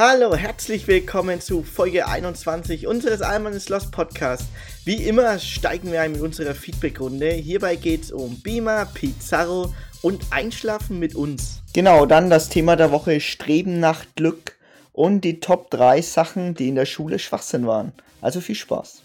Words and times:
Hallo, 0.00 0.36
herzlich 0.36 0.86
willkommen 0.86 1.40
zu 1.40 1.64
Folge 1.64 2.06
21 2.06 2.86
unseres 2.86 3.20
Alman 3.20 3.52
is 3.52 3.68
Lost 3.68 3.90
Podcast. 3.90 4.44
Wie 4.84 5.08
immer 5.08 5.40
steigen 5.40 5.90
wir 5.90 6.02
ein 6.02 6.12
mit 6.12 6.20
unserer 6.20 6.54
Feedback-Runde. 6.54 7.30
Hierbei 7.30 7.74
geht 7.74 8.04
es 8.04 8.12
um 8.12 8.40
Beamer, 8.40 8.86
Pizarro 8.94 9.74
und 10.00 10.24
Einschlafen 10.30 11.00
mit 11.00 11.16
uns. 11.16 11.64
Genau, 11.74 12.06
dann 12.06 12.30
das 12.30 12.48
Thema 12.48 12.76
der 12.76 12.92
Woche 12.92 13.18
Streben 13.18 13.80
nach 13.80 14.04
Glück 14.14 14.56
und 14.92 15.22
die 15.22 15.40
Top 15.40 15.68
3 15.72 16.00
Sachen, 16.02 16.54
die 16.54 16.68
in 16.68 16.76
der 16.76 16.86
Schule 16.86 17.18
Schwachsinn 17.18 17.66
waren. 17.66 17.92
Also 18.20 18.40
viel 18.40 18.54
Spaß. 18.54 19.02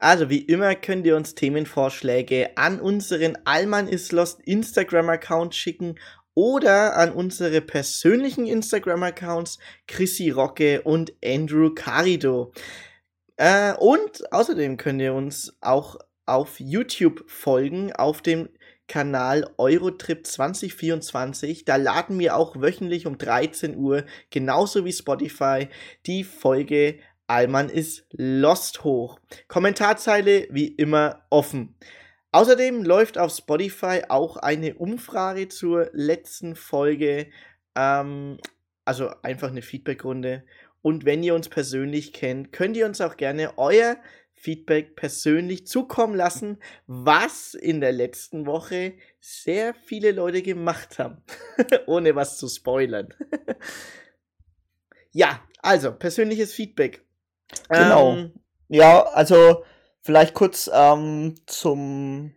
Also 0.00 0.28
wie 0.28 0.38
immer 0.38 0.74
könnt 0.74 1.06
ihr 1.06 1.14
uns 1.14 1.36
Themenvorschläge 1.36 2.56
an 2.56 2.80
unseren 2.80 3.38
Alman 3.44 3.86
is 3.86 4.10
Lost 4.10 4.40
Instagram-Account 4.40 5.54
schicken 5.54 5.94
oder 6.34 6.96
an 6.96 7.12
unsere 7.12 7.60
persönlichen 7.60 8.46
Instagram-Accounts 8.46 9.58
Chrissy 9.86 10.30
Rocke 10.30 10.82
und 10.82 11.12
Andrew 11.24 11.70
Carido. 11.74 12.52
Äh, 13.36 13.74
und 13.74 14.32
außerdem 14.32 14.76
könnt 14.76 15.00
ihr 15.00 15.14
uns 15.14 15.56
auch 15.60 15.96
auf 16.26 16.60
YouTube 16.60 17.24
folgen, 17.28 17.92
auf 17.92 18.22
dem 18.22 18.48
Kanal 18.88 19.48
Eurotrip 19.58 20.26
2024. 20.26 21.64
Da 21.64 21.76
laden 21.76 22.18
wir 22.18 22.36
auch 22.36 22.60
wöchentlich 22.60 23.06
um 23.06 23.18
13 23.18 23.76
Uhr, 23.76 24.04
genauso 24.30 24.84
wie 24.84 24.92
Spotify, 24.92 25.68
die 26.06 26.24
Folge 26.24 26.98
Allmann 27.26 27.70
ist 27.70 28.04
Lost 28.10 28.84
hoch. 28.84 29.18
Kommentarzeile 29.48 30.46
wie 30.50 30.68
immer 30.68 31.22
offen. 31.30 31.74
Außerdem 32.32 32.82
läuft 32.82 33.18
auf 33.18 33.32
Spotify 33.32 34.02
auch 34.08 34.38
eine 34.38 34.74
Umfrage 34.74 35.48
zur 35.48 35.90
letzten 35.92 36.56
Folge. 36.56 37.28
Ähm, 37.76 38.38
also 38.84 39.10
einfach 39.22 39.48
eine 39.48 39.62
Feedbackrunde. 39.62 40.44
Und 40.80 41.04
wenn 41.04 41.22
ihr 41.22 41.34
uns 41.34 41.48
persönlich 41.48 42.12
kennt, 42.12 42.50
könnt 42.50 42.76
ihr 42.76 42.86
uns 42.86 43.00
auch 43.00 43.16
gerne 43.16 43.56
euer 43.58 43.96
Feedback 44.32 44.96
persönlich 44.96 45.68
zukommen 45.68 46.16
lassen, 46.16 46.58
was 46.88 47.54
in 47.54 47.80
der 47.80 47.92
letzten 47.92 48.46
Woche 48.46 48.94
sehr 49.20 49.74
viele 49.74 50.10
Leute 50.10 50.42
gemacht 50.42 50.98
haben, 50.98 51.22
ohne 51.86 52.16
was 52.16 52.38
zu 52.38 52.48
spoilern. 52.48 53.14
ja, 55.12 55.40
also 55.58 55.92
persönliches 55.92 56.52
Feedback. 56.52 57.04
Genau. 57.68 58.16
Ähm, 58.16 58.32
ja, 58.68 59.02
also 59.02 59.64
Vielleicht 60.02 60.34
kurz 60.34 60.68
ähm, 60.72 61.36
zum 61.46 62.34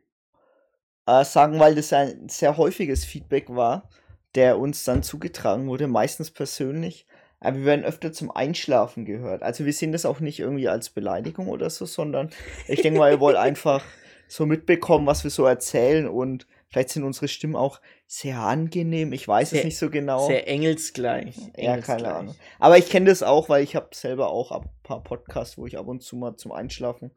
äh, 1.07 1.25
sagen, 1.25 1.59
weil 1.59 1.75
das 1.75 1.91
ein 1.93 2.29
sehr 2.29 2.57
häufiges 2.57 3.05
Feedback 3.05 3.49
war, 3.49 3.89
der 4.35 4.59
uns 4.59 4.83
dann 4.83 5.01
zugetragen 5.01 5.67
wurde, 5.67 5.87
meistens 5.87 6.29
persönlich. 6.29 7.07
Aber 7.39 7.57
wir 7.57 7.65
werden 7.65 7.85
öfter 7.85 8.13
zum 8.13 8.31
Einschlafen 8.31 9.05
gehört. 9.05 9.43
Also 9.43 9.65
wir 9.65 9.73
sehen 9.73 9.91
das 9.91 10.05
auch 10.05 10.19
nicht 10.19 10.39
irgendwie 10.39 10.67
als 10.67 10.89
Beleidigung 10.91 11.47
oder 11.47 11.69
so, 11.69 11.85
sondern 11.85 12.29
ich 12.67 12.81
denke 12.81 12.99
mal, 12.99 13.11
ihr 13.11 13.19
wollt 13.19 13.35
einfach 13.37 13.83
so 14.27 14.45
mitbekommen, 14.45 15.07
was 15.07 15.23
wir 15.23 15.31
so 15.31 15.45
erzählen 15.45 16.07
und 16.07 16.47
vielleicht 16.69 16.89
sind 16.89 17.03
unsere 17.03 17.27
Stimmen 17.27 17.55
auch 17.55 17.81
sehr 18.07 18.39
angenehm. 18.39 19.11
Ich 19.11 19.27
weiß 19.27 19.51
sehr, 19.51 19.59
es 19.59 19.65
nicht 19.65 19.77
so 19.77 19.89
genau. 19.89 20.27
Sehr 20.27 20.47
engelsgleich. 20.47 21.35
Ja, 21.57 21.77
keine 21.77 22.13
Ahnung. 22.13 22.35
Aber 22.59 22.77
ich 22.77 22.89
kenne 22.89 23.09
das 23.09 23.23
auch, 23.23 23.49
weil 23.49 23.63
ich 23.63 23.75
habe 23.75 23.89
selber 23.93 24.29
auch 24.29 24.51
ein 24.51 24.69
paar 24.83 25.03
Podcasts, 25.03 25.57
wo 25.57 25.65
ich 25.65 25.77
ab 25.77 25.87
und 25.87 26.01
zu 26.01 26.15
mal 26.15 26.35
zum 26.37 26.51
Einschlafen 26.51 27.11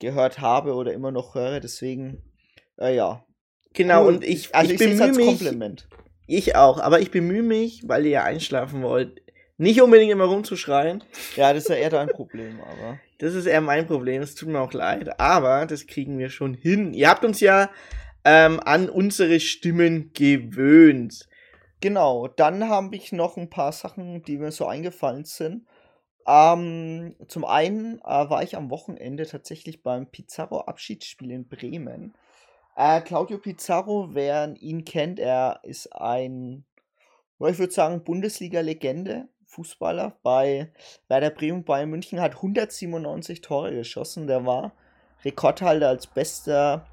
gehört 0.00 0.40
habe 0.40 0.74
oder 0.74 0.92
immer 0.92 1.10
noch 1.10 1.34
höre. 1.34 1.60
Deswegen, 1.60 2.22
äh, 2.78 2.94
ja. 2.94 3.24
Genau, 3.72 4.04
cool. 4.04 4.14
und 4.14 4.24
ich, 4.24 4.54
also 4.54 4.72
ich, 4.72 4.80
ich 4.80 4.86
bemühe 4.86 5.12
mich. 5.12 5.26
Kompliment. 5.26 5.88
Ich 6.26 6.56
auch, 6.56 6.80
aber 6.80 7.00
ich 7.00 7.10
bemühe 7.10 7.42
mich, 7.42 7.82
weil 7.86 8.04
ihr 8.04 8.12
ja 8.12 8.24
einschlafen 8.24 8.82
wollt, 8.82 9.22
nicht 9.58 9.80
unbedingt 9.80 10.12
immer 10.12 10.24
rumzuschreien. 10.24 11.04
Ja, 11.36 11.52
das 11.52 11.64
ist 11.64 11.68
ja 11.70 11.76
eher 11.76 11.90
dein 11.90 12.08
Problem, 12.08 12.60
aber. 12.60 12.98
Das 13.18 13.34
ist 13.34 13.46
eher 13.46 13.60
mein 13.60 13.86
Problem, 13.86 14.20
es 14.22 14.34
tut 14.34 14.48
mir 14.48 14.60
auch 14.60 14.72
leid, 14.72 15.18
aber 15.18 15.64
das 15.66 15.86
kriegen 15.86 16.18
wir 16.18 16.28
schon 16.28 16.52
hin. 16.52 16.92
Ihr 16.92 17.08
habt 17.08 17.24
uns 17.24 17.40
ja 17.40 17.70
ähm, 18.24 18.60
an 18.60 18.90
unsere 18.90 19.40
Stimmen 19.40 20.10
gewöhnt. 20.12 21.28
Genau, 21.80 22.28
dann 22.28 22.68
habe 22.68 22.96
ich 22.96 23.12
noch 23.12 23.36
ein 23.36 23.48
paar 23.48 23.72
Sachen, 23.72 24.22
die 24.22 24.36
mir 24.36 24.50
so 24.50 24.66
eingefallen 24.66 25.24
sind. 25.24 25.66
Ähm, 26.26 27.14
zum 27.28 27.44
einen 27.44 28.00
äh, 28.00 28.04
war 28.04 28.42
ich 28.42 28.56
am 28.56 28.70
Wochenende 28.70 29.26
tatsächlich 29.26 29.82
beim 29.82 30.06
Pizarro 30.06 30.60
Abschiedsspiel 30.62 31.30
in 31.30 31.48
Bremen. 31.48 32.14
Äh, 32.74 33.00
Claudio 33.02 33.38
Pizarro, 33.38 34.08
wer 34.12 34.54
ihn 34.60 34.84
kennt, 34.84 35.18
er 35.18 35.60
ist 35.62 35.94
ein, 35.94 36.64
ich 37.38 37.58
würde 37.58 37.72
sagen, 37.72 38.02
Bundesliga-Legende, 38.02 39.28
Fußballer 39.44 40.18
bei 40.22 40.72
Werder 41.08 41.30
Bremen 41.30 41.64
Bayern 41.64 41.90
München, 41.90 42.20
hat 42.20 42.34
197 42.36 43.40
Tore 43.40 43.72
geschossen. 43.72 44.26
Der 44.26 44.44
war 44.44 44.72
Rekordhalter 45.24 45.88
als 45.88 46.08
bester 46.08 46.86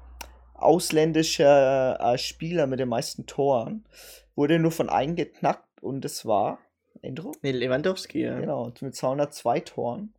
ausländischer 0.54 1.98
äh, 2.00 2.16
Spieler 2.18 2.66
mit 2.66 2.78
den 2.78 2.88
meisten 2.88 3.26
Toren. 3.26 3.84
Wurde 4.36 4.58
nur 4.58 4.72
von 4.72 4.88
einem 4.88 5.16
geknackt 5.16 5.82
und 5.82 6.04
es 6.04 6.24
war 6.24 6.58
Endro? 7.04 7.32
Nee, 7.42 7.52
Lewandowski, 7.52 8.22
ja. 8.22 8.38
Genau, 8.40 8.72
mit 8.80 8.94
202 8.94 9.60
Toren. 9.60 10.12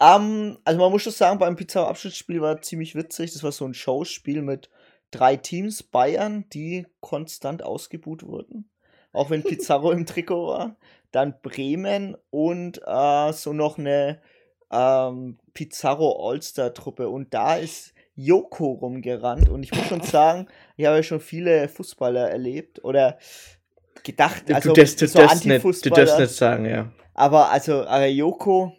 Ähm, 0.00 0.58
also 0.64 0.80
man 0.80 0.92
muss 0.92 1.02
schon 1.02 1.12
sagen, 1.12 1.38
beim 1.38 1.56
Pizarro-Abschlussspiel 1.56 2.40
war 2.40 2.62
ziemlich 2.62 2.94
witzig. 2.94 3.32
Das 3.32 3.42
war 3.42 3.52
so 3.52 3.64
ein 3.64 3.74
Showspiel 3.74 4.42
mit 4.42 4.70
drei 5.10 5.36
Teams, 5.36 5.82
Bayern, 5.82 6.44
die 6.52 6.86
konstant 7.00 7.62
ausgebuht 7.62 8.24
wurden. 8.24 8.70
Auch 9.12 9.30
wenn 9.30 9.42
Pizarro 9.42 9.90
im 9.90 10.06
Trikot 10.06 10.48
war. 10.48 10.76
Dann 11.10 11.34
Bremen 11.42 12.16
und 12.30 12.80
äh, 12.86 13.32
so 13.32 13.52
noch 13.52 13.78
eine 13.78 14.20
ähm, 14.70 15.38
Pizarro 15.54 16.28
All-Star-Truppe. 16.28 17.08
Und 17.08 17.32
da 17.32 17.56
ist 17.56 17.94
Joko 18.14 18.72
rumgerannt. 18.72 19.48
Und 19.48 19.62
ich 19.62 19.72
muss 19.72 19.86
schon 19.86 20.02
sagen, 20.02 20.48
ich 20.76 20.86
habe 20.86 20.96
ja 20.96 21.02
schon 21.02 21.20
viele 21.20 21.68
Fußballer 21.68 22.28
erlebt. 22.30 22.84
Oder 22.84 23.18
gedacht, 24.02 24.42
also 24.52 24.70
du 24.70 24.80
darfst, 24.80 25.00
du 25.00 25.08
so 25.08 25.18
darfst 25.18 25.44
nicht, 25.44 25.64
du 25.64 25.90
darfst 25.90 26.18
nicht 26.18 26.34
sagen, 26.34 26.64
ja. 26.66 26.90
Aber 27.14 27.50
also 27.50 27.84
Joko, 28.06 28.72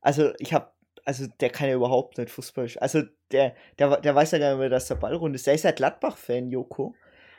also 0.00 0.32
ich 0.38 0.52
habe, 0.52 0.68
also 1.04 1.26
der 1.40 1.50
kann 1.50 1.68
ja 1.68 1.74
überhaupt 1.74 2.18
nicht 2.18 2.30
Fußball. 2.30 2.68
Also 2.80 3.02
der, 3.30 3.54
der, 3.78 4.00
der 4.00 4.14
weiß 4.14 4.30
ja 4.32 4.38
gar 4.38 4.50
nicht 4.50 4.60
mehr, 4.60 4.68
dass 4.68 4.88
der 4.88 4.94
Ball 4.94 5.14
rund 5.14 5.34
ist. 5.34 5.46
Der 5.46 5.54
ist 5.54 5.64
ja 5.64 5.72
Gladbach-Fan, 5.72 6.50
Joko. 6.50 6.94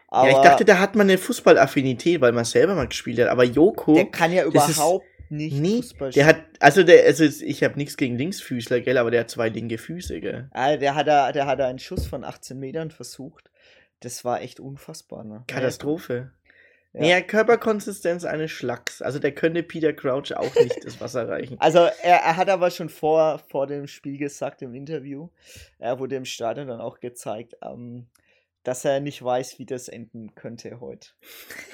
Aber 0.08 0.30
ja, 0.30 0.38
ich 0.38 0.44
dachte, 0.44 0.66
da 0.66 0.80
hat 0.80 0.96
man 0.96 1.09
eine 1.09 1.18
Fußballaffinität, 1.18 2.22
weil 2.22 2.31
man 2.31 2.46
selber 2.46 2.75
mal 2.75 2.88
gespielt 2.88 3.19
hat. 3.19 3.28
Aber 3.28 3.44
Joko. 3.44 3.96
Der 3.96 4.06
kann 4.06 4.31
ja 4.31 4.46
überhaupt 4.46 5.06
ist, 5.06 5.31
nicht 5.31 5.59
nee, 5.59 5.78
Fußball 5.78 6.12
spielen. 6.12 6.28
Der 6.28 6.35
hat, 6.35 6.44
also 6.59 6.84
der, 6.84 7.06
also 7.06 7.24
ich 7.24 7.64
habe 7.64 7.75
nichts 7.78 7.97
gegen 7.97 8.18
Linksfüßler, 8.18 8.81
gell, 8.81 8.97
aber 8.97 9.12
der 9.12 9.22
hat 9.22 9.30
zwei 9.30 9.50
linke 9.50 9.78
Füße, 9.78 10.22
gell. 10.22 10.50
Ah, 10.52 10.78
der 10.78 10.96
hat 10.96 11.08
da, 11.08 11.31
der 11.31 11.47
hat 11.47 11.59
da 11.59 11.68
einen 11.68 11.80
Schuss 11.80 12.06
von 12.06 12.24
18 12.24 12.59
Metern 12.59 12.91
versucht. 12.91 13.50
Das 14.02 14.24
war 14.24 14.41
echt 14.41 14.59
unfassbar, 14.59 15.24
ne? 15.24 15.44
Katastrophe. 15.47 16.31
Ja. 16.95 17.01
Naja, 17.01 17.22
Körperkonsistenz 17.22 18.23
eines 18.23 18.51
Schlacks. 18.51 19.01
Also 19.01 19.19
der 19.19 19.33
könnte 19.33 19.63
Peter 19.63 19.91
Crouch 19.91 20.33
auch 20.33 20.56
nicht 20.56 20.85
das 20.85 21.01
Wasser 21.01 21.28
reichen. 21.28 21.57
Also 21.66 21.79
er, 21.79 22.17
er 22.22 22.38
hat 22.38 22.47
aber 22.47 22.72
schon 22.72 22.89
vor, 22.89 23.39
vor 23.50 23.67
dem 23.67 23.88
Spiel 23.88 24.17
gesagt 24.17 24.61
im 24.61 24.73
Interview, 24.73 25.29
er 25.78 26.00
wurde 26.00 26.16
im 26.16 26.25
Stadion 26.25 26.67
dann 26.67 26.79
auch 26.79 27.00
gezeigt, 27.01 27.57
ähm, 27.61 28.07
dass 28.63 28.85
er 28.85 29.01
nicht 29.01 29.22
weiß, 29.22 29.59
wie 29.59 29.66
das 29.66 29.89
enden 29.89 30.35
könnte 30.35 30.79
heute. 30.79 31.09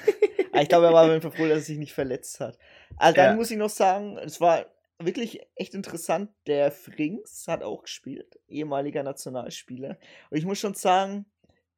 ich 0.60 0.68
glaube, 0.68 0.86
er 0.86 0.92
war 0.92 1.08
einfach 1.08 1.34
froh, 1.34 1.46
dass 1.46 1.58
er 1.58 1.60
sich 1.60 1.78
nicht 1.78 1.92
verletzt 1.92 2.40
hat. 2.40 2.58
Also 2.96 3.14
dann 3.14 3.30
ja. 3.30 3.36
muss 3.36 3.50
ich 3.50 3.58
noch 3.58 3.70
sagen, 3.70 4.18
es 4.18 4.40
war 4.40 4.66
wirklich 4.98 5.40
echt 5.54 5.74
interessant. 5.74 6.30
Der 6.46 6.72
Frings 6.72 7.46
hat 7.46 7.62
auch 7.62 7.82
gespielt, 7.82 8.40
ehemaliger 8.48 9.04
Nationalspieler. 9.04 9.98
Und 10.30 10.38
ich 10.38 10.44
muss 10.44 10.58
schon 10.58 10.74
sagen, 10.74 11.26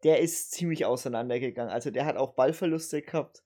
der 0.04 0.20
ist 0.20 0.52
ziemlich 0.52 0.84
auseinandergegangen. 0.84 1.72
Also 1.72 1.90
der 1.90 2.04
hat 2.04 2.16
auch 2.16 2.34
Ballverluste 2.34 3.02
gehabt. 3.02 3.42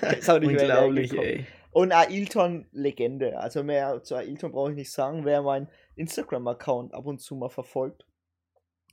ist 0.18 0.30
auch 0.30 0.38
nicht 0.38 0.60
Unglaublich, 0.60 1.12
ey. 1.12 1.46
Und 1.72 1.92
Ailton 1.92 2.68
Legende. 2.70 3.38
Also 3.40 3.64
mehr 3.64 4.02
zu 4.04 4.14
Ailton 4.14 4.52
brauche 4.52 4.70
ich 4.70 4.76
nicht 4.76 4.92
sagen. 4.92 5.24
Wer 5.24 5.42
meinen 5.42 5.68
Instagram-Account 5.96 6.94
ab 6.94 7.04
und 7.04 7.20
zu 7.20 7.34
mal 7.34 7.48
verfolgt, 7.48 8.06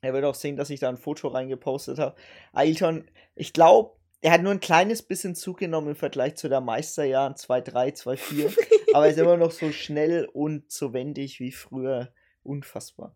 er 0.01 0.13
wird 0.13 0.25
auch 0.25 0.33
sehen, 0.33 0.57
dass 0.57 0.71
ich 0.71 0.79
da 0.79 0.89
ein 0.89 0.97
Foto 0.97 1.27
reingepostet 1.27 1.99
habe. 1.99 2.15
Ailton, 2.53 3.07
ich 3.35 3.53
glaube, 3.53 3.95
er 4.21 4.31
hat 4.31 4.41
nur 4.41 4.51
ein 4.51 4.59
kleines 4.59 5.03
bisschen 5.03 5.35
zugenommen 5.35 5.89
im 5.89 5.95
Vergleich 5.95 6.35
zu 6.35 6.49
der 6.49 6.61
Meisterjahren 6.61 7.35
2-3, 7.35 8.01
2-4. 8.01 8.57
aber 8.93 9.05
er 9.05 9.11
ist 9.11 9.19
immer 9.19 9.37
noch 9.37 9.51
so 9.51 9.71
schnell 9.71 10.27
und 10.33 10.71
so 10.71 10.93
wendig 10.93 11.39
wie 11.39 11.51
früher. 11.51 12.11
Unfassbar. 12.43 13.15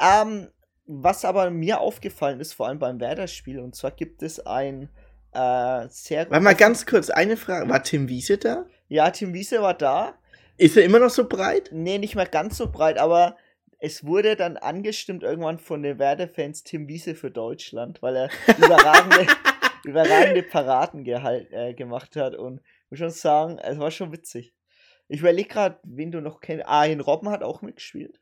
Ähm, 0.00 0.48
was 0.86 1.24
aber 1.24 1.50
mir 1.50 1.80
aufgefallen 1.80 2.40
ist, 2.40 2.52
vor 2.52 2.68
allem 2.68 2.78
beim 2.78 3.00
Werder-Spiel, 3.00 3.58
und 3.58 3.74
zwar 3.74 3.90
gibt 3.90 4.22
es 4.22 4.44
ein 4.46 4.88
äh, 5.32 5.88
sehr. 5.90 6.30
Warte 6.30 6.44
mal 6.44 6.54
ganz 6.54 6.86
kurz, 6.86 7.10
eine 7.10 7.36
Frage. 7.36 7.68
War 7.68 7.82
Tim 7.82 8.08
Wiese 8.08 8.38
da? 8.38 8.66
Ja, 8.88 9.10
Tim 9.10 9.34
Wiese 9.34 9.60
war 9.60 9.74
da. 9.74 10.14
Ist 10.56 10.76
er 10.76 10.84
immer 10.84 10.98
noch 10.98 11.10
so 11.10 11.28
breit? 11.28 11.70
Nee, 11.72 11.98
nicht 11.98 12.14
mehr 12.14 12.26
ganz 12.26 12.56
so 12.56 12.70
breit, 12.70 12.98
aber 12.98 13.36
es 13.78 14.06
wurde 14.06 14.36
dann 14.36 14.56
angestimmt 14.56 15.22
irgendwann 15.22 15.58
von 15.58 15.82
den 15.82 15.98
Werder-Fans 15.98 16.64
Tim 16.64 16.88
Wiese 16.88 17.14
für 17.14 17.30
Deutschland, 17.30 18.00
weil 18.00 18.16
er 18.16 18.30
überragende, 18.56 19.26
überragende 19.84 20.42
Paraden 20.42 21.04
gehalt, 21.04 21.52
äh, 21.52 21.74
gemacht 21.74 22.16
hat. 22.16 22.34
Und 22.34 22.60
ich 22.84 22.90
muss 22.90 22.98
schon 23.00 23.10
sagen, 23.10 23.58
es 23.58 23.78
war 23.78 23.90
schon 23.90 24.12
witzig. 24.12 24.54
Ich 25.08 25.20
überlege 25.20 25.48
gerade, 25.48 25.78
wen 25.84 26.10
du 26.10 26.20
noch 26.20 26.40
kennst. 26.40 26.64
Ah, 26.66 26.80
Arjen 26.80 27.00
Robben 27.00 27.28
hat 27.28 27.42
auch 27.42 27.60
mitgespielt. 27.62 28.18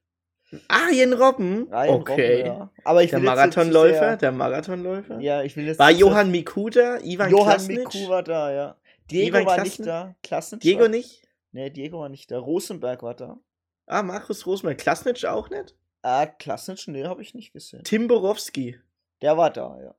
Arjen 0.69 1.13
Robben? 1.13 1.73
Arjen 1.73 1.95
okay. 1.95 2.43
Robben, 2.43 2.47
ja. 2.47 2.71
Aber 2.85 3.03
ich 3.03 3.11
Der 3.11 3.21
Marathonläufer, 3.21 3.99
sehr- 3.99 4.17
der 4.17 4.33
Marathonläufer. 4.33 5.21
Ja, 5.21 5.43
ich 5.43 5.57
will 5.57 5.67
jetzt 5.67 5.79
War 5.79 5.91
Johann 5.91 6.31
Mikuta, 6.31 6.99
Ivan 7.03 7.31
Johann 7.31 7.45
Klasnic? 7.55 7.79
Miku 7.95 8.09
war 8.09 8.23
da, 8.23 8.53
ja. 8.53 8.77
Diego 9.11 9.37
Ivan 9.39 9.47
war 9.47 9.55
Klasnic? 9.57 9.79
nicht 9.79 9.89
da. 9.89 10.15
Klasnic 10.23 10.61
Diego 10.61 10.81
war, 10.83 10.89
nicht? 10.89 11.23
Nee, 11.53 11.71
Diego 11.71 12.01
war 12.01 12.09
nicht 12.09 12.31
da. 12.31 12.39
Rosenberg 12.39 13.03
war 13.03 13.15
da. 13.15 13.39
Ah, 13.87 14.03
Markus 14.03 14.47
Rosmann. 14.47 14.77
Klasnic 14.77 15.25
auch 15.25 15.51
nicht? 15.51 15.75
Ah, 16.03 16.27
Klasnic, 16.27 16.87
nee, 16.89 17.05
habe 17.05 17.23
ich 17.23 17.35
nicht 17.35 17.53
gesehen. 17.53 17.83
Tim 17.85 18.09
Borowski. 18.09 18.79
Der 19.23 19.37
war 19.37 19.51
da, 19.51 19.79
ja. 19.83 19.95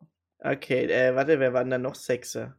Okay, 0.51 0.85
äh, 0.85 1.15
warte, 1.15 1.39
wer 1.39 1.53
war 1.53 1.61
denn 1.63 1.71
da 1.71 1.77
noch 1.77 1.95
Sechser? 1.95 2.55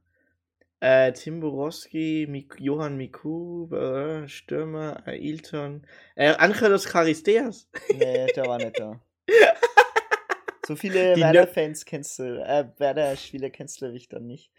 Äh, 0.80 1.12
Tim 1.12 1.40
Borowski, 1.40 2.26
Mik 2.28 2.56
Johann 2.58 2.96
Miku, 2.96 3.74
äh, 3.74 4.28
Stürmer, 4.28 5.02
Ailton, 5.06 5.86
äh, 6.14 6.34
Angelos 6.34 6.84
Charisteas. 6.84 7.68
Nee, 7.88 8.26
der 8.34 8.46
war 8.46 8.58
nicht 8.58 8.78
da. 8.78 9.00
So 10.66 10.74
viele 10.74 11.14
Werder-Fans 11.16 11.84
kennst 11.84 12.18
du, 12.18 12.44
äh, 12.44 12.66
Werder-Spieler 12.78 13.50
kennst 13.50 13.80
du 13.80 13.86
ich 13.92 14.08
dann 14.08 14.26
nicht. 14.26 14.50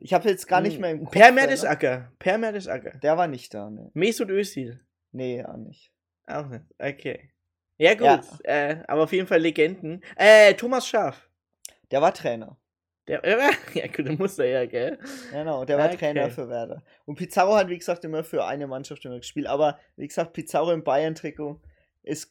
Ich 0.00 0.12
habe 0.12 0.28
jetzt 0.28 0.48
gar 0.48 0.60
nicht 0.60 0.80
mehr 0.80 0.90
im 0.90 1.04
Kopf. 1.04 1.12
Per? 1.12 1.30
Mertesacker. 1.30 2.10
Per 2.18 2.38
Mertesacker. 2.38 2.98
Der 2.98 3.16
war 3.16 3.28
nicht 3.28 3.54
da, 3.54 3.70
ne. 3.70 3.88
Mesut 3.94 4.30
Özil. 4.30 4.80
Nee, 5.12 5.44
auch 5.44 5.56
nicht. 5.56 5.92
Auch 6.26 6.46
nicht. 6.48 6.64
Okay. 6.78 7.30
Ja, 7.76 7.94
gut. 7.94 8.00
Ja. 8.04 8.22
Äh, 8.42 8.84
aber 8.88 9.04
auf 9.04 9.12
jeden 9.12 9.28
Fall 9.28 9.38
Legenden. 9.38 10.02
Äh, 10.16 10.54
Thomas 10.54 10.88
Schaf. 10.88 11.30
Der 11.92 12.02
war 12.02 12.12
Trainer. 12.12 12.58
Der, 13.08 13.22
ja, 13.74 13.86
gut, 13.86 14.06
der 14.06 14.16
muss 14.16 14.38
er 14.38 14.46
ja, 14.46 14.66
gell? 14.66 14.98
Genau, 15.32 15.64
der 15.64 15.78
war 15.78 15.86
Okay. 15.86 15.96
Trainer 15.96 16.30
für 16.30 16.48
Werder. 16.48 16.82
Und 17.06 17.16
Pizarro 17.16 17.56
hat, 17.56 17.68
wie 17.68 17.78
gesagt, 17.78 18.04
immer 18.04 18.22
für 18.22 18.44
eine 18.44 18.66
Mannschaft 18.66 19.04
immer 19.04 19.16
gespielt. 19.16 19.46
Aber 19.46 19.78
wie 19.96 20.06
gesagt, 20.06 20.34
Pizarro 20.34 20.72
im 20.72 20.84
Bayern-Trikot 20.84 21.60
ist 22.02 22.30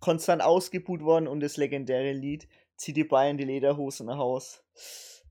konstant 0.00 0.42
ausgebuht 0.42 1.02
worden 1.02 1.28
und 1.28 1.40
das 1.40 1.56
legendäre 1.56 2.12
Lied 2.12 2.48
Zieh 2.76 2.92
die 2.92 3.04
Bayern 3.04 3.36
die 3.36 3.44
Lederhose 3.44 4.04
nach 4.04 4.18
Haus. 4.18 4.62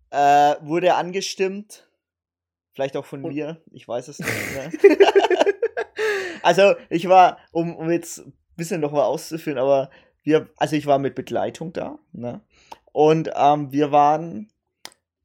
Äh, 0.10 0.56
wurde 0.62 0.96
angestimmt. 0.96 1.90
Vielleicht 2.74 2.98
auch 2.98 3.06
von 3.06 3.24
Und- 3.24 3.34
mir. 3.34 3.62
Ich 3.72 3.88
weiß 3.88 4.10
es 4.10 4.20
nicht 4.20 4.54
mehr. 4.54 4.98
also, 6.44 6.76
ich 6.90 7.08
war, 7.08 7.40
um, 7.54 7.76
um 7.76 7.90
jetzt 7.90 8.20
ein 8.20 8.34
bisschen 8.58 8.82
noch 8.82 8.92
mal 8.92 9.06
auszuführen, 9.06 9.58
aber 9.58 9.90
wir, 10.24 10.50
also 10.58 10.76
ich 10.76 10.86
war 10.88 11.00
mit 11.00 11.16
Begleitung 11.16 11.72
da, 11.72 12.00
ne? 12.12 12.42
Und 12.92 13.32
ähm, 13.36 13.72
wir 13.72 13.92
waren 13.92 14.52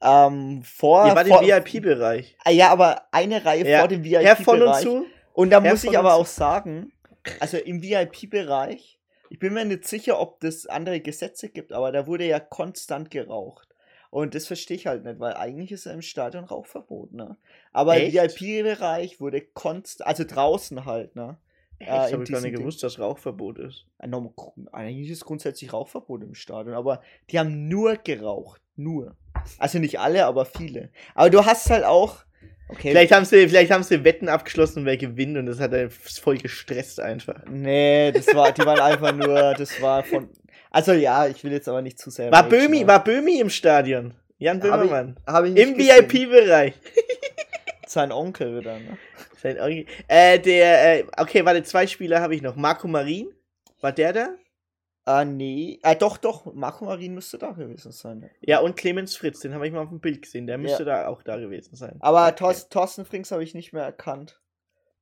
ähm, 0.02 0.62
vor. 0.62 1.06
Ihr 1.06 1.14
wart 1.14 1.28
vor 1.28 1.42
im 1.42 1.48
VIP-Bereich. 1.48 2.36
Ah, 2.44 2.50
ja, 2.50 2.70
aber 2.70 3.02
eine 3.12 3.44
Reihe 3.44 3.68
Ja, 3.68 3.80
vor 3.80 3.88
dem 3.88 4.04
Herr 4.04 4.36
von 4.36 4.54
und 4.54 4.60
VIP-Bereich. 4.60 4.82
zu. 4.82 5.06
Und 5.32 5.50
da 5.50 5.62
Herr 5.62 5.70
muss 5.70 5.84
ich 5.84 5.98
aber 5.98 6.14
auch 6.14 6.26
sagen, 6.26 6.92
also 7.40 7.56
im 7.56 7.82
VIP-Bereich, 7.82 8.98
ich 9.30 9.38
bin 9.38 9.54
mir 9.54 9.64
nicht 9.64 9.86
sicher, 9.86 10.20
ob 10.20 10.40
das 10.40 10.66
andere 10.66 11.00
Gesetze 11.00 11.48
gibt, 11.48 11.72
aber 11.72 11.92
da 11.92 12.06
wurde 12.06 12.26
ja 12.26 12.40
konstant 12.40 13.10
geraucht. 13.10 13.68
Und 14.10 14.34
das 14.34 14.46
verstehe 14.46 14.76
ich 14.76 14.86
halt 14.86 15.04
nicht, 15.04 15.20
weil 15.20 15.34
eigentlich 15.34 15.72
ist 15.72 15.86
ja 15.86 15.92
im 15.92 16.02
Stadion 16.02 16.44
Rauchverbot, 16.44 17.12
ne? 17.12 17.38
Aber 17.72 17.96
Echt? 17.96 18.14
im 18.14 18.22
VIP-Bereich 18.22 19.20
wurde 19.20 19.40
konstant, 19.40 20.06
also 20.06 20.24
draußen 20.24 20.84
halt, 20.84 21.16
ne? 21.16 21.38
Echt? 21.78 21.90
Äh, 21.90 22.06
ich 22.08 22.12
habe 22.12 22.24
gar 22.24 22.40
nicht 22.42 22.56
gewusst, 22.56 22.82
dass 22.82 22.98
Rauchverbot 22.98 23.58
ist. 23.58 23.86
Eigentlich 23.98 25.10
ist 25.10 25.24
grundsätzlich 25.24 25.72
Rauchverbot 25.72 26.22
im 26.22 26.34
Stadion, 26.34 26.74
aber 26.74 27.02
die 27.30 27.38
haben 27.38 27.68
nur 27.68 27.96
geraucht. 27.96 28.61
Nur. 28.76 29.16
Also 29.58 29.78
nicht 29.78 29.98
alle, 30.00 30.26
aber 30.26 30.44
viele. 30.44 30.90
Aber 31.14 31.30
du 31.30 31.44
hast 31.44 31.68
halt 31.70 31.84
auch. 31.84 32.24
Okay. 32.68 32.90
Vielleicht 32.90 33.12
haben 33.12 33.24
sie, 33.26 33.48
vielleicht 33.48 33.70
haben 33.70 33.82
sie 33.82 34.02
Wetten 34.04 34.28
abgeschlossen, 34.28 34.86
wer 34.86 34.96
gewinnt 34.96 35.36
und 35.36 35.44
das 35.46 35.60
hat 35.60 35.72
er 35.74 35.90
voll 35.90 36.38
gestresst 36.38 37.00
einfach. 37.00 37.42
Nee, 37.50 38.12
das 38.12 38.34
war, 38.34 38.50
die 38.52 38.64
waren 38.64 38.80
einfach 38.80 39.12
nur, 39.14 39.52
das 39.54 39.80
war 39.82 40.02
von. 40.04 40.30
Also 40.70 40.92
ja, 40.92 41.26
ich 41.26 41.44
will 41.44 41.52
jetzt 41.52 41.68
aber 41.68 41.82
nicht 41.82 41.98
zu 41.98 42.08
sehr. 42.10 42.32
War 42.32 42.48
Böhmi, 42.48 42.86
war 42.86 43.04
Böhmi 43.04 43.40
im 43.40 43.50
Stadion? 43.50 44.14
Jan 44.38 44.56
Hab 44.62 44.64
ich- 44.64 44.70
Böhmermann. 44.90 45.16
Hab 45.26 45.44
ich 45.44 45.54
Im. 45.56 45.76
VIP-Bereich. 45.76 46.72
Sein 47.86 48.10
Onkel 48.10 48.58
wieder, 48.58 48.78
ne? 48.78 48.96
Sein 49.36 49.58
Onkel- 49.58 49.86
Äh, 50.08 50.38
der, 50.38 51.00
äh, 51.00 51.04
okay, 51.18 51.44
warte, 51.44 51.62
zwei 51.64 51.86
Spieler 51.86 52.20
habe 52.22 52.34
ich 52.34 52.40
noch. 52.40 52.56
Marco 52.56 52.88
Marin, 52.88 53.28
war 53.82 53.92
der 53.92 54.12
da? 54.14 54.28
Ah, 55.04 55.24
nee. 55.24 55.80
Ah, 55.82 55.96
doch, 55.96 56.16
doch. 56.16 56.52
Marco 56.54 56.84
Marin 56.84 57.14
müsste 57.14 57.36
da 57.36 57.50
gewesen 57.50 57.90
sein. 57.90 58.30
Ja, 58.40 58.60
und 58.60 58.76
Clemens 58.76 59.16
Fritz, 59.16 59.40
den 59.40 59.52
habe 59.52 59.66
ich 59.66 59.72
mal 59.72 59.82
auf 59.82 59.88
dem 59.88 60.00
Bild 60.00 60.22
gesehen. 60.22 60.46
Der 60.46 60.58
müsste 60.58 60.84
da 60.84 61.08
auch 61.08 61.22
da 61.22 61.38
gewesen 61.38 61.74
sein. 61.74 61.96
Aber 62.00 62.26
Okay. 62.26 62.36
Thorsten, 62.36 62.70
Thorsten 62.70 63.04
Frings 63.04 63.32
habe 63.32 63.42
ich 63.42 63.54
nicht 63.54 63.72
mehr 63.72 63.82
erkannt. 63.82 64.40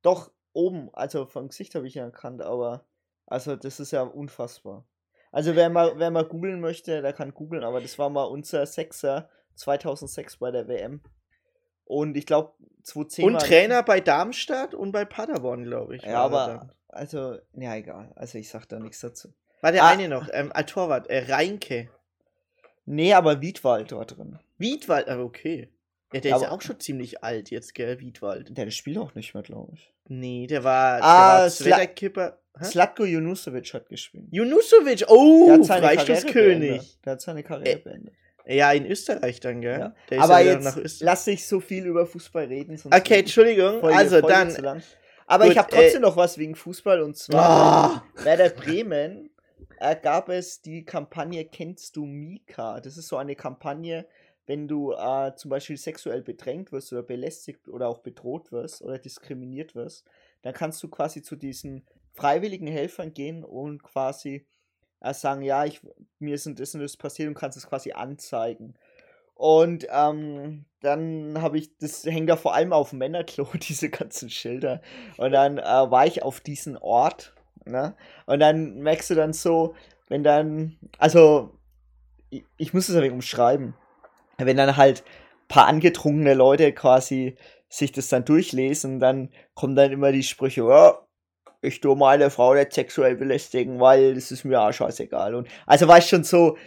Doch, 0.01 0.31
oben. 0.53 0.89
Also 0.93 1.27
vom 1.27 1.49
Gesicht 1.49 1.75
habe 1.75 1.87
ich 1.87 1.95
ihn 1.95 2.03
erkannt, 2.03 2.41
aber. 2.41 2.85
Also, 3.27 3.55
das 3.55 3.79
ist 3.79 3.91
ja 3.91 4.01
unfassbar. 4.01 4.85
Also, 5.31 5.55
wer 5.55 5.69
mal, 5.69 5.93
wer 5.97 6.11
mal 6.11 6.25
googeln 6.25 6.59
möchte, 6.59 7.01
der 7.01 7.13
kann 7.13 7.33
googeln, 7.33 7.63
aber 7.63 7.79
das 7.79 7.97
war 7.97 8.09
mal 8.09 8.23
unser 8.23 8.65
Sechser 8.65 9.29
2006 9.55 10.37
bei 10.37 10.51
der 10.51 10.67
WM. 10.67 11.01
Und 11.85 12.17
ich 12.17 12.25
glaube, 12.25 12.53
2010 12.83 13.25
Und 13.25 13.39
Trainer 13.39 13.83
bei 13.83 14.01
Darmstadt 14.01 14.73
und 14.73 14.91
bei 14.91 15.05
Paderborn, 15.05 15.63
glaube 15.63 15.95
ich. 15.95 16.01
Ja, 16.01 16.09
er 16.09 16.19
aber, 16.19 16.75
also, 16.89 17.37
ja, 17.53 17.75
egal. 17.75 18.11
Also, 18.15 18.39
ich 18.39 18.49
sag 18.49 18.65
da 18.65 18.79
nichts 18.79 18.99
dazu. 18.99 19.33
War 19.61 19.71
der 19.71 19.83
Ah. 19.83 19.89
eine 19.89 20.07
noch, 20.09 20.27
ähm, 20.33 20.51
als 20.53 20.71
Torwart, 20.71 21.07
äh, 21.09 21.31
Reinke. 21.31 21.89
Nee, 22.85 23.13
aber 23.13 23.41
Wiedwald 23.41 23.91
war 23.91 24.05
drin. 24.05 24.39
Wiedwald, 24.57 25.07
aber 25.07 25.23
okay. 25.23 25.69
Ja, 26.13 26.19
der 26.19 26.31
ist 26.31 26.35
Aber- 26.37 26.45
ja 26.45 26.51
auch 26.51 26.61
schon 26.61 26.79
ziemlich 26.79 27.23
alt 27.23 27.51
jetzt, 27.51 27.73
gell, 27.73 27.99
Wiedwald. 27.99 28.57
Der 28.57 28.69
spielt 28.71 28.97
auch 28.97 29.15
nicht 29.15 29.33
mehr, 29.33 29.43
glaube 29.43 29.73
ich. 29.75 29.93
Nee, 30.07 30.47
der 30.47 30.63
war, 30.63 31.01
Ah, 31.01 31.35
der 31.37 31.43
war 31.43 31.47
Sla- 31.47 31.63
zweiter 31.69 31.87
Kipper. 31.87 32.37
Hä? 32.59 32.65
Slatko 32.65 33.05
Junusovic 33.05 33.73
hat 33.73 33.87
gespielt. 33.87 34.25
Junusovic, 34.31 35.05
oh, 35.07 35.63
Freistoßkönig. 35.63 36.99
Der 37.05 37.13
hat 37.13 37.21
seine 37.21 37.43
Karriere 37.43 37.77
Äh, 37.77 37.81
beendet. 37.81 38.13
Ja, 38.45 38.71
in 38.73 38.85
Österreich 38.87 39.39
dann, 39.39 39.61
gell? 39.61 39.79
Ja. 40.09 40.19
Aber 40.21 40.39
wieder 40.41 40.59
jetzt 40.81 41.01
lass 41.01 41.25
dich 41.25 41.47
so 41.47 41.59
viel 41.61 41.85
über 41.85 42.05
Fußball 42.05 42.45
reden. 42.45 42.77
Okay, 42.91 43.19
Entschuldigung. 43.19 43.79
Folge- 43.79 43.95
also 43.95 44.19
Folge 44.19 44.61
dann. 44.61 44.83
Aber 45.27 45.45
Gut, 45.45 45.53
ich 45.53 45.57
habe 45.59 45.69
trotzdem 45.71 46.01
noch 46.01 46.17
was 46.17 46.37
wegen 46.37 46.55
Fußball 46.55 47.01
und 47.03 47.15
zwar 47.15 47.45
Ah, 47.45 48.03
bei 48.25 48.35
der 48.35 48.49
Bremen 48.49 49.29
äh, 49.81 49.95
gab 50.01 50.29
es 50.29 50.61
die 50.61 50.85
Kampagne 50.85 51.45
Kennst 51.45 51.95
du 51.95 52.05
Mika? 52.05 52.79
Das 52.79 52.97
ist 52.97 53.07
so 53.07 53.17
eine 53.17 53.35
Kampagne, 53.35 54.05
wenn 54.45 54.67
du 54.67 54.93
äh, 54.93 55.35
zum 55.35 55.49
Beispiel 55.49 55.77
sexuell 55.77 56.21
bedrängt 56.21 56.71
wirst 56.71 56.91
oder 56.93 57.03
belästigt 57.03 57.67
oder 57.67 57.87
auch 57.87 57.99
bedroht 57.99 58.51
wirst 58.51 58.81
oder 58.81 58.97
diskriminiert 58.97 59.75
wirst, 59.75 60.05
dann 60.41 60.53
kannst 60.53 60.81
du 60.83 60.87
quasi 60.87 61.21
zu 61.21 61.35
diesen 61.35 61.85
freiwilligen 62.13 62.67
Helfern 62.67 63.13
gehen 63.13 63.43
und 63.43 63.83
quasi 63.83 64.45
äh, 64.99 65.13
sagen, 65.13 65.41
ja, 65.41 65.65
ich, 65.65 65.81
mir 66.19 66.35
ist 66.35 66.47
das 66.59 66.75
und 66.75 66.81
das 66.81 66.97
passiert 66.97 67.27
und 67.27 67.35
kannst 67.35 67.57
es 67.57 67.67
quasi 67.67 67.91
anzeigen. 67.91 68.75
Und 69.33 69.87
ähm, 69.89 70.65
dann 70.81 71.41
habe 71.41 71.57
ich, 71.57 71.75
das 71.77 72.05
hängt 72.05 72.29
da 72.29 72.35
vor 72.35 72.53
allem 72.53 72.73
auf 72.73 72.93
Männerklo, 72.93 73.47
diese 73.53 73.89
ganzen 73.89 74.29
Schilder. 74.29 74.81
Und 75.17 75.31
dann 75.31 75.57
äh, 75.57 75.63
war 75.63 76.05
ich 76.05 76.21
auf 76.21 76.41
diesen 76.41 76.77
Ort, 76.77 77.33
ne? 77.65 77.95
Und 78.25 78.39
dann 78.39 78.79
merkst 78.79 79.09
du 79.09 79.15
dann 79.15 79.33
so, 79.33 79.75
wenn 80.09 80.23
dann, 80.23 80.77
also, 80.97 81.57
ich, 82.29 82.43
ich 82.57 82.73
muss 82.73 82.89
es 82.89 82.95
ein 82.95 83.01
wenig 83.01 83.13
umschreiben. 83.13 83.73
Wenn 84.37 84.57
dann 84.57 84.77
halt 84.77 85.03
ein 85.03 85.47
paar 85.47 85.67
angetrunkene 85.67 86.33
Leute 86.33 86.73
quasi 86.73 87.37
sich 87.69 87.91
das 87.91 88.09
dann 88.09 88.25
durchlesen, 88.25 88.99
dann 88.99 89.29
kommen 89.53 89.75
dann 89.75 89.91
immer 89.91 90.11
die 90.11 90.23
Sprüche, 90.23 90.61
ja, 90.67 90.99
ich 91.61 91.79
tu 91.79 91.95
meine 91.95 92.29
Frau 92.29 92.53
nicht 92.53 92.73
sexuell 92.73 93.15
belästigen, 93.15 93.79
weil 93.79 94.15
das 94.15 94.31
ist 94.31 94.43
mir 94.43 94.61
auch 94.61 94.71
scheißegal. 94.71 95.35
Und 95.35 95.47
also 95.65 95.87
war 95.87 95.99
ich 95.99 96.07
schon 96.07 96.23
so, 96.23 96.57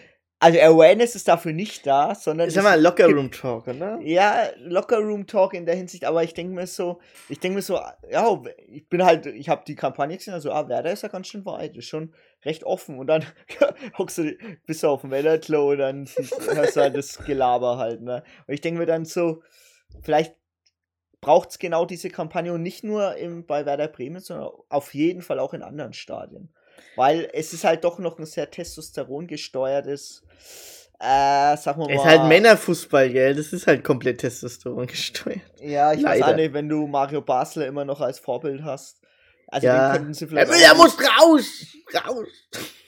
also 0.41 0.61
Awareness 0.61 1.15
ist 1.15 1.29
dafür 1.29 1.53
nicht 1.53 1.87
da, 1.87 2.15
sondern 2.15 2.51
Sag 2.51 2.65
mal, 2.65 2.81
Locker 2.81 3.07
Room 3.07 3.31
Talk, 3.31 3.67
oder? 3.67 3.99
ja, 4.03 4.49
Locker 4.59 4.99
Room 4.99 5.27
Talk 5.27 5.55
in 5.55 5.65
der 5.65 5.75
Hinsicht, 5.75 6.05
aber 6.05 6.23
ich 6.23 6.35
denke 6.35 6.55
mir 6.55 6.67
so, 6.67 7.01
ich 7.29 7.41
denke 7.41 7.57
mir 7.57 7.63
so, 7.63 7.81
ja, 8.11 8.43
ich 8.69 8.89
bin 8.89 9.05
halt, 9.05 9.27
ich 9.27 9.49
habe 9.49 9.63
die 9.67 9.75
Kampagne 9.75 10.17
gesehen, 10.17 10.35
also, 10.35 10.53
ah, 10.53 10.69
Werder 10.69 10.93
ist 10.93 11.03
ja 11.03 11.09
ganz 11.09 11.29
schön 11.29 11.47
weit, 11.47 11.77
ist 11.77 11.87
schon 11.87 12.13
recht 12.45 12.65
offen 12.65 12.99
und 12.99 13.07
dann 13.07 13.25
hockst 13.99 14.19
du, 14.19 14.37
bist 14.67 14.83
du 14.83 14.89
auf 14.89 15.01
dem 15.01 15.11
Wellerklo 15.11 15.71
und 15.71 15.79
dann 15.79 16.07
hörst 16.55 16.77
du 16.77 16.81
halt 16.81 16.97
das 16.97 17.19
Gelaber 17.25 17.79
halt, 17.79 18.03
ne? 18.03 18.23
Und 18.47 18.55
ich 18.55 18.61
denke 18.61 18.81
mir 18.81 18.87
dann 18.87 19.05
so, 19.05 19.43
vielleicht 20.03 20.35
braucht 21.23 21.51
es 21.51 21.59
genau 21.59 21.87
diese 21.87 22.11
Kampagne 22.11 22.53
und 22.53 22.63
nicht 22.63 22.85
nur 22.85 23.17
im, 23.17 23.47
bei 23.47 23.65
Werder 23.65 23.89
Bremen, 23.89 24.21
sondern 24.21 24.51
auf 24.69 24.93
jeden 24.93 25.23
Fall 25.23 25.39
auch 25.39 25.55
in 25.55 25.63
anderen 25.63 25.95
Stadien. 25.95 26.53
Weil 26.97 27.29
es 27.33 27.53
ist 27.53 27.65
halt 27.65 27.85
doch 27.85 27.99
noch 27.99 28.19
ein 28.19 28.27
sehr 28.27 28.51
Testosteron 28.51 29.27
gesteuertes, 29.27 30.23
äh, 31.01 31.57
sagen 31.57 31.81
wir 31.81 31.87
mal. 31.87 31.91
Es 31.95 32.01
ist 32.01 32.05
halt 32.07 32.29
Männerfußball, 32.29 33.11
gell? 33.11 33.35
Das 33.35 33.53
ist 33.53 33.67
halt 33.67 33.83
komplett 33.85 34.19
Testosteron 34.21 34.87
gesteuert. 34.87 35.41
Ja, 35.61 35.93
ich 35.93 36.03
weiß 36.05 36.21
Leider. 36.21 36.29
auch 36.33 36.37
nicht, 36.37 36.53
wenn 36.53 36.69
du 36.69 36.87
Mario 36.87 37.21
Basler 37.21 37.67
immer 37.67 37.85
noch 37.85 38.01
als 38.01 38.19
Vorbild 38.19 38.63
hast. 38.63 39.01
Also 39.49 39.67
Ja. 39.67 39.89
den 39.93 39.97
könnten 39.99 40.15
sie 40.15 40.27
Der 40.27 40.47
vielleicht. 40.47 40.53
Müller 40.53 40.73
auch- 40.73 40.77
muss 40.77 40.97
raus! 41.01 41.67
Raus! 42.07 42.29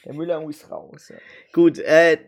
Der 0.04 0.14
Müller 0.14 0.40
muss 0.40 0.70
raus. 0.70 1.08
Ja. 1.10 1.16
Gut, 1.52 1.78
äh, 1.78 2.18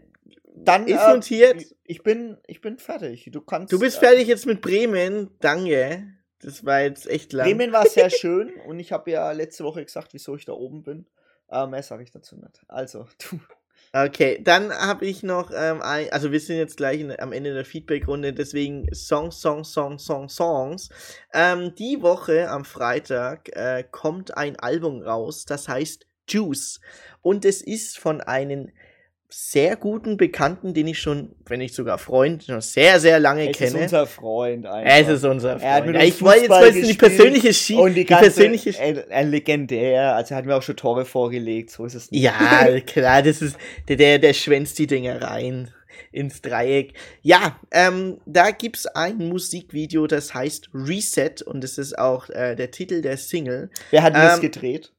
dann 0.55 0.87
ist 0.89 1.01
äh, 1.01 1.15
notiert. 1.15 1.65
Ich 1.85 2.03
bin, 2.03 2.37
ich 2.49 2.61
bin 2.61 2.79
fertig. 2.79 3.29
Du 3.33 3.41
kannst. 3.41 3.73
Du 3.73 3.79
bist 3.79 3.99
äh, 3.99 4.01
fertig 4.01 4.27
jetzt 4.27 4.47
mit 4.47 4.61
Bremen. 4.61 5.31
Danke. 5.41 6.05
Das 6.41 6.65
war 6.65 6.81
jetzt 6.83 7.09
echt 7.09 7.33
lang. 7.33 7.47
Bremen 7.47 7.73
war 7.73 7.87
sehr 7.87 8.11
schön 8.11 8.53
und 8.67 8.79
ich 8.81 8.93
habe 8.93 9.11
ja 9.11 9.31
letzte 9.33 9.65
Woche 9.65 9.85
gesagt, 9.85 10.13
wieso 10.13 10.35
ich 10.37 10.45
da 10.45 10.53
oben 10.53 10.83
bin. 10.83 11.07
Äh, 11.51 11.67
mehr 11.67 11.83
sage 11.83 12.03
ich 12.03 12.11
dazu 12.11 12.37
nicht. 12.37 12.61
Also, 12.69 13.07
du. 13.31 13.41
Okay, 13.93 14.39
dann 14.43 14.71
habe 14.71 15.07
ich 15.07 15.23
noch, 15.23 15.51
ähm, 15.55 15.81
ein, 15.81 16.13
also 16.13 16.31
wir 16.31 16.41
sind 16.41 16.59
jetzt 16.59 16.77
gleich 16.77 17.01
in, 17.01 17.19
am 17.19 17.33
Ende 17.33 17.55
der 17.55 17.65
Feedback-Runde, 17.65 18.35
deswegen 18.35 18.87
Songs, 18.95 19.41
Songs, 19.41 19.73
Songs, 19.73 20.05
Songs, 20.05 20.37
Songs. 20.37 20.91
Ähm, 21.33 21.75
die 21.75 22.03
Woche 22.03 22.51
am 22.51 22.67
Freitag 22.67 23.49
äh, 23.57 23.85
kommt 23.91 24.37
ein 24.37 24.57
Album 24.57 25.01
raus, 25.01 25.47
das 25.47 25.69
heißt 25.69 26.07
Juice. 26.29 26.81
Und 27.23 27.47
es 27.47 27.63
ist 27.63 27.99
von 27.99 28.21
einem 28.21 28.71
sehr 29.31 29.77
guten 29.77 30.17
Bekannten, 30.17 30.73
den 30.73 30.87
ich 30.87 30.99
schon, 30.99 31.33
wenn 31.47 31.59
nicht 31.59 31.75
sogar 31.75 31.99
Freund, 31.99 32.45
schon 32.45 32.61
sehr, 32.63 32.99
sehr 32.99 33.21
lange 33.21 33.51
Es 33.51 33.57
kenne. 33.59 33.71
ist 33.71 33.83
unser 33.83 34.07
Freund 34.07 34.65
einfach. 34.67 34.91
es 35.03 35.09
ist 35.09 35.25
unser 35.25 35.61
Er 35.61 35.75
hat 35.75 35.85
Freund. 35.85 35.87
mit 35.87 35.95
Ja, 35.97 36.01
uns 36.03 36.15
ich 36.15 36.23
wollte 36.23 36.55
jetzt 36.55 36.83
du 36.83 36.87
die 36.87 36.95
persönliche 36.95 37.53
Schi 37.53 37.75
und 37.75 37.91
die 37.91 37.95
die 38.01 38.05
ganze, 38.07 38.25
persönliche 38.31 38.71
Sch- 38.71 38.81
ein, 38.81 39.11
ein 39.11 39.31
legendär, 39.31 40.15
also 40.17 40.33
er 40.35 40.39
hat 40.39 40.47
mir 40.47 40.57
auch 40.57 40.63
schon 40.63 40.77
Tore 40.77 41.05
vorgelegt, 41.05 41.71
so 41.71 41.85
ist 41.85 41.95
es 41.95 42.11
nicht. 42.11 42.23
Ja, 42.23 42.81
klar, 42.87 43.23
das 43.23 43.43
ist, 43.43 43.57
der, 43.89 43.97
der, 43.97 44.19
der 44.19 44.33
schwänzt 44.33 44.79
die 44.79 44.87
Dinger 44.87 45.21
rein 45.21 45.71
ins 46.11 46.41
Dreieck. 46.41 46.95
Ja, 47.21 47.59
ähm, 47.71 48.19
da 48.25 48.51
gibt's 48.51 48.87
ein 48.87 49.19
Musikvideo, 49.19 50.07
das 50.07 50.33
heißt 50.33 50.71
Reset 50.73 51.43
und 51.45 51.63
das 51.63 51.77
ist 51.77 51.99
auch 51.99 52.31
äh, 52.31 52.55
der 52.55 52.71
Titel 52.71 53.03
der 53.03 53.19
Single. 53.19 53.69
Wer 53.91 54.03
hat 54.05 54.15
denn 54.15 54.23
das 54.23 54.37
Ähm, 54.37 54.41
gedreht? 54.43 54.93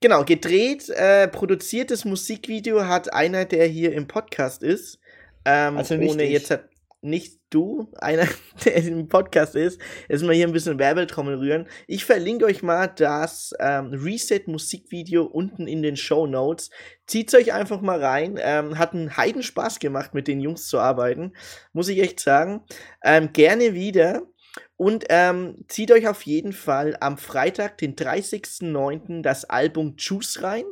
Genau, 0.00 0.24
gedreht, 0.24 0.88
äh, 0.88 1.28
produziertes 1.28 2.04
Musikvideo 2.04 2.86
hat 2.86 3.12
einer, 3.12 3.44
der 3.44 3.66
hier 3.66 3.92
im 3.92 4.06
Podcast 4.06 4.62
ist. 4.62 4.98
Ähm, 5.44 5.76
Also 5.76 5.96
nicht 5.96 6.12
ohne 6.12 6.24
ich. 6.24 6.32
jetzt 6.32 6.50
hat 6.50 6.68
nicht 7.00 7.38
du, 7.50 7.88
einer, 7.98 8.26
der 8.64 8.76
im 8.76 9.08
Podcast 9.08 9.54
ist. 9.54 9.80
Jetzt 10.08 10.22
mal 10.24 10.34
hier 10.34 10.46
ein 10.46 10.52
bisschen 10.52 10.78
Werbetrommel 10.78 11.36
rühren. 11.36 11.68
Ich 11.86 12.04
verlinke 12.04 12.44
euch 12.44 12.62
mal 12.62 12.88
das 12.88 13.52
ähm, 13.60 13.92
Reset-Musikvideo 13.92 15.24
unten 15.24 15.66
in 15.68 15.82
den 15.82 15.96
Show 15.96 16.26
Notes. 16.26 16.70
Zieht's 17.06 17.34
euch 17.34 17.52
einfach 17.52 17.80
mal 17.80 18.02
rein. 18.02 18.38
Ähm, 18.42 18.78
hat 18.78 18.94
einen 18.94 19.16
Heiden 19.16 19.42
Spaß 19.42 19.78
gemacht, 19.78 20.12
mit 20.14 20.28
den 20.28 20.40
Jungs 20.40 20.66
zu 20.68 20.78
arbeiten. 20.78 21.32
Muss 21.72 21.88
ich 21.88 22.00
echt 22.00 22.20
sagen. 22.20 22.62
Ähm, 23.04 23.32
gerne 23.32 23.74
wieder. 23.74 24.22
Und 24.78 25.06
ähm, 25.08 25.64
zieht 25.66 25.90
euch 25.90 26.06
auf 26.06 26.22
jeden 26.22 26.52
Fall 26.52 26.96
am 27.00 27.18
Freitag, 27.18 27.78
den 27.78 27.96
30.09., 27.96 29.22
das 29.22 29.44
Album 29.44 29.96
Juice 29.98 30.42
rein. 30.42 30.64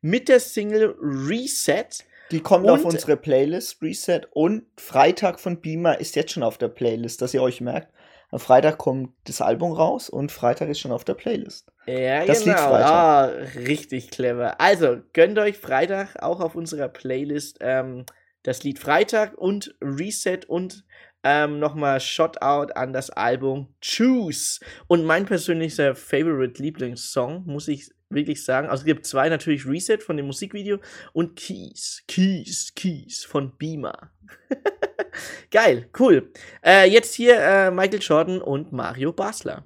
Mit 0.00 0.28
der 0.28 0.40
Single 0.40 0.96
Reset. 1.00 1.86
Die 2.32 2.40
kommt 2.40 2.68
auf 2.68 2.84
unsere 2.84 3.16
Playlist, 3.16 3.80
Reset. 3.80 4.22
Und 4.32 4.64
Freitag 4.76 5.38
von 5.38 5.60
Beamer 5.60 6.00
ist 6.00 6.16
jetzt 6.16 6.32
schon 6.32 6.42
auf 6.42 6.58
der 6.58 6.68
Playlist, 6.68 7.22
dass 7.22 7.34
ihr 7.34 7.42
euch 7.42 7.60
merkt. 7.60 7.92
Am 8.32 8.40
Freitag 8.40 8.78
kommt 8.78 9.10
das 9.24 9.40
Album 9.40 9.72
raus 9.72 10.08
und 10.08 10.32
Freitag 10.32 10.68
ist 10.68 10.80
schon 10.80 10.90
auf 10.90 11.04
der 11.04 11.14
Playlist. 11.14 11.70
Ja, 11.86 12.24
Das 12.24 12.44
Lied 12.44 12.56
genau. 12.56 12.68
Freitag. 12.68 12.90
Ah, 12.90 13.24
richtig 13.58 14.10
clever. 14.10 14.60
Also, 14.60 14.96
gönnt 15.12 15.38
euch 15.38 15.56
Freitag 15.56 16.20
auch 16.20 16.40
auf 16.40 16.56
unserer 16.56 16.88
Playlist 16.88 17.58
ähm, 17.60 18.06
das 18.42 18.64
Lied 18.64 18.80
Freitag 18.80 19.38
und 19.38 19.76
Reset 19.80 20.40
und 20.48 20.84
ähm, 21.24 21.58
nochmal 21.58 22.00
Shoutout 22.00 22.72
an 22.74 22.92
das 22.92 23.10
Album 23.10 23.68
Choose. 23.80 24.60
Und 24.86 25.04
mein 25.04 25.26
persönlicher 25.26 25.94
Favorite 25.94 26.62
Lieblingssong, 26.62 27.44
muss 27.46 27.68
ich 27.68 27.90
wirklich 28.10 28.44
sagen. 28.44 28.68
Also 28.68 28.82
es 28.82 28.86
gibt 28.86 29.06
zwei, 29.06 29.28
natürlich 29.28 29.66
Reset 29.66 29.98
von 29.98 30.16
dem 30.16 30.26
Musikvideo 30.26 30.78
und 31.12 31.36
Keys, 31.36 32.02
Keys, 32.08 32.72
Keys 32.74 33.24
von 33.24 33.56
Beamer. 33.56 34.10
Geil, 35.50 35.88
cool. 35.98 36.30
Äh, 36.64 36.88
jetzt 36.90 37.14
hier 37.14 37.38
äh, 37.38 37.70
Michael 37.70 38.00
Jordan 38.00 38.40
und 38.40 38.72
Mario 38.72 39.12
Basler. 39.12 39.64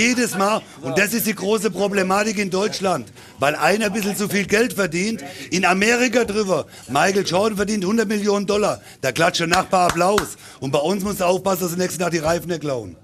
Jedes 0.00 0.36
Mal. 0.36 0.60
Und 0.82 0.98
das 0.98 1.12
ist 1.14 1.26
die 1.26 1.34
große 1.34 1.70
Problematik 1.70 2.38
in 2.38 2.50
Deutschland. 2.50 3.12
Weil 3.38 3.54
einer 3.54 3.86
ein 3.86 3.92
bisschen 3.92 4.16
zu 4.16 4.28
viel 4.28 4.46
Geld 4.46 4.72
verdient. 4.72 5.22
In 5.50 5.64
Amerika 5.64 6.24
drüber. 6.24 6.66
Michael 6.88 7.24
Jordan 7.24 7.56
verdient 7.56 7.84
100 7.84 8.08
Millionen 8.08 8.46
Dollar. 8.46 8.80
Da 9.00 9.12
klatscht 9.12 9.40
der 9.40 9.46
Nachbar 9.46 9.90
Applaus. 9.90 10.36
Und 10.60 10.70
bei 10.70 10.78
uns 10.78 11.04
musst 11.04 11.20
du 11.20 11.24
aufpassen, 11.24 11.62
dass 11.62 11.72
du 11.72 11.78
nächsten 11.78 12.02
Tag 12.02 12.10
die 12.10 12.18
Reifen 12.18 12.48
nicht 12.48 12.60
klauen. 12.60 12.96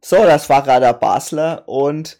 So, 0.00 0.16
das 0.24 0.48
war 0.48 0.62
gerade 0.62 0.86
der 0.86 0.94
Basler 0.94 1.62
und 1.68 2.16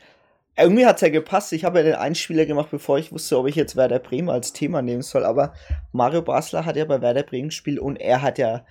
irgendwie 0.57 0.87
hat 0.87 0.97
es 0.97 1.03
ja 1.03 1.09
gepasst. 1.09 1.53
Ich 1.53 1.65
habe 1.65 1.79
ja 1.79 1.85
den 1.85 1.95
Einspieler 1.95 2.47
gemacht, 2.47 2.69
bevor 2.71 2.99
ich 2.99 3.11
wusste, 3.11 3.39
ob 3.39 3.49
ich 3.49 3.57
jetzt 3.57 3.75
Werder 3.75 3.99
Bremen 3.99 4.29
als 4.29 4.53
Thema 4.53 4.83
nehmen 4.83 5.03
soll. 5.03 5.25
Aber 5.25 5.55
Mario 5.93 6.23
Basler 6.23 6.65
hat 6.65 6.77
ja 6.77 6.85
bei 6.85 7.01
Werder 7.01 7.23
Bremen 7.23 7.49
gespielt 7.49 7.79
und 7.79 7.97
er 7.97 8.23
hat 8.23 8.39
ja 8.39 8.65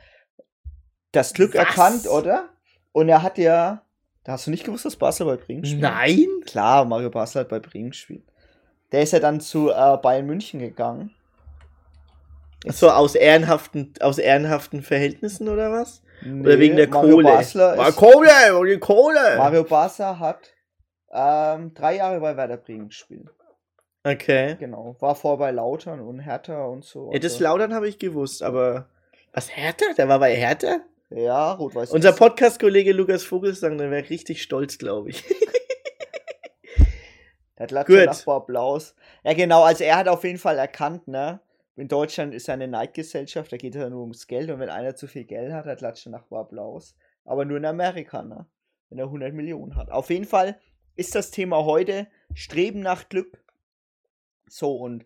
das 1.11 1.33
Glück 1.33 1.55
Was? 1.55 1.59
erkannt, 1.59 2.07
oder? 2.07 2.49
Und 2.91 3.09
er 3.09 3.23
hat 3.23 3.37
ja. 3.37 3.81
Da 4.23 4.33
hast 4.33 4.45
du 4.47 4.51
nicht 4.51 4.63
gewusst, 4.63 4.85
dass 4.85 4.95
Basler 4.95 5.25
bei 5.25 5.37
Bremen 5.37 5.65
spielt? 5.65 5.81
Nein? 5.81 6.27
Klar, 6.45 6.85
Mario 6.85 7.09
Basler 7.09 7.41
hat 7.41 7.49
bei 7.49 7.59
Bremen 7.59 7.89
gespielt. 7.89 8.23
Der 8.91 9.01
ist 9.01 9.13
ja 9.13 9.19
dann 9.19 9.39
zu 9.41 9.69
äh, 9.71 9.97
Bayern 9.97 10.25
München 10.27 10.59
gegangen. 10.59 11.11
So 12.67 12.91
aus 12.91 13.15
ehrenhaften, 13.15 13.93
aus 14.01 14.19
ehrenhaften 14.19 14.83
Verhältnissen 14.83 15.49
oder 15.49 15.71
was? 15.71 16.03
Oder 16.21 16.31
Nee, 16.55 16.59
wegen 16.59 16.75
der 16.77 16.87
Mario 16.89 17.15
Kohle? 17.15 17.23
Basler 17.29 17.79
Ah, 17.79 17.87
ist, 17.87 17.95
Kohle, 17.95 18.29
oh, 18.55 18.63
die 18.63 18.77
Kohle! 18.77 19.37
Mario 19.37 19.63
Basler 19.63 20.19
hat 20.19 20.51
ähm, 21.11 21.73
drei 21.73 21.95
Jahre 21.95 22.19
bei 22.19 22.37
Werder 22.37 22.57
Bremen 22.57 22.89
gespielt. 22.89 23.27
Okay. 24.03 24.55
Genau. 24.59 24.95
War 24.99 25.15
vor 25.15 25.39
bei 25.39 25.49
Lautern 25.49 25.99
und 26.01 26.19
Hertha 26.19 26.65
und 26.65 26.85
so. 26.85 27.11
Ja, 27.11 27.17
das 27.19 27.33
also- 27.33 27.43
Laudern 27.45 27.73
habe 27.73 27.87
ich 27.89 27.97
gewusst, 27.97 28.43
aber. 28.43 28.87
Was, 29.33 29.55
Hertha? 29.55 29.85
Der 29.97 30.07
war 30.09 30.19
bei 30.19 30.35
Hertha? 30.35 30.81
Ja, 31.11 31.53
Rot-Weiß. 31.53 31.91
Unser. 31.91 32.13
Podcast-Kollege 32.13 32.93
Lukas 32.93 33.23
Vogelsang, 33.23 33.77
der 33.77 33.91
wäre 33.91 34.09
richtig 34.09 34.41
stolz, 34.41 34.77
glaube 34.77 35.09
ich. 35.09 35.23
Der 37.57 37.79
hat 37.79 37.85
Gut. 37.85 38.05
Nachbar 38.05 38.37
Applaus. 38.37 38.95
Ja, 39.23 39.33
genau. 39.33 39.61
Also 39.61 39.83
er 39.83 39.97
hat 39.97 40.07
auf 40.07 40.23
jeden 40.23 40.39
Fall 40.39 40.57
erkannt, 40.57 41.07
ne? 41.07 41.41
In 41.75 41.87
Deutschland 41.87 42.33
ist 42.33 42.47
ja 42.47 42.55
eine 42.55 42.67
Neidgesellschaft, 42.67 43.51
da 43.51 43.57
geht 43.57 43.75
es 43.75 43.81
ja 43.81 43.89
nur 43.89 44.01
ums 44.01 44.25
Geld. 44.25 44.49
Und 44.49 44.59
wenn 44.59 44.69
einer 44.69 44.95
zu 44.95 45.07
viel 45.07 45.25
Geld 45.25 45.53
hat, 45.53 45.65
hat 45.65 45.81
Latsche 45.81 46.09
Nachbar 46.09 46.41
Applaus. 46.41 46.95
Aber 47.23 47.45
nur 47.45 47.57
in 47.57 47.65
Amerika, 47.65 48.23
ne? 48.23 48.47
Wenn 48.89 48.97
er 48.97 49.05
100 49.05 49.33
Millionen 49.33 49.75
hat. 49.75 49.91
Auf 49.91 50.09
jeden 50.09 50.25
Fall 50.25 50.59
ist 50.95 51.13
das 51.13 51.29
Thema 51.29 51.63
heute 51.65 52.07
Streben 52.33 52.79
nach 52.79 53.09
Glück. 53.09 53.43
So, 54.47 54.75
und 54.75 55.05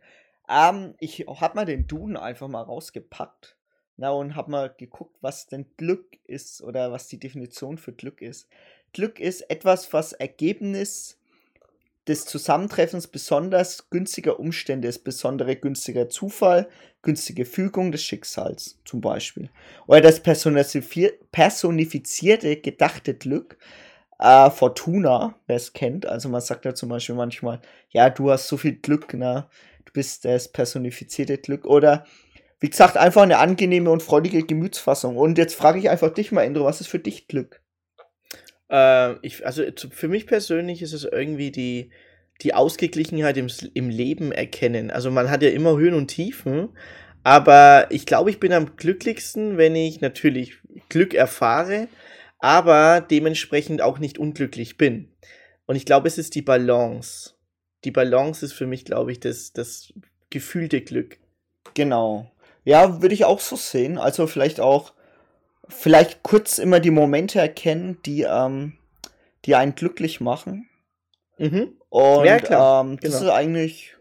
ähm, 0.49 0.95
ich 0.99 1.25
habe 1.27 1.55
mal 1.55 1.65
den 1.65 1.87
Duden 1.87 2.15
einfach 2.15 2.47
mal 2.47 2.61
rausgepackt. 2.61 3.54
Na, 3.97 4.11
und 4.11 4.35
habe 4.35 4.51
mal 4.51 4.73
geguckt, 4.77 5.15
was 5.21 5.47
denn 5.47 5.65
Glück 5.77 6.17
ist 6.25 6.61
oder 6.61 6.91
was 6.91 7.07
die 7.07 7.19
Definition 7.19 7.77
für 7.77 7.93
Glück 7.93 8.21
ist. 8.21 8.49
Glück 8.93 9.19
ist 9.19 9.49
etwas, 9.49 9.93
was 9.93 10.13
Ergebnis 10.13 11.17
des 12.07 12.25
Zusammentreffens 12.25 13.07
besonders 13.07 13.89
günstiger 13.89 14.39
Umstände 14.39 14.87
ist, 14.87 15.03
besondere 15.03 15.55
günstiger 15.55 16.09
Zufall, 16.09 16.69
günstige 17.01 17.45
Fügung 17.45 17.91
des 17.91 18.03
Schicksals 18.03 18.79
zum 18.85 19.01
Beispiel. 19.01 19.49
Oder 19.87 20.01
das 20.01 20.23
personifizier- 20.23 21.13
personifizierte, 21.31 22.57
gedachte 22.57 23.15
Glück, 23.15 23.57
äh, 24.19 24.49
Fortuna, 24.51 25.35
wer 25.47 25.55
es 25.55 25.73
kennt. 25.73 26.05
Also 26.05 26.29
man 26.29 26.41
sagt 26.41 26.65
ja 26.65 26.75
zum 26.75 26.89
Beispiel 26.89 27.15
manchmal, 27.15 27.61
ja, 27.89 28.09
du 28.09 28.31
hast 28.31 28.47
so 28.47 28.57
viel 28.57 28.75
Glück, 28.75 29.13
ne? 29.13 29.47
du 29.85 29.93
bist 29.93 30.25
das 30.25 30.51
personifizierte 30.51 31.37
Glück. 31.37 31.65
Oder 31.65 32.05
wie 32.59 32.69
gesagt, 32.69 32.97
einfach 32.97 33.21
eine 33.21 33.37
angenehme 33.37 33.91
und 33.91 34.03
freudige 34.03 34.43
Gemütsfassung. 34.43 35.17
Und 35.17 35.37
jetzt 35.37 35.55
frage 35.55 35.79
ich 35.79 35.89
einfach 35.89 36.13
dich 36.13 36.31
mal, 36.31 36.43
Endro, 36.43 36.65
was 36.65 36.81
ist 36.81 36.87
für 36.87 36.99
dich 36.99 37.27
Glück? 37.27 37.61
Äh, 38.69 39.13
ich, 39.25 39.45
also 39.45 39.69
zu- 39.71 39.89
für 39.89 40.07
mich 40.07 40.27
persönlich 40.27 40.81
ist 40.81 40.93
es 40.93 41.03
irgendwie 41.03 41.51
die, 41.51 41.91
die 42.41 42.53
Ausgeglichenheit 42.53 43.37
im, 43.37 43.47
im 43.73 43.89
Leben 43.89 44.31
erkennen. 44.31 44.91
Also 44.91 45.11
man 45.11 45.29
hat 45.29 45.41
ja 45.43 45.49
immer 45.49 45.77
Höhen 45.77 45.93
und 45.93 46.07
Tiefen, 46.07 46.69
aber 47.23 47.87
ich 47.89 48.05
glaube, 48.05 48.29
ich 48.29 48.39
bin 48.39 48.53
am 48.53 48.75
glücklichsten, 48.75 49.57
wenn 49.57 49.75
ich 49.75 50.01
natürlich 50.01 50.57
Glück 50.89 51.13
erfahre, 51.13 51.87
aber 52.39 53.01
dementsprechend 53.01 53.81
auch 53.81 53.99
nicht 53.99 54.17
unglücklich 54.17 54.77
bin. 54.77 55.09
Und 55.65 55.75
ich 55.75 55.85
glaube, 55.85 56.07
es 56.07 56.17
ist 56.17 56.35
die 56.35 56.41
Balance. 56.43 57.31
Die 57.83 57.91
Balance 57.91 58.45
ist 58.45 58.53
für 58.53 58.67
mich, 58.67 58.85
glaube 58.85 59.11
ich, 59.11 59.19
das, 59.19 59.53
das 59.53 59.93
gefühlte 60.29 60.81
Glück. 60.81 61.17
Genau. 61.73 62.31
Ja, 62.65 63.01
würde 63.01 63.13
ich 63.15 63.23
auch 63.25 63.39
so 63.39 63.55
sehen. 63.55 63.97
Also 63.97 64.27
vielleicht 64.27 64.59
auch, 64.59 64.91
vielleicht 65.69 66.23
kurz 66.23 66.57
immer 66.57 66.79
die 66.81 66.91
Momente 66.91 67.39
erkennen, 67.39 67.99
die, 68.05 68.23
ähm, 68.23 68.73
die 69.45 69.55
einen 69.55 69.75
glücklich 69.75 70.19
machen. 70.19 70.67
Mhm. 71.37 71.77
Und 71.89 72.25
Ja, 72.25 72.39
klar. 72.39 72.83
ähm, 72.83 72.99
das 72.99 73.19
Genau. 73.19 73.25
ist 73.25 73.29
eigentlich 73.37 73.95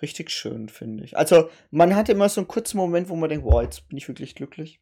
richtig 0.00 0.30
schön, 0.30 0.68
finde 0.68 1.04
ich. 1.04 1.16
Also 1.16 1.50
man 1.70 1.94
hat 1.94 2.08
immer 2.08 2.28
so 2.28 2.40
einen 2.40 2.48
kurzen 2.48 2.78
Moment, 2.78 3.08
wo 3.08 3.16
man 3.16 3.28
denkt, 3.28 3.44
wow, 3.44 3.62
jetzt 3.62 3.88
bin 3.88 3.98
ich 3.98 4.08
wirklich 4.08 4.34
glücklich. 4.34 4.80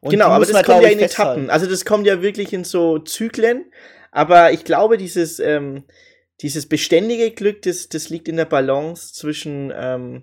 Und 0.00 0.10
genau, 0.10 0.28
aber 0.28 0.44
das 0.44 0.52
man, 0.52 0.64
kommt 0.64 0.82
ja 0.82 0.88
in 0.88 0.98
Etappen. 1.00 1.50
Also 1.50 1.66
das 1.66 1.84
kommt 1.84 2.06
ja 2.06 2.22
wirklich 2.22 2.52
in 2.52 2.64
so 2.64 2.98
Zyklen. 2.98 3.70
Aber 4.10 4.52
ich 4.52 4.64
glaube, 4.64 4.96
dieses, 4.96 5.38
ähm, 5.38 5.84
dieses 6.40 6.68
beständige 6.68 7.30
Glück, 7.32 7.62
das, 7.62 7.88
das 7.88 8.08
liegt 8.08 8.28
in 8.28 8.36
der 8.36 8.46
Balance 8.46 9.12
zwischen, 9.12 9.72
ähm, 9.76 10.22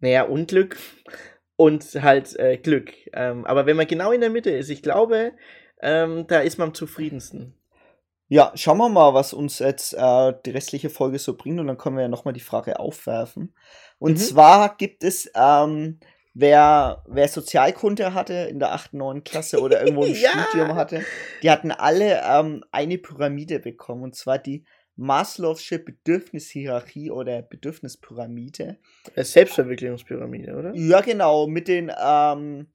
Naja, 0.00 0.22
Unglück 0.24 0.76
und 1.56 1.84
halt 2.02 2.36
äh, 2.38 2.56
Glück. 2.56 2.92
Ähm, 3.12 3.44
aber 3.44 3.66
wenn 3.66 3.76
man 3.76 3.86
genau 3.86 4.12
in 4.12 4.20
der 4.20 4.30
Mitte 4.30 4.50
ist, 4.50 4.70
ich 4.70 4.82
glaube, 4.82 5.32
ähm, 5.82 6.26
da 6.26 6.40
ist 6.40 6.58
man 6.58 6.68
am 6.68 6.74
zufriedensten. 6.74 7.54
Ja, 8.28 8.52
schauen 8.54 8.78
wir 8.78 8.88
mal, 8.88 9.12
was 9.12 9.32
uns 9.32 9.58
jetzt 9.58 9.92
äh, 9.92 10.32
die 10.46 10.50
restliche 10.50 10.88
Folge 10.88 11.18
so 11.18 11.36
bringt 11.36 11.58
und 11.58 11.66
dann 11.66 11.78
können 11.78 11.96
wir 11.96 12.02
ja 12.02 12.08
nochmal 12.08 12.32
die 12.32 12.40
Frage 12.40 12.78
aufwerfen. 12.78 13.54
Und 13.98 14.12
Mhm. 14.12 14.16
zwar 14.18 14.76
gibt 14.76 15.02
es, 15.02 15.30
ähm, 15.34 15.98
wer, 16.32 17.02
wer 17.08 17.26
Sozialkunde 17.28 18.14
hatte 18.14 18.34
in 18.34 18.60
der 18.60 18.72
8., 18.72 18.94
9. 18.94 19.24
Klasse 19.24 19.60
oder 19.60 19.80
irgendwo 19.80 20.04
ein 20.04 20.14
Ja. 20.14 20.30
Studium 20.48 20.76
hatte, 20.76 21.04
die 21.42 21.50
hatten 21.50 21.72
alle 21.72 22.22
ähm, 22.24 22.64
eine 22.70 22.98
Pyramide 22.98 23.58
bekommen 23.58 24.04
und 24.04 24.14
zwar 24.14 24.38
die 24.38 24.64
Maslow'sche 25.00 25.78
Bedürfnishierarchie 25.78 27.10
oder 27.10 27.40
Bedürfnispyramide. 27.40 28.76
Selbstverwirklichungspyramide, 29.16 30.54
oder? 30.54 30.74
Ja, 30.74 31.00
genau, 31.00 31.46
mit 31.46 31.68
den, 31.68 31.90
ähm, 31.98 32.66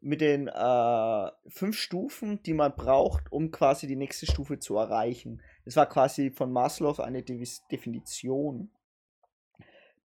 mit 0.00 0.20
den 0.20 0.48
äh, 0.48 1.30
fünf 1.46 1.78
Stufen, 1.78 2.42
die 2.42 2.54
man 2.54 2.74
braucht, 2.74 3.30
um 3.30 3.52
quasi 3.52 3.86
die 3.86 3.96
nächste 3.96 4.26
Stufe 4.26 4.58
zu 4.58 4.76
erreichen. 4.76 5.40
Das 5.64 5.76
war 5.76 5.88
quasi 5.88 6.30
von 6.30 6.52
Maslow 6.52 7.00
eine 7.00 7.20
Devis- 7.20 7.62
Definition 7.70 8.70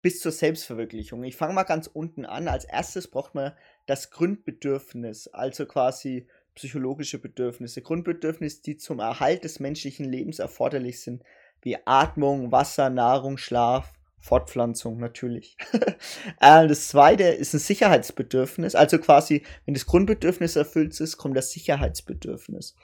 bis 0.01 0.21
zur 0.21 0.31
Selbstverwirklichung. 0.31 1.23
Ich 1.23 1.35
fange 1.35 1.53
mal 1.53 1.63
ganz 1.63 1.87
unten 1.87 2.25
an. 2.25 2.47
Als 2.47 2.65
erstes 2.65 3.07
braucht 3.07 3.35
man 3.35 3.51
das 3.85 4.09
Grundbedürfnis, 4.09 5.27
also 5.27 5.65
quasi 5.65 6.27
psychologische 6.55 7.19
Bedürfnisse. 7.19 7.81
Grundbedürfnisse, 7.81 8.61
die 8.63 8.77
zum 8.77 8.99
Erhalt 8.99 9.43
des 9.43 9.59
menschlichen 9.59 10.05
Lebens 10.05 10.39
erforderlich 10.39 11.01
sind, 11.01 11.23
wie 11.61 11.77
Atmung, 11.85 12.51
Wasser, 12.51 12.89
Nahrung, 12.89 13.37
Schlaf, 13.37 13.93
Fortpflanzung 14.19 14.99
natürlich. 14.99 15.57
äh, 16.41 16.67
das 16.67 16.89
zweite 16.89 17.23
ist 17.23 17.53
ein 17.53 17.59
Sicherheitsbedürfnis, 17.59 18.75
also 18.75 18.97
quasi, 18.99 19.43
wenn 19.65 19.73
das 19.73 19.85
Grundbedürfnis 19.85 20.55
erfüllt 20.55 20.99
ist, 20.99 21.17
kommt 21.17 21.37
das 21.37 21.51
Sicherheitsbedürfnis. 21.51 22.75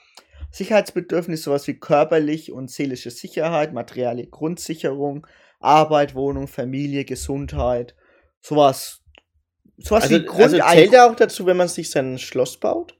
Sicherheitsbedürfnis 0.51 1.44
sowas 1.44 1.67
wie 1.67 1.74
körperlich 1.79 2.51
und 2.51 2.72
seelische 2.72 3.12
Sicherheit, 3.12 3.74
materielle 3.74 4.25
Grundsicherung, 4.27 5.27
Arbeit, 5.60 6.15
Wohnung, 6.15 6.48
Familie, 6.48 7.05
Gesundheit, 7.05 7.96
sowas. 8.41 9.01
Sowas 9.77 10.03
Also, 10.03 10.15
wie 10.15 10.27
also 10.29 10.58
Grundein- 10.58 10.74
zählt 10.77 10.94
er 10.94 11.12
auch 11.12 11.15
dazu, 11.15 11.46
wenn 11.46 11.58
man 11.58 11.67
sich 11.67 11.89
sein 11.89 12.17
Schloss 12.17 12.58
baut? 12.58 12.98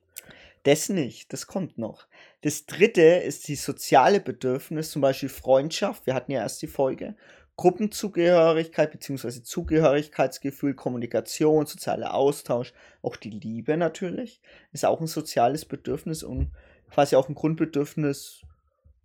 Das 0.63 0.89
nicht, 0.89 1.32
das 1.32 1.48
kommt 1.48 1.77
noch. 1.77 2.08
Das 2.46 2.68
dritte 2.68 3.02
ist 3.02 3.48
die 3.48 3.56
soziale 3.56 4.20
Bedürfnis, 4.20 4.92
zum 4.92 5.02
Beispiel 5.02 5.30
Freundschaft. 5.30 6.06
Wir 6.06 6.14
hatten 6.14 6.32
ja 6.32 6.42
erst 6.42 6.62
die 6.62 6.68
Folge. 6.68 7.16
Gruppenzugehörigkeit 7.56 8.92
bzw. 8.92 9.42
Zugehörigkeitsgefühl, 9.42 10.75
Kommunikation, 10.75 11.66
sozialer 11.66 12.14
Austausch, 12.14 12.72
auch 13.02 13.16
die 13.16 13.32
Liebe 13.32 13.78
natürlich, 13.78 14.42
ist 14.74 14.86
auch 14.86 15.02
ein 15.02 15.08
soziales 15.08 15.66
Bedürfnis 15.66 16.22
und 16.22 16.52
quasi 16.92 17.16
auch 17.16 17.30
ein 17.30 17.34
Grundbedürfnis 17.34 18.42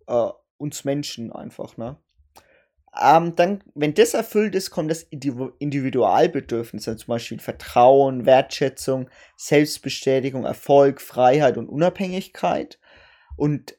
äh, 0.05 0.27
uns 0.57 0.83
Menschen 0.83 1.31
einfach, 1.31 1.77
ne? 1.77 1.97
Ähm, 3.01 3.35
dann, 3.35 3.63
wenn 3.73 3.95
das 3.95 4.13
erfüllt 4.13 4.53
ist, 4.53 4.69
kommt 4.69 4.91
das 4.91 5.09
Individu- 5.11 5.53
Individualbedürfnis, 5.57 6.87
also 6.87 7.05
zum 7.05 7.07
Beispiel 7.07 7.39
Vertrauen, 7.39 8.27
Wertschätzung, 8.27 9.09
Selbstbestätigung, 9.35 10.45
Erfolg, 10.45 11.01
Freiheit 11.01 11.57
und 11.57 11.69
Unabhängigkeit. 11.69 12.77
Und 13.41 13.75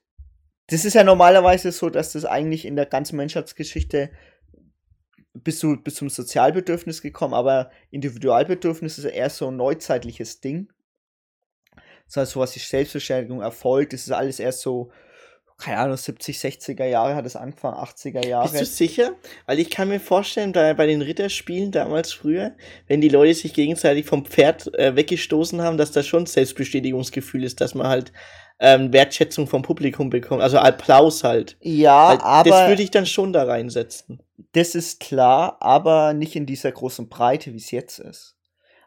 das 0.66 0.84
ist 0.84 0.94
ja 0.94 1.04
normalerweise 1.04 1.70
so, 1.70 1.88
dass 1.88 2.14
das 2.14 2.24
eigentlich 2.24 2.64
in 2.64 2.74
der 2.74 2.84
ganzen 2.84 3.14
Menschheitsgeschichte 3.14 4.10
bis, 5.34 5.60
zu, 5.60 5.76
bis 5.76 5.94
zum 5.94 6.10
Sozialbedürfnis 6.10 7.00
gekommen, 7.00 7.32
aber 7.32 7.70
Individualbedürfnis 7.92 8.98
ist 8.98 9.04
eher 9.04 9.30
so 9.30 9.52
ein 9.52 9.56
neuzeitliches 9.56 10.40
Ding. 10.40 10.72
Das 12.06 12.16
heißt, 12.16 12.32
sowas 12.32 12.56
wie 12.56 12.58
Selbstbestätigung, 12.58 13.40
Erfolg, 13.40 13.90
das 13.90 14.00
ist 14.00 14.10
alles 14.10 14.40
erst 14.40 14.62
so, 14.62 14.90
keine 15.58 15.78
Ahnung, 15.78 15.96
70, 15.96 16.38
60er 16.38 16.86
Jahre 16.86 17.14
hat 17.14 17.24
es 17.24 17.36
angefangen, 17.36 17.76
80er 17.76 18.26
Jahre. 18.26 18.50
Bist 18.50 18.60
du 18.62 18.66
sicher? 18.66 19.12
Weil 19.46 19.60
ich 19.60 19.70
kann 19.70 19.86
mir 19.86 20.00
vorstellen, 20.00 20.50
bei, 20.50 20.74
bei 20.74 20.88
den 20.88 21.02
Ritterspielen 21.02 21.70
damals 21.70 22.12
früher, 22.12 22.56
wenn 22.88 23.00
die 23.00 23.08
Leute 23.08 23.34
sich 23.34 23.54
gegenseitig 23.54 24.06
vom 24.06 24.24
Pferd 24.24 24.76
äh, 24.76 24.96
weggestoßen 24.96 25.62
haben, 25.62 25.78
dass 25.78 25.92
das 25.92 26.04
schon 26.04 26.26
Selbstbestätigungsgefühl 26.26 27.44
ist, 27.44 27.60
dass 27.60 27.76
man 27.76 27.86
halt 27.86 28.12
ähm, 28.58 28.92
Wertschätzung 28.92 29.46
vom 29.46 29.62
Publikum 29.62 30.10
bekommt. 30.10 30.42
Also 30.42 30.58
Applaus 30.58 31.24
halt. 31.24 31.56
Ja, 31.60 32.10
Weil 32.10 32.18
aber 32.18 32.50
das 32.50 32.68
würde 32.68 32.82
ich 32.82 32.90
dann 32.90 33.06
schon 33.06 33.32
da 33.32 33.44
reinsetzen. 33.44 34.20
das 34.52 34.74
ist 34.74 35.00
klar, 35.00 35.56
aber 35.60 36.14
nicht 36.14 36.36
in 36.36 36.46
dieser 36.46 36.72
großen 36.72 37.08
Breite, 37.08 37.52
wie 37.52 37.58
es 37.58 37.70
jetzt 37.70 37.98
ist. 37.98 38.36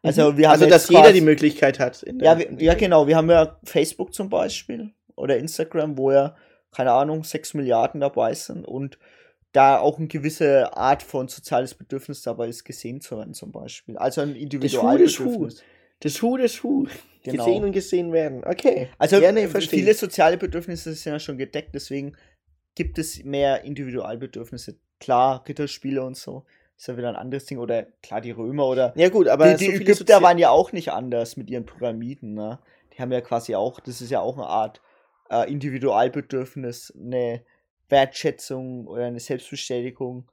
Also 0.01 0.37
wir 0.37 0.49
haben 0.49 0.61
also 0.61 0.67
dass 0.67 0.87
jeder 0.87 1.11
die 1.11 1.21
Möglichkeit 1.21 1.79
hat. 1.79 2.05
Ja, 2.21 2.37
wir, 2.37 2.51
ja, 2.59 2.75
genau. 2.75 3.07
Wir 3.07 3.17
haben 3.17 3.29
ja 3.29 3.59
Facebook 3.63 4.13
zum 4.13 4.29
Beispiel 4.29 4.91
oder 5.15 5.37
Instagram, 5.37 5.97
wo 5.97 6.11
ja, 6.11 6.35
keine 6.71 6.91
Ahnung, 6.91 7.23
6 7.23 7.55
Milliarden 7.55 8.01
dabei 8.01 8.33
sind 8.33 8.65
und 8.65 8.99
da 9.51 9.79
auch 9.79 9.97
eine 9.97 10.07
gewisse 10.07 10.75
Art 10.75 11.01
von 11.01 11.27
soziales 11.27 11.73
Bedürfnis 11.73 12.21
dabei 12.21 12.49
ist, 12.49 12.65
gesehen 12.65 12.99
zu 12.99 13.17
werden, 13.17 13.33
zum 13.33 13.51
Beispiel. 13.51 13.97
Also 13.97 14.21
ein 14.21 14.29
das 14.29 14.37
Hu. 14.37 14.43
Individualbedürfnis. 14.43 15.63
Das 16.05 16.21
Hu, 16.21 16.37
das 16.37 16.61
Hu. 16.63 16.87
Genau. 17.25 17.43
Gesehen 17.43 17.63
und 17.63 17.71
gesehen 17.71 18.13
werden. 18.13 18.43
Okay. 18.43 18.87
Also 18.99 19.17
ja, 19.17 19.31
nee, 19.31 19.47
viele 19.47 19.95
soziale 19.95 20.37
Bedürfnisse 20.37 20.93
sind 20.93 21.11
ja 21.13 21.19
schon 21.19 21.39
gedeckt, 21.39 21.73
deswegen 21.73 22.15
gibt 22.75 22.99
es 22.99 23.23
mehr 23.23 23.63
Individualbedürfnisse. 23.63 24.75
Klar, 24.99 25.43
Ritterspiele 25.47 26.03
und 26.03 26.15
so 26.15 26.45
ist 26.77 26.87
ja 26.87 26.97
wieder 26.97 27.09
ein 27.09 27.15
anderes 27.15 27.45
Ding. 27.45 27.57
Oder 27.57 27.87
klar, 28.03 28.21
die 28.21 28.29
Römer 28.29 28.67
oder 28.67 28.93
Ja 28.95 29.09
gut, 29.09 29.27
aber 29.27 29.55
die, 29.55 29.65
die 29.65 29.75
so 29.77 29.81
Ägypter 29.81 30.17
Sozi- 30.17 30.21
waren 30.21 30.37
ja 30.37 30.51
auch 30.51 30.71
nicht 30.71 30.91
anders 30.91 31.35
mit 31.35 31.49
ihren 31.49 31.65
Pyramiden, 31.65 32.35
ne? 32.35 32.59
Die 32.93 33.01
haben 33.01 33.11
ja 33.11 33.21
quasi 33.21 33.55
auch, 33.55 33.79
das 33.79 34.01
ist 34.01 34.11
ja 34.11 34.19
auch 34.19 34.37
eine 34.37 34.45
Art 34.45 34.81
äh, 35.31 35.51
Individualbedürfnis, 35.51 36.93
eine 36.95 37.41
Wertschätzung 37.89 38.85
oder 38.85 39.05
eine 39.05 39.19
Selbstbestätigung, 39.19 40.29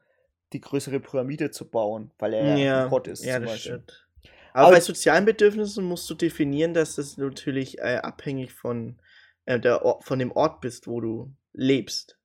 die 0.53 0.61
größere 0.61 1.01
Pyramide 1.01 1.51
zu 1.51 1.71
bauen, 1.71 2.11
weil 2.19 2.35
er 2.35 2.59
ja, 2.59 2.85
ein 2.85 2.91
Gott 2.91 3.09
ist. 3.09 3.25
Ja, 3.25 3.37
zum 3.37 3.45
das 3.45 3.53
Beispiel. 3.53 3.73
stimmt. 3.73 4.07
Aber, 4.53 4.67
Aber- 4.67 4.77
bei 4.77 4.81
sozialen 4.81 5.25
Bedürfnissen 5.25 5.85
musst 5.85 6.09
du 6.11 6.15
definieren, 6.15 6.75
dass 6.75 6.97
das 6.97 7.17
natürlich 7.17 7.79
äh, 7.79 7.99
abhängig 8.03 8.53
von, 8.53 8.99
äh, 9.47 9.59
der 9.59 9.85
Or 9.85 10.01
von 10.03 10.19
dem 10.19 10.33
Ort 10.33 10.61
bist, 10.61 10.87
wo 10.87 11.01
du 11.01 11.33
lebst. 11.53 12.19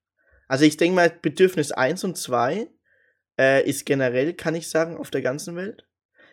Also 0.46 0.64
ich 0.64 0.76
denke 0.76 0.96
mal, 0.96 1.10
Bedürfnis 1.10 1.72
1 1.72 2.04
und 2.04 2.16
2 2.16 2.68
äh, 3.38 3.68
ist 3.68 3.86
generell, 3.86 4.34
kann 4.34 4.54
ich 4.54 4.68
sagen, 4.68 4.96
auf 4.96 5.10
der 5.10 5.22
ganzen 5.22 5.56
Welt. 5.56 5.86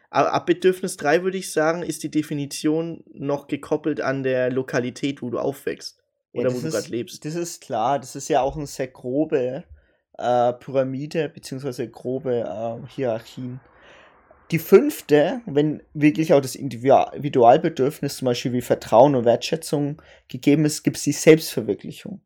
Aber 0.09 0.33
ab 0.33 0.45
Bedürfnis 0.45 0.95
3 0.97 1.23
würde 1.23 1.37
ich 1.37 1.51
sagen, 1.51 1.83
ist 1.83 2.03
die 2.03 2.11
Definition 2.11 3.03
noch 3.11 3.47
gekoppelt 3.47 3.99
an 3.99 4.23
der 4.23 4.51
Lokalität, 4.51 5.21
wo 5.21 5.29
du 5.29 5.39
aufwächst. 5.39 5.97
Ja, 6.31 6.41
Oder 6.41 6.49
das 6.49 6.57
wo 6.61 6.65
du 6.65 6.71
gerade 6.71 6.89
lebst. 6.89 7.25
Das 7.25 7.35
ist 7.35 7.61
klar, 7.61 7.99
das 7.99 8.15
ist 8.15 8.29
ja 8.29 8.41
auch 8.41 8.55
eine 8.55 8.67
sehr 8.67 8.87
grobe 8.87 9.65
äh, 10.17 10.53
Pyramide, 10.53 11.29
beziehungsweise 11.29 11.89
grobe 11.89 12.39
äh, 12.41 12.87
Hierarchien. 12.87 13.59
Die 14.51 14.59
fünfte, 14.59 15.41
wenn 15.45 15.81
wirklich 15.93 16.33
auch 16.33 16.41
das 16.41 16.55
Individual- 16.55 17.11
Individualbedürfnis, 17.13 18.17
zum 18.17 18.27
Beispiel 18.27 18.53
wie 18.53 18.61
Vertrauen 18.61 19.15
und 19.15 19.25
Wertschätzung 19.25 20.01
gegeben 20.27 20.65
ist, 20.65 20.83
gibt 20.83 20.97
es 20.97 21.03
die 21.03 21.13
Selbstverwirklichung. 21.13 22.21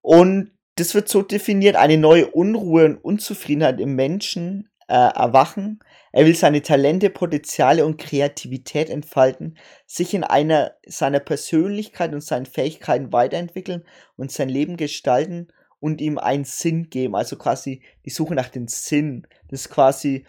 Und 0.00 0.50
das 0.74 0.94
wird 0.94 1.08
so 1.08 1.22
definiert, 1.22 1.76
eine 1.76 1.96
neue 1.96 2.28
Unruhe 2.28 2.86
und 2.86 2.96
Unzufriedenheit 2.98 3.80
im 3.80 3.94
Menschen 3.94 4.68
äh, 4.88 4.94
erwachen. 4.94 5.80
Er 6.12 6.24
will 6.24 6.34
seine 6.34 6.62
Talente, 6.62 7.10
Potenziale 7.10 7.84
und 7.84 7.98
Kreativität 7.98 8.90
entfalten, 8.90 9.58
sich 9.86 10.14
in 10.14 10.24
einer 10.24 10.72
seiner 10.86 11.20
Persönlichkeit 11.20 12.12
und 12.14 12.22
seinen 12.22 12.46
Fähigkeiten 12.46 13.12
weiterentwickeln 13.12 13.84
und 14.16 14.32
sein 14.32 14.48
Leben 14.48 14.76
gestalten 14.76 15.48
und 15.80 16.00
ihm 16.00 16.18
einen 16.18 16.44
Sinn 16.44 16.90
geben. 16.90 17.14
Also 17.14 17.36
quasi 17.36 17.82
die 18.04 18.10
Suche 18.10 18.34
nach 18.34 18.48
dem 18.48 18.66
Sinn. 18.66 19.26
Das 19.50 19.60
ist 19.60 19.70
quasi. 19.70 20.24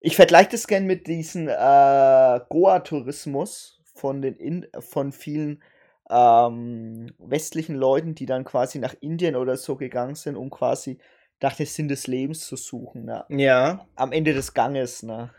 Ich 0.00 0.16
vergleiche 0.16 0.50
das 0.50 0.66
gern 0.66 0.86
mit 0.86 1.06
diesem 1.06 1.48
äh, 1.48 2.40
Goa-Tourismus 2.48 3.80
von 3.94 4.22
den 4.22 4.34
in, 4.36 4.66
von 4.78 5.12
vielen 5.12 5.62
ähm, 6.08 7.12
westlichen 7.18 7.76
Leuten, 7.76 8.14
die 8.14 8.26
dann 8.26 8.44
quasi 8.44 8.78
nach 8.78 8.94
Indien 9.00 9.36
oder 9.36 9.56
so 9.58 9.76
gegangen 9.76 10.14
sind, 10.14 10.36
um 10.36 10.48
quasi 10.50 10.98
nach 11.42 11.54
dem 11.54 11.66
Sinn 11.66 11.88
des 11.88 12.06
Lebens 12.06 12.46
zu 12.46 12.56
suchen. 12.56 13.04
Ne? 13.04 13.24
Ja. 13.28 13.86
Am 13.94 14.12
Ende 14.12 14.32
des 14.32 14.54
Ganges, 14.54 15.02
ne? 15.02 15.30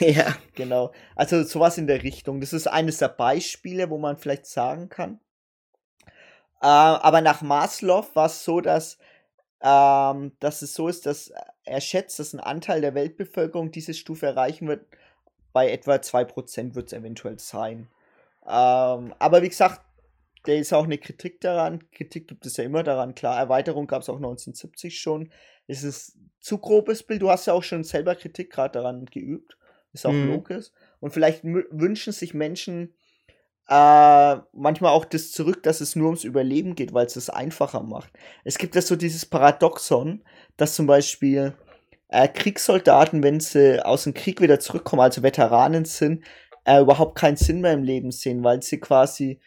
ja. 0.00 0.36
Genau. 0.54 0.92
Also 1.14 1.44
sowas 1.44 1.78
in 1.78 1.86
der 1.86 2.02
Richtung. 2.02 2.40
Das 2.40 2.52
ist 2.52 2.66
eines 2.66 2.98
der 2.98 3.08
Beispiele, 3.08 3.90
wo 3.90 3.98
man 3.98 4.16
vielleicht 4.16 4.46
sagen 4.46 4.88
kann. 4.88 5.20
Äh, 6.60 6.66
aber 6.66 7.20
nach 7.20 7.42
Maslow 7.42 8.04
war 8.14 8.26
es 8.26 8.44
so, 8.44 8.60
dass, 8.60 8.98
ähm, 9.62 10.32
dass 10.40 10.62
es 10.62 10.74
so 10.74 10.88
ist, 10.88 11.06
dass 11.06 11.32
er 11.68 11.80
schätzt, 11.80 12.18
dass 12.18 12.32
ein 12.32 12.40
Anteil 12.40 12.80
der 12.80 12.94
Weltbevölkerung 12.94 13.70
diese 13.70 13.94
Stufe 13.94 14.26
erreichen 14.26 14.68
wird. 14.68 14.86
Bei 15.52 15.70
etwa 15.70 15.94
2% 16.00 16.74
wird 16.74 16.88
es 16.88 16.92
eventuell 16.92 17.38
sein. 17.38 17.88
Ähm, 18.46 19.14
aber 19.18 19.42
wie 19.42 19.48
gesagt, 19.48 19.80
da 20.44 20.52
ist 20.52 20.72
auch 20.72 20.84
eine 20.84 20.98
Kritik 20.98 21.40
daran. 21.40 21.90
Kritik 21.90 22.28
gibt 22.28 22.46
es 22.46 22.56
ja 22.56 22.64
immer 22.64 22.82
daran. 22.82 23.14
Klar, 23.14 23.38
Erweiterung 23.38 23.86
gab 23.86 24.02
es 24.02 24.08
auch 24.08 24.16
1970 24.16 25.00
schon. 25.00 25.30
Es 25.66 25.82
ist 25.82 26.16
zu 26.40 26.58
grobes 26.58 27.02
Bild. 27.02 27.22
Du 27.22 27.30
hast 27.30 27.46
ja 27.46 27.52
auch 27.52 27.62
schon 27.62 27.84
selber 27.84 28.14
Kritik 28.14 28.50
gerade 28.50 28.72
daran 28.72 29.04
geübt. 29.06 29.56
Ist 29.92 30.06
auch 30.06 30.12
Mhm. 30.12 30.28
logisch. 30.28 30.66
Und 31.00 31.12
vielleicht 31.12 31.44
wünschen 31.44 32.12
sich 32.12 32.34
Menschen 32.34 32.94
äh, 33.68 34.36
manchmal 34.52 34.92
auch 34.92 35.04
das 35.04 35.32
zurück, 35.32 35.62
dass 35.62 35.80
es 35.80 35.94
nur 35.96 36.06
ums 36.06 36.24
Überleben 36.24 36.74
geht, 36.74 36.92
weil 36.94 37.06
es 37.06 37.16
es 37.16 37.28
einfacher 37.30 37.82
macht. 37.82 38.10
Es 38.44 38.58
gibt 38.58 38.74
ja 38.74 38.80
so 38.82 38.96
dieses 38.96 39.26
Paradoxon, 39.26 40.22
dass 40.56 40.74
zum 40.74 40.86
Beispiel 40.86 41.54
äh, 42.08 42.28
Kriegssoldaten, 42.28 43.22
wenn 43.22 43.40
sie 43.40 43.84
aus 43.84 44.04
dem 44.04 44.14
Krieg 44.14 44.40
wieder 44.40 44.58
zurückkommen, 44.60 45.02
also 45.02 45.22
Veteranen 45.22 45.84
sind, 45.84 46.24
äh, 46.64 46.80
überhaupt 46.80 47.18
keinen 47.18 47.36
Sinn 47.36 47.60
mehr 47.60 47.72
im 47.74 47.82
Leben 47.82 48.10
sehen, 48.10 48.42
weil 48.42 48.62
sie 48.62 48.78
quasi 48.80 49.38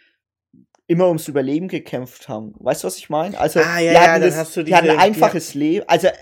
immer 0.88 1.08
ums 1.08 1.28
Überleben 1.28 1.68
gekämpft 1.68 2.28
haben. 2.30 2.54
Weißt 2.60 2.84
du, 2.84 2.88
was 2.88 2.98
ich 2.98 3.10
meine? 3.10 3.40
Also, 3.40 3.60
Ah, 3.62 3.80
ja, 3.80 3.92
die 3.92 3.96
ja, 3.96 4.08
hatten 4.12 4.22
das, 4.24 4.36
hast 4.36 4.58
du 4.58 4.64
die 4.64 4.76
hatten 4.76 4.90
ein 4.90 4.96
diese- 4.98 5.04
einfaches 5.04 5.54
Leben. 5.56 5.86
Also, 5.88 6.08
äh, 6.08 6.14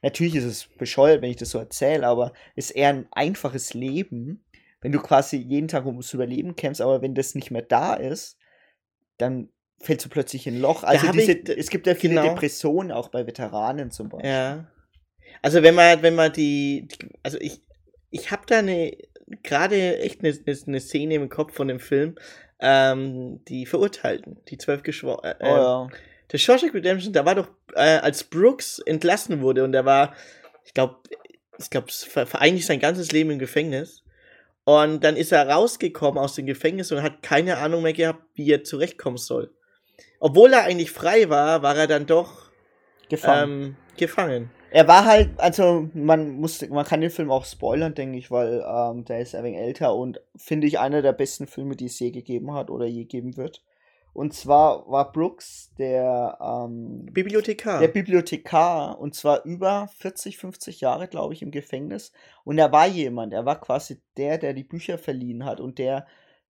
natürlich 0.00 0.36
ist 0.36 0.44
es 0.44 0.66
bescheuert, 0.78 1.20
wenn 1.22 1.30
ich 1.30 1.36
das 1.36 1.50
so 1.50 1.58
erzähle, 1.58 2.06
aber 2.06 2.32
ist 2.54 2.70
eher 2.70 2.90
ein 2.90 3.08
einfaches 3.10 3.74
Leben, 3.74 4.44
wenn 4.86 4.92
du 4.92 5.00
quasi 5.00 5.38
jeden 5.38 5.66
Tag 5.66 5.84
ums 5.84 6.14
Überleben 6.14 6.54
kämpfst, 6.54 6.80
aber 6.80 7.02
wenn 7.02 7.16
das 7.16 7.34
nicht 7.34 7.50
mehr 7.50 7.62
da 7.62 7.94
ist, 7.94 8.38
dann 9.18 9.48
fällst 9.80 10.04
du 10.04 10.08
plötzlich 10.08 10.46
in 10.46 10.54
ein 10.54 10.60
Loch. 10.60 10.84
Also 10.84 11.10
diese, 11.10 11.32
ich 11.32 11.48
es 11.48 11.70
gibt 11.70 11.88
ja 11.88 11.96
viele 11.96 12.14
genau. 12.14 12.28
Depressionen 12.28 12.92
auch 12.92 13.08
bei 13.08 13.26
Veteranen 13.26 13.90
zum 13.90 14.10
Beispiel. 14.10 14.30
Ja. 14.30 14.70
Also 15.42 15.64
wenn 15.64 15.74
man, 15.74 16.02
wenn 16.02 16.14
man 16.14 16.32
die, 16.32 16.86
also 17.24 17.36
ich, 17.40 17.64
ich 18.10 18.30
habe 18.30 18.44
da 18.46 18.60
eine, 18.60 18.96
gerade 19.42 19.98
echt 19.98 20.20
eine, 20.22 20.32
eine, 20.68 20.80
Szene 20.80 21.14
im 21.14 21.30
Kopf 21.30 21.54
von 21.54 21.66
dem 21.66 21.80
Film, 21.80 22.14
ähm, 22.60 23.44
die 23.48 23.66
Verurteilten, 23.66 24.40
die 24.46 24.56
zwölf 24.56 24.84
Geschworenen. 24.84 25.34
Äh, 25.40 25.46
Oh 25.46 25.46
ja. 25.46 25.88
Der 26.30 26.38
Shawshank 26.38 26.74
Redemption, 26.74 27.12
da 27.12 27.24
war 27.24 27.34
doch, 27.34 27.48
äh, 27.74 27.98
als 27.98 28.22
Brooks 28.22 28.78
entlassen 28.78 29.40
wurde 29.40 29.64
und 29.64 29.74
er 29.74 29.84
war, 29.84 30.14
ich 30.64 30.74
glaube, 30.74 30.98
ich 31.58 31.70
glaube, 31.70 31.88
ver 31.90 32.26
vereinigt 32.26 32.66
sein 32.66 32.78
ganzes 32.78 33.10
Leben 33.10 33.30
im 33.30 33.40
Gefängnis. 33.40 34.04
Und 34.68 35.04
dann 35.04 35.16
ist 35.16 35.30
er 35.30 35.48
rausgekommen 35.48 36.18
aus 36.18 36.34
dem 36.34 36.44
Gefängnis 36.44 36.90
und 36.90 37.00
hat 37.00 37.22
keine 37.22 37.58
Ahnung 37.58 37.82
mehr 37.82 37.92
gehabt, 37.92 38.24
wie 38.34 38.50
er 38.50 38.64
zurechtkommen 38.64 39.16
soll. 39.16 39.54
Obwohl 40.18 40.52
er 40.52 40.64
eigentlich 40.64 40.90
frei 40.90 41.30
war, 41.30 41.62
war 41.62 41.76
er 41.76 41.86
dann 41.86 42.06
doch 42.06 42.50
Gefangen. 43.08 43.62
ähm, 43.62 43.76
gefangen. 43.96 44.50
Er 44.72 44.88
war 44.88 45.04
halt, 45.04 45.30
also 45.38 45.88
man 45.94 46.32
muss, 46.32 46.68
man 46.68 46.84
kann 46.84 47.00
den 47.00 47.10
Film 47.10 47.30
auch 47.30 47.44
spoilern, 47.44 47.94
denke 47.94 48.18
ich, 48.18 48.32
weil 48.32 48.64
ähm, 48.66 49.04
der 49.04 49.20
ist 49.20 49.36
ein 49.36 49.44
wenig 49.44 49.60
älter 49.60 49.94
und 49.94 50.20
finde 50.34 50.66
ich 50.66 50.80
einer 50.80 51.00
der 51.00 51.12
besten 51.12 51.46
Filme, 51.46 51.76
die 51.76 51.86
es 51.86 52.00
je 52.00 52.10
gegeben 52.10 52.52
hat 52.52 52.68
oder 52.68 52.86
je 52.86 53.04
geben 53.04 53.36
wird. 53.36 53.62
Und 54.16 54.32
zwar 54.32 54.90
war 54.90 55.12
Brooks 55.12 55.72
der, 55.78 56.38
ähm, 56.40 57.04
Bibliothekar. 57.12 57.80
der 57.80 57.88
Bibliothekar 57.88 58.98
und 58.98 59.14
zwar 59.14 59.44
über 59.44 59.88
40, 59.98 60.38
50 60.38 60.80
Jahre, 60.80 61.06
glaube 61.06 61.34
ich, 61.34 61.42
im 61.42 61.50
Gefängnis. 61.50 62.12
Und 62.42 62.56
er 62.58 62.72
war 62.72 62.86
jemand, 62.86 63.34
er 63.34 63.44
war 63.44 63.60
quasi 63.60 64.00
der, 64.16 64.38
der 64.38 64.54
die 64.54 64.64
Bücher 64.64 64.96
verliehen 64.96 65.44
hat 65.44 65.60
und 65.60 65.78
der, 65.78 66.06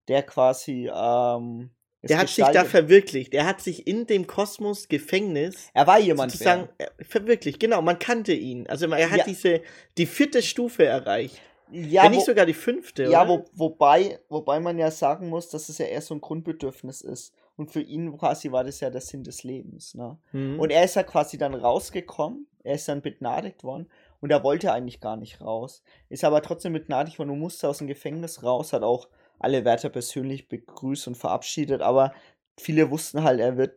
der 0.07 0.23
quasi, 0.23 0.89
ähm, 0.95 1.71
der 2.03 2.19
hat 2.19 2.29
sich 2.29 2.37
da 2.37 2.53
gestaltet- 2.53 2.67
verwirklicht. 2.71 3.33
Der 3.33 3.47
hat 3.47 3.61
sich 3.61 3.89
in 3.89 4.07
dem 4.07 4.29
Kosmos 4.29 4.87
Gefängnis 4.87 5.69
er 5.75 5.89
war 5.89 5.99
jemand, 5.99 6.31
sozusagen 6.31 6.69
äh, 6.79 6.87
verwirklicht. 7.03 7.59
Genau, 7.59 7.83
man 7.83 7.99
kannte 7.99 8.33
ihn. 8.33 8.69
Also 8.69 8.87
er 8.93 9.11
hat 9.11 9.19
Ja. 9.19 9.25
diese 9.25 9.61
die 9.99 10.07
vierte 10.07 10.41
Stufe 10.43 10.85
erreicht. 10.85 11.41
ja, 11.73 12.05
Wenn 12.05 12.13
wo- 12.13 12.15
nicht 12.15 12.27
sogar 12.27 12.47
die 12.47 12.55
fünfte. 12.55 13.05
Ja, 13.11 13.25
oder? 13.25 13.29
wo, 13.29 13.45
wobei, 13.71 14.21
wobei 14.29 14.61
man 14.61 14.79
ja 14.79 14.93
sagen 14.93 15.29
muss, 15.29 15.49
dass 15.49 15.69
es 15.69 15.79
ja 15.79 15.87
eher 15.87 16.01
so 16.01 16.15
ein 16.15 16.21
Grundbedürfnis 16.21 17.01
ist. 17.01 17.33
Und 17.57 17.71
für 17.71 17.81
ihn 17.81 18.17
quasi 18.19 18.53
war 18.53 18.65
das 18.65 18.81
ja 18.81 18.91
der 18.91 19.01
Sinn 19.01 19.25
des 19.25 19.43
Lebens. 19.43 19.95
Ne? 19.95 20.19
Mhm. 20.33 20.61
Und 20.61 20.71
er 20.71 20.85
ist 20.85 20.97
ja 20.97 21.03
quasi 21.03 21.39
dann 21.39 21.55
rausgekommen, 21.55 22.47
er 22.63 22.75
ist 22.75 22.89
dann 22.89 23.01
begnadigt 23.01 23.65
worden 23.65 23.89
und 24.21 24.31
er 24.31 24.43
wollte 24.43 24.73
eigentlich 24.73 25.01
gar 25.01 25.17
nicht 25.17 25.41
raus. 25.41 25.83
Ist 26.09 26.25
aber 26.25 26.43
trotzdem 26.43 26.73
begnadigt 26.73 27.19
worden 27.19 27.31
und 27.31 27.39
musste 27.39 27.69
aus 27.69 27.79
dem 27.79 27.87
Gefängnis 27.87 28.43
raus, 28.43 28.73
hat 28.73 28.83
auch 28.83 29.09
alle 29.39 29.65
Wärter 29.65 29.89
persönlich 29.89 30.49
begrüßt 30.49 31.09
und 31.09 31.17
verabschiedet, 31.17 31.83
aber 31.83 32.13
viele 32.59 32.91
wussten 32.91 33.23
halt, 33.23 33.41
er 33.41 33.57
wird 33.57 33.77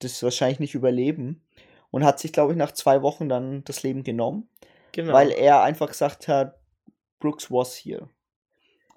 das 0.00 0.22
wahrscheinlich 0.22 0.60
nicht 0.60 0.74
überleben 0.74 1.42
und 1.90 2.04
hat 2.04 2.18
sich, 2.18 2.32
glaube 2.32 2.52
ich, 2.52 2.58
nach 2.58 2.72
zwei 2.72 3.02
Wochen 3.02 3.28
dann 3.28 3.64
das 3.64 3.82
Leben 3.82 4.02
genommen 4.02 4.48
genau. 4.92 5.12
weil 5.12 5.30
er 5.30 5.62
einfach 5.62 5.88
gesagt 5.88 6.28
hat, 6.28 6.58
Brooks 7.18 7.50
was 7.50 7.76
here. 7.76 8.08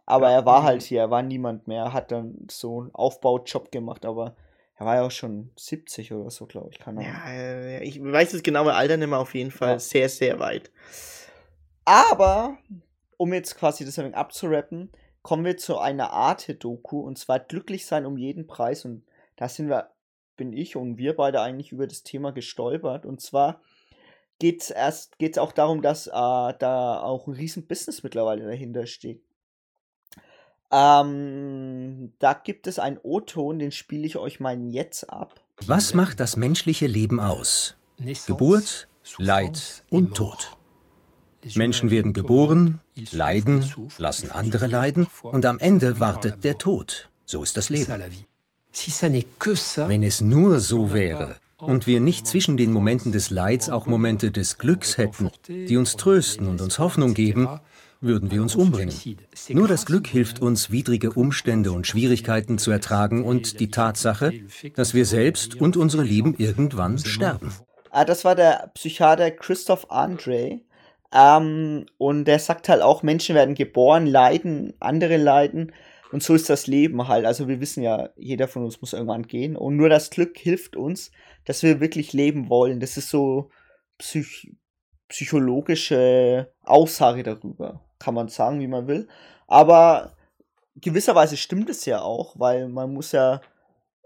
Aber 0.06 0.30
Ja, 0.30 0.38
er 0.38 0.46
war 0.46 0.64
halt 0.64 0.82
hier, 0.82 1.02
er 1.02 1.12
war 1.12 1.22
niemand 1.24 1.68
mehr, 1.68 1.86
er 1.86 1.94
hat 1.94 2.12
dann 2.12 2.48
so 2.50 2.82
einen 2.82 2.94
Aufbaujob 2.94 3.72
gemacht, 3.72 4.06
aber 4.06 4.36
er 4.76 4.86
war 4.86 4.96
ja 4.96 5.06
auch 5.06 5.12
schon 5.12 5.52
70 5.56 6.12
oder 6.12 6.30
so, 6.30 6.46
glaube 6.46 6.70
ich, 6.72 6.80
keine 6.80 7.00
Ahnung. 7.00 7.14
ja, 7.14 7.82
ich 7.82 8.04
weiß 8.04 8.32
das 8.32 8.44
genaue 8.44 8.74
Alter 8.74 8.98
nicht 8.98 9.08
mehr 9.08 9.20
auf 9.20 9.34
jeden 9.34 9.52
Fall 9.52 9.74
Ja. 9.74 9.80
sehr, 9.80 10.10
sehr 10.10 10.40
weit. 10.40 10.72
Aber, 11.86 12.58
um 13.18 13.34
jetzt 13.34 13.56
quasi 13.58 13.86
das 13.86 13.98
abzurappen, 14.00 14.92
kommen 15.22 15.46
wir 15.46 15.58
zu 15.58 15.78
einer 15.78 16.12
Arte-Doku 16.12 17.00
und 17.00 17.18
zwar 17.18 17.40
glücklich 17.40 17.86
sein 17.86 18.06
um 18.06 18.18
jeden 18.18 18.46
Preis 18.48 18.84
und 18.84 19.04
da 19.38 19.48
sind 19.48 19.70
wir, 19.70 19.90
bin 20.36 20.54
ich 20.54 20.76
und 20.76 20.98
wir 20.98 21.16
beide 21.16 21.42
eigentlich 21.42 21.72
über 21.72 21.88
das 21.88 22.04
Thema 22.04 22.32
gestolpert 22.32 23.06
und 23.06 23.22
zwar 23.22 23.62
geht's 24.40 24.70
erst, 24.70 25.20
geht's 25.20 25.38
auch 25.38 25.54
darum, 25.54 25.82
dass 25.82 26.08
äh, 26.08 26.12
da 26.12 27.02
auch 27.02 27.28
ein 27.28 27.34
riesen 27.34 27.68
Business 27.68 28.04
mittlerweile 28.04 28.46
dahinter 28.46 28.86
steht. 28.86 29.24
Ähm, 30.74 32.14
da 32.18 32.34
gibt 32.34 32.66
es 32.66 32.80
einen 32.80 32.98
O-Ton, 33.04 33.60
den 33.60 33.72
spiele 33.72 34.08
ich 34.08 34.18
euch 34.18 34.40
mal 34.40 34.60
jetzt 34.72 35.08
ab. 35.08 35.40
Was 35.68 35.94
macht 35.94 36.20
das 36.20 36.36
menschliche 36.36 36.88
Leben 36.88 37.20
aus? 37.20 37.76
Geburt, 38.26 38.88
Leid 39.20 39.84
und 39.92 40.16
Tod. 40.16 40.58
Menschen 41.54 41.92
werden 41.92 42.14
geboren, 42.14 42.80
leiden, 43.12 43.64
lassen 43.98 44.32
andere 44.32 44.66
leiden 44.66 45.08
und 45.22 45.46
am 45.46 45.60
Ende 45.60 46.00
wartet 46.00 46.44
der 46.44 46.58
Tod. 46.58 47.10
So 47.26 47.44
ist 47.44 47.56
das 47.56 47.70
Leben. 47.70 47.94
Wenn 49.88 50.04
es 50.04 50.22
nur 50.22 50.60
so 50.60 50.92
wäre 50.94 51.36
und 51.58 51.86
wir 51.86 52.00
nicht 52.00 52.26
zwischen 52.26 52.58
den 52.58 52.72
Momenten 52.72 53.12
des 53.12 53.30
Leids 53.30 53.70
auch 53.70 53.86
Momente 53.86 54.32
des 54.32 54.58
Glücks 54.58 54.98
hätten, 54.98 55.30
die 55.48 55.78
uns 55.78 55.98
trösten 55.98 56.48
und 56.48 56.62
uns 56.62 56.80
Hoffnung 56.80 57.14
geben, 57.14 57.60
würden 58.04 58.32
wir 58.32 58.42
uns 58.42 58.56
umbringen. 58.56 58.94
Nur 59.50 59.68
das 59.68 59.86
Glück 59.86 60.08
hilft 60.08 60.42
uns, 60.42 60.72
widrige 60.72 61.12
Umstände 61.12 61.72
und 61.72 61.88
Schwierigkeiten 61.88 62.58
zu 62.58 62.72
ertragen 62.72 63.24
und 63.24 63.60
die 63.60 63.72
Tatsache, 63.72 64.34
dass 64.76 64.94
wir 64.94 65.06
selbst 65.06 65.56
und 65.56 65.78
unsere 65.78 66.04
Lieben 66.04 66.36
irgendwann 66.38 66.98
sterben. 67.00 67.54
Ah, 67.90 68.06
das 68.06 68.26
war 68.26 68.36
der 68.36 68.72
Psychiater 68.74 69.32
Christoph 69.32 69.90
Andre. 69.92 70.62
Ähm, 71.14 71.86
und 71.98 72.26
der 72.26 72.40
sagt 72.40 72.70
halt 72.70 72.82
auch, 72.82 73.04
Menschen 73.04 73.36
werden 73.36 73.56
geboren, 73.56 74.08
leiden, 74.08 74.74
andere 74.80 75.18
leiden. 75.18 75.72
Und 76.12 76.24
so 76.24 76.34
ist 76.34 76.50
das 76.50 76.68
Leben 76.68 77.08
halt. 77.08 77.26
Also 77.26 77.48
wir 77.48 77.60
wissen 77.60 77.84
ja, 77.84 78.10
jeder 78.18 78.48
von 78.48 78.64
uns 78.64 78.82
muss 78.82 78.94
irgendwann 78.94 79.28
gehen. 79.28 79.56
Und 79.56 79.78
nur 79.78 79.90
das 79.90 80.10
Glück 80.10 80.38
hilft 80.38 80.76
uns, 80.76 81.12
dass 81.46 81.64
wir 81.64 81.80
wirklich 81.80 82.14
leben 82.14 82.50
wollen. 82.50 82.80
Das 82.80 82.98
ist 82.98 83.10
so 83.10 83.50
psych 83.98 84.52
psychologische 85.10 86.52
Aussage 86.64 87.22
darüber. 87.22 87.86
Kann 88.04 88.14
man 88.14 88.28
sagen, 88.28 88.60
wie 88.60 88.68
man 88.68 88.88
will. 88.88 89.08
Aber 89.48 90.14
gewisserweise 90.76 91.38
stimmt 91.38 91.70
es 91.70 91.86
ja 91.86 92.02
auch, 92.02 92.38
weil 92.38 92.68
man 92.68 92.94
muss 92.94 93.12
ja 93.12 93.42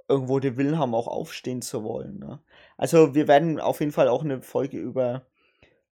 irgendwo 0.08 0.40
den 0.40 0.58
Willen 0.58 0.78
haben, 0.78 0.94
auch 0.94 1.08
aufstehen 1.08 1.62
zu 1.62 1.84
wollen. 1.84 2.20
Ne? 2.20 2.40
Also 2.78 3.16
wir 3.16 3.28
werden 3.28 3.60
auf 3.60 3.80
jeden 3.80 3.92
Fall 3.92 4.08
auch 4.08 4.24
eine 4.24 4.42
Folge 4.42 4.78
über 4.78 5.26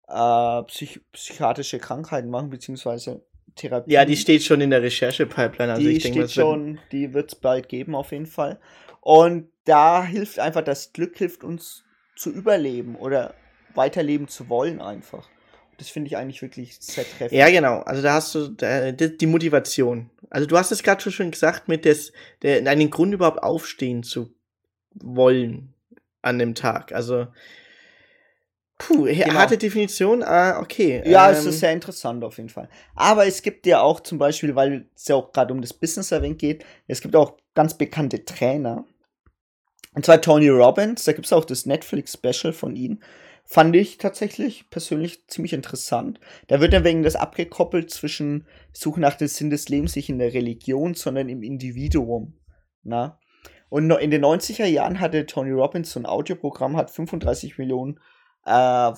äh, 0.08 0.64
psych 0.64 1.02
psychiatrische 1.12 1.80
Krankheiten 1.80 2.30
machen, 2.30 2.50
beziehungsweise 2.50 3.24
Therapie. 3.56 3.92
Ja, 3.92 4.06
die 4.06 4.18
steht 4.18 4.44
schon 4.44 4.62
in 4.62 4.70
der 4.70 4.82
Recherche-Pipeline. 4.82 5.74
Also 5.74 5.88
die 5.88 5.96
ich 5.96 6.04
denke, 6.04 6.28
steht 6.28 6.32
schon, 6.32 6.80
die 6.92 7.14
wird 7.14 7.34
es 7.34 7.40
bald 7.40 7.70
geben 7.70 7.96
auf 7.96 8.12
jeden 8.12 8.28
Fall. 8.28 8.60
Und 9.02 9.50
da 9.66 10.04
hilft 10.04 10.40
einfach, 10.40 10.62
das 10.62 10.94
Glück 10.94 11.18
hilft 11.18 11.44
uns 11.44 11.84
zu 12.16 12.30
überleben 12.32 12.96
oder 12.96 13.34
weiterleben 13.74 14.28
zu 14.28 14.48
wollen 14.50 14.82
einfach. 14.82 15.28
Das 15.78 15.90
finde 15.90 16.08
ich 16.08 16.18
eigentlich 16.18 16.42
wirklich 16.42 16.78
sehr 16.80 17.04
treffend. 17.04 17.32
Ja, 17.32 17.50
genau. 17.50 17.80
Also 17.82 18.02
da 18.02 18.14
hast 18.14 18.34
du 18.36 18.48
da, 18.50 18.92
die, 18.92 19.26
Motivation. 19.26 20.10
Also 20.30 20.48
du 20.48 20.58
hast 20.58 20.72
es 20.72 20.84
gerade 20.84 21.02
schon 21.02 21.12
schon 21.12 21.32
gesagt, 21.32 21.68
mit 21.68 21.86
des, 21.86 22.14
der, 22.42 22.66
einen 22.70 22.90
Grund 22.90 23.14
überhaupt 23.14 23.44
aufstehen 23.44 24.04
zu 24.04 24.34
wollen 24.94 25.74
an 26.22 26.40
dem 26.40 26.56
Tag. 26.56 26.94
Also 26.94 27.28
puh, 28.78 29.06
Genau. 29.06 29.34
harte 29.34 29.58
Definition. 29.58 30.24
Ah, 30.24 30.60
okay. 30.60 31.04
Ja, 31.06 31.32
es 31.32 31.44
ähm, 31.44 31.50
ist 31.50 31.60
sehr 31.60 31.74
interessant 31.74 32.24
auf 32.24 32.38
jeden 32.38 32.50
Fall. 32.50 32.70
Aber 32.96 33.26
es 33.28 33.42
gibt 33.42 33.66
ja 33.66 33.82
auch 33.82 34.00
zum 34.00 34.18
Beispiel, 34.18 34.56
weil 34.56 34.88
es 34.96 35.08
ja 35.08 35.16
auch 35.16 35.32
gerade 35.32 35.54
um 35.54 35.62
das 35.62 35.74
Business 35.74 36.12
erwähnt 36.12 36.40
geht, 36.40 36.66
es 36.88 37.02
gibt 37.02 37.16
auch 37.16 37.38
ganz 37.54 37.78
bekannte 37.78 38.24
Trainer. 38.24 38.86
Und 39.94 40.06
zwar 40.06 40.22
Tony 40.22 40.50
Robbins, 40.50 41.06
da 41.06 41.14
gibt 41.14 41.26
es 41.26 41.34
auch 41.34 41.46
das 41.46 41.66
Netflix-Special 41.66 42.52
von 42.52 42.76
ihm. 42.76 43.00
Fand 43.48 43.76
ich 43.76 44.00
tatsächlich 44.00 44.70
persönlich 44.72 45.28
ziemlich 45.28 45.54
interessant. 45.54 46.20
Da 46.48 46.62
wird 46.62 46.74
dann 46.74 46.84
wegen 46.84 47.04
das 47.04 47.16
abgekoppelt 47.16 47.92
zwischen 47.92 48.48
Suche 48.74 49.00
nach 49.00 49.16
dem 49.16 49.28
Sinn 49.28 49.52
des 49.52 49.70
Lebens 49.70 49.96
nicht 49.96 50.10
in 50.10 50.18
der 50.18 50.34
Religion, 50.34 50.96
sondern 50.96 51.30
im 51.30 51.44
Individuum. 51.44 52.40
Na? 52.84 53.20
Und 53.70 53.92
in 53.92 54.12
den 54.12 54.26
90er 54.26 54.66
Jahren 54.66 55.00
hatte 55.00 55.26
Tony 55.28 55.52
Robbins 55.52 55.92
so 55.92 56.00
ein 56.00 56.06
Audioprogramm, 56.06 56.76
hat 56.76 56.90
35 56.90 57.58
Millionen 57.60 58.00
äh, 58.46 58.94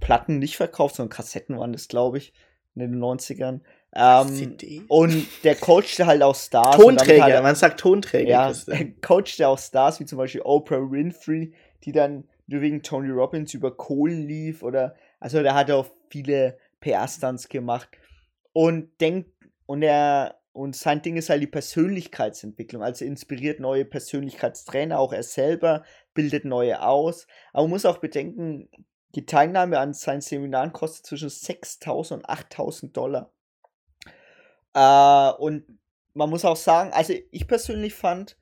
Platten 0.00 0.38
nicht 0.38 0.56
verkauft, 0.56 0.96
sondern 0.96 1.14
Kassetten 1.14 1.58
waren 1.58 1.72
das, 1.72 1.88
glaube 1.88 2.18
ich. 2.18 2.32
in 2.74 2.80
den 2.80 2.98
90ern. 2.98 3.60
Ähm, 3.94 4.86
und 4.88 5.26
der 5.44 5.54
coachte 5.54 6.06
halt 6.06 6.22
auch 6.22 6.34
Stars. 6.34 6.76
Tonträger, 6.76 7.22
halt, 7.22 7.42
man 7.42 7.54
sagt 7.54 7.80
Tonträger. 7.80 8.28
Ja, 8.28 8.52
coachte 9.02 9.46
auch 9.46 9.58
Stars 9.58 10.00
wie 10.00 10.06
zum 10.06 10.18
Beispiel 10.18 10.42
Oprah 10.42 10.90
Winfrey, 10.90 11.54
die 11.84 11.92
dann 11.92 12.24
wegen 12.46 12.82
Tony 12.82 13.10
Robbins 13.10 13.54
über 13.54 13.76
Kohlen 13.76 14.26
lief 14.26 14.62
oder, 14.62 14.94
also 15.20 15.42
der 15.42 15.54
hat 15.54 15.70
auch 15.70 15.86
viele 16.10 16.58
PR-Stunts 16.80 17.48
gemacht. 17.48 17.88
Und 18.52 19.00
denkt, 19.00 19.30
und 19.66 19.82
er, 19.82 20.40
und 20.52 20.76
sein 20.76 21.02
Ding 21.02 21.16
ist 21.16 21.30
halt 21.30 21.42
die 21.42 21.48
Persönlichkeitsentwicklung, 21.48 22.82
also 22.82 23.04
inspiriert 23.04 23.60
neue 23.60 23.84
Persönlichkeitstrainer, 23.84 24.98
auch 24.98 25.12
er 25.12 25.22
selber 25.22 25.84
bildet 26.12 26.44
neue 26.44 26.82
aus, 26.82 27.26
aber 27.52 27.64
man 27.64 27.70
muss 27.70 27.86
auch 27.86 27.98
bedenken, 27.98 28.68
die 29.14 29.26
Teilnahme 29.26 29.78
an 29.78 29.94
seinen 29.94 30.20
Seminaren 30.20 30.72
kostet 30.72 31.06
zwischen 31.06 31.28
6.000 31.28 32.14
und 32.14 32.28
8.000 32.28 32.92
Dollar. 32.92 33.32
Äh, 34.74 35.40
und 35.40 35.78
man 36.14 36.30
muss 36.30 36.44
auch 36.44 36.56
sagen, 36.56 36.92
also 36.92 37.14
ich 37.30 37.46
persönlich 37.46 37.94
fand 37.94 38.36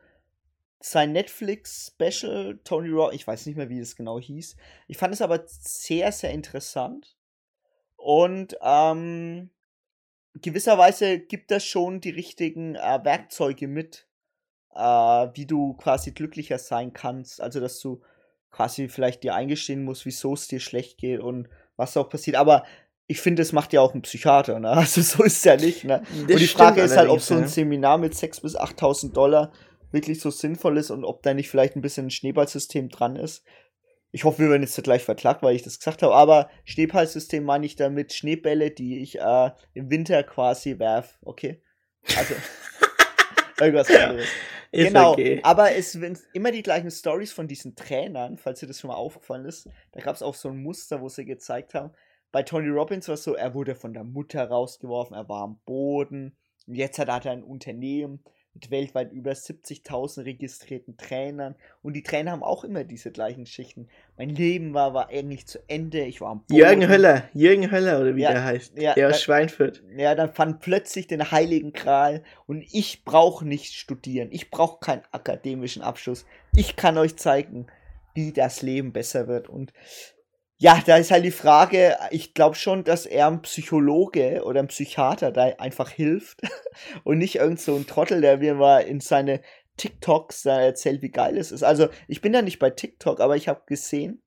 sein 0.85 1.13
Netflix-Special, 1.13 2.61
Tony 2.65 2.91
Raw, 2.91 3.15
ich 3.15 3.27
weiß 3.27 3.47
nicht 3.47 3.57
mehr, 3.57 3.69
wie 3.69 3.79
es 3.79 3.97
genau 3.97 4.19
hieß. 4.19 4.57
Ich 4.89 4.99
fand 4.99 5.15
es 5.15 5.23
aber 5.23 5.43
sehr, 5.47 6.13
sehr 6.13 6.31
interessant. 6.31 7.17
Und 7.97 8.57
ähm, 8.63 9.51
gewisserweise 10.35 11.21
gibt 11.21 11.51
das 11.51 11.65
schon 11.65 12.01
die 12.01 12.11
richtigen 12.11 12.75
äh, 12.75 13.01
Werkzeuge 13.03 13.69
mit, 13.69 14.09
äh, 14.75 14.81
wie 14.81 15.47
du 15.47 15.75
quasi 15.75 16.13
glücklicher 16.13 16.59
sein 16.59 16.93
kannst. 16.93 17.41
Also, 17.41 17.61
dass 17.61 17.79
du 17.79 18.03
quasi 18.51 18.89
vielleicht 18.89 19.23
dir 19.23 19.35
eingestehen 19.35 19.85
musst, 19.85 20.05
wieso 20.05 20.35
es 20.35 20.49
dir 20.49 20.61
schlecht 20.61 20.99
geht 20.99 21.21
und 21.21 21.49
was 21.77 21.97
auch 21.97 22.09
passiert. 22.09 22.37
Aber 22.37 22.65
ich 23.07 23.21
finde, 23.21 23.43
es 23.43 23.53
macht 23.53 23.73
ja 23.73 23.81
auch 23.81 23.95
ein 23.95 24.03
Psychiater, 24.03 24.59
ne? 24.59 24.71
Also 24.73 25.01
so 25.01 25.23
ist 25.23 25.39
es 25.39 25.45
ja 25.45 25.57
nicht, 25.57 25.85
ne? 25.85 26.03
Das 26.11 26.21
und 26.21 26.41
die 26.41 26.47
Frage 26.47 26.83
ist 26.83 26.97
halt, 26.97 27.09
ob 27.09 27.21
so 27.21 27.35
ein 27.35 27.49
Seminar 27.49 27.99
mit 27.99 28.15
6.000 28.15 28.43
bis 28.43 28.57
8.000 28.57 29.13
Dollar 29.13 29.53
wirklich 29.93 30.21
so 30.21 30.31
sinnvoll 30.31 30.79
ist 30.79 30.91
und 30.91 31.05
ob 31.05 31.23
da 31.23 31.35
nicht 31.35 31.51
vielleicht 31.51 31.77
ein 31.77 31.83
bisschen 31.83 32.07
ein 32.07 32.11
Schneeballsystem 32.11 32.89
dran 32.89 33.17
ist. 33.17 33.45
Ich 34.11 34.25
hoffe, 34.25 34.41
wir 34.41 34.51
werden 34.51 34.63
jetzt 34.63 34.83
gleich 34.83 35.05
verklagt, 35.05 35.43
weil 35.43 35.57
ich 35.57 35.63
das 35.63 35.79
gesagt 35.79 36.03
habe, 36.03 36.15
aber 36.15 36.51
Schneeballsystem 36.65 37.45
meine 37.45 37.65
ich 37.65 37.77
damit 37.77 38.13
Schneebälle, 38.13 38.71
die 38.71 38.99
ich 38.99 39.19
äh, 39.19 39.51
im 39.75 39.91
Winter 39.91 40.23
quasi 40.23 40.79
werf, 40.79 41.19
okay? 41.23 41.63
Also 42.17 42.35
irgendwas 43.61 43.91
anderes. 43.91 44.27
Ist 44.75 44.87
genau, 44.89 45.13
okay. 45.13 45.41
aber 45.43 45.73
es 45.77 45.93
sind 45.93 46.19
immer 46.33 46.51
die 46.51 46.63
gleichen 46.63 46.91
Stories 46.91 47.33
von 47.33 47.47
diesen 47.47 47.77
Trainern, 47.77 48.39
falls 48.39 48.61
dir 48.61 48.67
das 48.67 48.81
schon 48.81 48.89
mal 48.89 48.97
aufgefallen 48.97 49.45
ist. 49.45 49.69
Da 49.93 50.01
gab 50.01 50.15
es 50.15 50.23
auch 50.23 50.35
so 50.35 50.49
ein 50.49 50.63
Muster, 50.63 51.03
wo 51.03 51.11
sie 51.11 51.27
gezeigt 51.27 51.75
haben, 51.75 51.93
bei 52.33 52.43
Tony 52.43 52.69
Robbins 52.71 53.09
war 53.09 53.15
es 53.15 53.25
so, 53.25 53.35
er 53.35 53.53
wurde 53.53 53.75
von 53.75 53.93
der 53.93 54.05
Mutter 54.05 54.49
rausgeworfen, 54.49 55.15
er 55.15 55.29
war 55.29 55.43
am 55.43 55.61
Boden. 55.67 56.37
Und 56.67 56.75
jetzt 56.75 56.99
hat 56.99 57.09
er 57.09 57.31
ein 57.31 57.45
Unternehmen 57.45 58.25
mit 58.55 58.71
weltweit 58.71 59.13
über 59.13 59.33
70.000 59.33 60.25
registrierten 60.25 60.97
Trainern. 60.97 61.55
Und 61.83 61.95
die 61.95 62.03
Trainer 62.03 62.33
haben 62.33 62.43
auch 62.43 62.65
immer 62.65 62.85
diese 62.85 63.11
gleichen 63.11 63.47
Schichten. 63.47 63.89
Mein 64.19 64.31
Leben 64.31 64.75
war, 64.75 64.93
war 64.93 65.09
eigentlich 65.09 65.47
zu 65.47 65.59
Ende. 65.69 66.05
Ich 66.05 66.21
war 66.21 66.31
am 66.31 66.41
Boden. 66.41 66.61
Jürgen 66.61 66.89
Höller, 66.89 67.25
Jürgen 67.33 67.71
Höller 67.71 68.01
oder 68.01 68.15
wie 68.15 68.23
ja, 68.23 68.33
der 68.33 68.45
heißt. 68.45 68.79
Ja, 68.79 68.95
der 68.95 69.09
aus 69.09 69.23
Schweinfurt. 69.23 69.83
Ja, 69.97 70.15
dann 70.15 70.35
fand 70.35 70.61
plötzlich 70.61 71.07
den 71.07 71.31
Heiligen 71.31 71.73
Kral. 71.73 72.23
Und 72.47 72.63
ich 72.73 73.05
brauche 73.05 73.47
nicht 73.47 73.73
studieren. 73.75 74.29
Ich 74.33 74.51
brauche 74.51 74.81
keinen 74.81 75.03
akademischen 75.13 75.83
Abschluss. 75.83 76.27
Ich 76.55 76.77
kann 76.77 76.99
euch 76.99 77.17
zeigen, 77.17 77.67
wie 78.15 78.33
das 78.33 78.61
Leben 78.61 78.93
besser 78.93 79.29
wird. 79.29 79.49
Und 79.49 79.73
ja, 80.63 80.81
da 80.87 80.97
ist 80.97 81.11
halt 81.11 81.25
die 81.25 81.33
Frage, 81.33 81.97
ich 82.13 82.35
glaube 82.35 82.55
schon, 82.55 82.85
dass 82.85 83.05
er 83.05 83.27
ein 83.27 83.43
Psychologe 83.43 84.45
oder 84.45 84.61
ein 84.61 84.69
Psychiater 84.69 85.33
da 85.33 85.47
einfach 85.59 85.91
hilft 85.91 86.41
und 87.05 87.19
nicht 87.19 87.35
irgend 87.35 87.59
so 87.59 87.75
ein 87.75 87.85
Trottel, 87.85 88.21
der 88.21 88.39
mir 88.39 88.55
mal 88.55 88.79
in 88.79 89.01
seine 89.01 89.41
TikToks 89.77 90.45
da 90.45 90.61
erzählt, 90.61 91.03
wie 91.03 91.11
geil 91.11 91.37
es 91.37 91.51
ist. 91.51 91.65
Also, 91.65 91.89
ich 92.07 92.21
bin 92.21 92.33
ja 92.33 92.43
nicht 92.43 92.61
bei 92.61 92.71
TikTok, 92.71 93.19
aber 93.19 93.35
ich 93.35 93.49
habe 93.49 93.63
gesehen. 93.67 94.23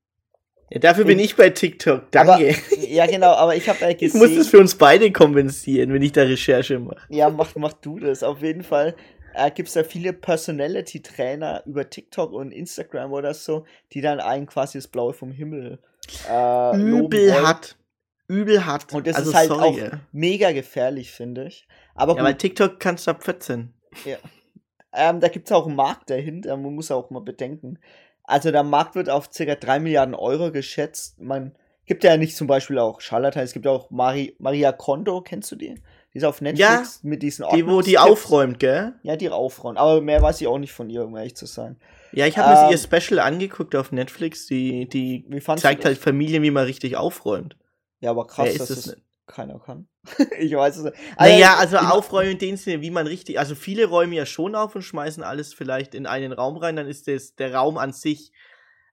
Ja, 0.68 0.78
dafür 0.78 1.06
bin 1.06 1.18
ich 1.18 1.36
bei 1.36 1.48
TikTok, 1.48 2.10
danke. 2.10 2.32
Aber, 2.32 2.86
ja, 2.86 3.06
genau, 3.06 3.32
aber 3.32 3.56
ich 3.56 3.66
habe 3.70 3.80
halt 3.80 3.98
gesehen. 3.98 4.22
Ich 4.22 4.28
muss 4.28 4.36
das 4.36 4.48
für 4.48 4.58
uns 4.58 4.74
beide 4.74 5.10
kompensieren, 5.12 5.90
wenn 5.94 6.02
ich 6.02 6.12
da 6.12 6.24
Recherche 6.24 6.78
mache. 6.78 7.00
Ja, 7.08 7.30
mach, 7.30 7.54
mach 7.56 7.72
du 7.72 7.98
das. 7.98 8.22
Auf 8.22 8.42
jeden 8.42 8.62
Fall 8.62 8.94
äh, 9.32 9.50
gibt 9.50 9.70
es 9.70 9.74
ja 9.74 9.84
viele 9.84 10.12
Personality-Trainer 10.12 11.62
über 11.64 11.88
TikTok 11.88 12.32
und 12.32 12.52
Instagram 12.52 13.12
oder 13.12 13.32
so, 13.32 13.64
die 13.92 14.02
dann 14.02 14.20
einen 14.20 14.44
quasi 14.44 14.76
das 14.76 14.88
Blaue 14.88 15.14
vom 15.14 15.30
Himmel 15.30 15.78
äh, 16.28 16.76
übel 16.76 17.46
hat. 17.46 17.76
Übel 18.28 18.66
hat. 18.66 18.92
Und 18.92 19.06
das 19.06 19.16
also, 19.16 19.30
ist 19.30 19.36
halt 19.36 19.48
sorry. 19.48 19.82
auch 19.84 19.98
mega 20.12 20.52
gefährlich, 20.52 21.12
finde 21.12 21.46
ich. 21.46 21.68
Aber 21.94 22.16
ja, 22.16 22.24
weil 22.24 22.34
TikTok 22.34 22.80
kannst 22.80 23.06
du 23.06 23.12
ab 23.12 23.22
14. 23.24 23.72
Ja. 24.04 24.16
Ähm, 24.92 25.20
da 25.20 25.28
gibt 25.28 25.46
es 25.46 25.52
auch 25.52 25.66
einen 25.66 25.76
Markt 25.76 26.10
dahinter, 26.10 26.56
man 26.56 26.74
muss 26.74 26.90
auch 26.90 27.10
mal 27.10 27.20
bedenken. 27.20 27.78
Also 28.24 28.50
der 28.50 28.64
Markt 28.64 28.94
wird 28.94 29.08
auf 29.08 29.30
ca. 29.30 29.54
3 29.54 29.78
Milliarden 29.78 30.14
Euro 30.14 30.50
geschätzt. 30.50 31.20
Man 31.20 31.54
gibt 31.84 32.02
ja 32.02 32.16
nicht 32.16 32.36
zum 32.36 32.46
Beispiel 32.46 32.78
auch 32.78 33.00
Charlatan, 33.00 33.44
es 33.44 33.52
gibt 33.52 33.66
auch 33.66 33.90
Mari 33.90 34.34
Maria 34.38 34.72
Kondo, 34.72 35.20
kennst 35.20 35.52
du 35.52 35.56
die? 35.56 35.80
Die 36.16 36.20
ist 36.20 36.24
auf 36.24 36.40
Netflix 36.40 36.60
ja, 36.60 36.82
mit 37.02 37.22
diesen 37.22 37.44
Die, 37.54 37.66
wo 37.66 37.82
die 37.82 37.98
aufräumt, 37.98 38.58
gell? 38.58 38.94
Ja, 39.02 39.16
die 39.16 39.28
aufräumt. 39.28 39.76
Aber 39.76 40.00
mehr 40.00 40.22
weiß 40.22 40.40
ich 40.40 40.46
auch 40.46 40.56
nicht 40.56 40.72
von 40.72 40.88
ihr, 40.88 41.04
um 41.04 41.14
ehrlich 41.14 41.36
zu 41.36 41.44
sein. 41.44 41.76
Ja, 42.12 42.26
ich 42.26 42.38
habe 42.38 42.58
ähm, 42.58 42.66
mir 42.68 42.72
ihr 42.72 42.78
Special 42.78 43.20
angeguckt 43.20 43.76
auf 43.76 43.92
Netflix. 43.92 44.46
Die, 44.46 44.88
die 44.88 45.26
zeigt 45.56 45.84
halt 45.84 45.98
Familien, 45.98 46.42
wie 46.42 46.50
man 46.50 46.64
richtig 46.64 46.96
aufräumt. 46.96 47.58
Ja, 48.00 48.12
aber 48.12 48.26
krass, 48.26 48.54
dass 48.54 48.68
das, 48.68 48.82
das 48.84 48.96
keiner 49.26 49.58
kann. 49.58 49.88
ich 50.38 50.54
weiß 50.54 50.78
es 50.78 50.84
nicht. 50.84 50.96
Also, 51.18 51.34
naja, 51.34 51.56
also 51.58 51.76
aufräumen 51.76 52.30
in 52.30 52.38
dem 52.38 52.56
Sinne, 52.56 52.80
wie 52.80 52.90
man 52.90 53.06
richtig, 53.06 53.38
also 53.38 53.54
viele 53.54 53.84
räumen 53.84 54.14
ja 54.14 54.24
schon 54.24 54.54
auf 54.54 54.74
und 54.74 54.84
schmeißen 54.84 55.22
alles 55.22 55.52
vielleicht 55.52 55.94
in 55.94 56.06
einen 56.06 56.32
Raum 56.32 56.56
rein, 56.56 56.76
dann 56.76 56.88
ist 56.88 57.08
das, 57.08 57.34
der 57.34 57.54
Raum 57.54 57.76
an 57.76 57.92
sich 57.92 58.32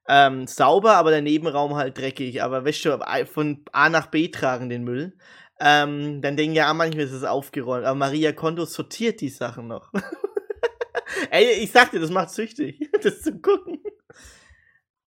ähm, 0.10 0.46
sauber, 0.48 0.96
aber 0.96 1.12
der 1.12 1.22
Nebenraum 1.22 1.76
halt 1.76 1.98
dreckig. 1.98 2.44
Aber 2.44 2.66
weißt 2.66 2.84
du, 2.84 3.00
von 3.32 3.64
A 3.72 3.88
nach 3.88 4.08
B 4.08 4.28
tragen 4.28 4.68
den 4.68 4.84
Müll. 4.84 5.16
Ähm, 5.60 6.22
dann 6.22 6.36
denken 6.36 6.56
ja 6.56 6.74
manchmal 6.74 7.06
ist 7.06 7.12
es 7.12 7.24
aufgeräumt. 7.24 7.86
Aber 7.86 7.96
Maria 7.96 8.32
Kondo 8.32 8.66
sortiert 8.66 9.22
die 9.22 9.30
Sachen 9.30 9.68
noch. 9.68 9.92
Ey, 11.30 11.64
ich 11.64 11.72
sag 11.72 11.92
dir, 11.92 12.00
das 12.00 12.10
macht 12.10 12.32
süchtig, 12.32 12.90
das 13.04 13.22
zu 13.22 13.40
gucken. 13.40 13.80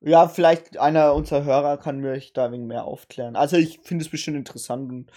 Ja, 0.01 0.29
vielleicht 0.29 0.79
einer 0.79 1.15
unserer 1.15 1.45
Hörer 1.45 1.79
kann 1.79 1.99
mich 1.99 2.33
da 2.33 2.53
wegen 2.53 2.67
mehr 2.67 2.85
aufklären. 2.85 3.35
Also 3.35 3.57
ich 3.57 3.81
finde 3.83 4.05
es 4.05 4.11
bestimmt 4.11 4.37
interessant 4.37 4.91
und 4.91 5.11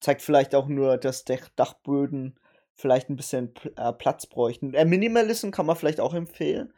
zeigt 0.00 0.22
vielleicht 0.22 0.54
auch 0.54 0.66
nur, 0.66 0.96
dass 0.96 1.24
Dachböden 1.24 2.38
vielleicht 2.74 3.10
ein 3.10 3.16
bisschen 3.16 3.52
äh, 3.76 3.92
Platz 3.92 4.26
bräuchten. 4.26 4.72
Äh, 4.72 4.86
Minimalism 4.86 5.50
kann 5.50 5.66
man 5.66 5.76
vielleicht 5.76 6.00
auch 6.00 6.14
empfehlen. 6.14 6.72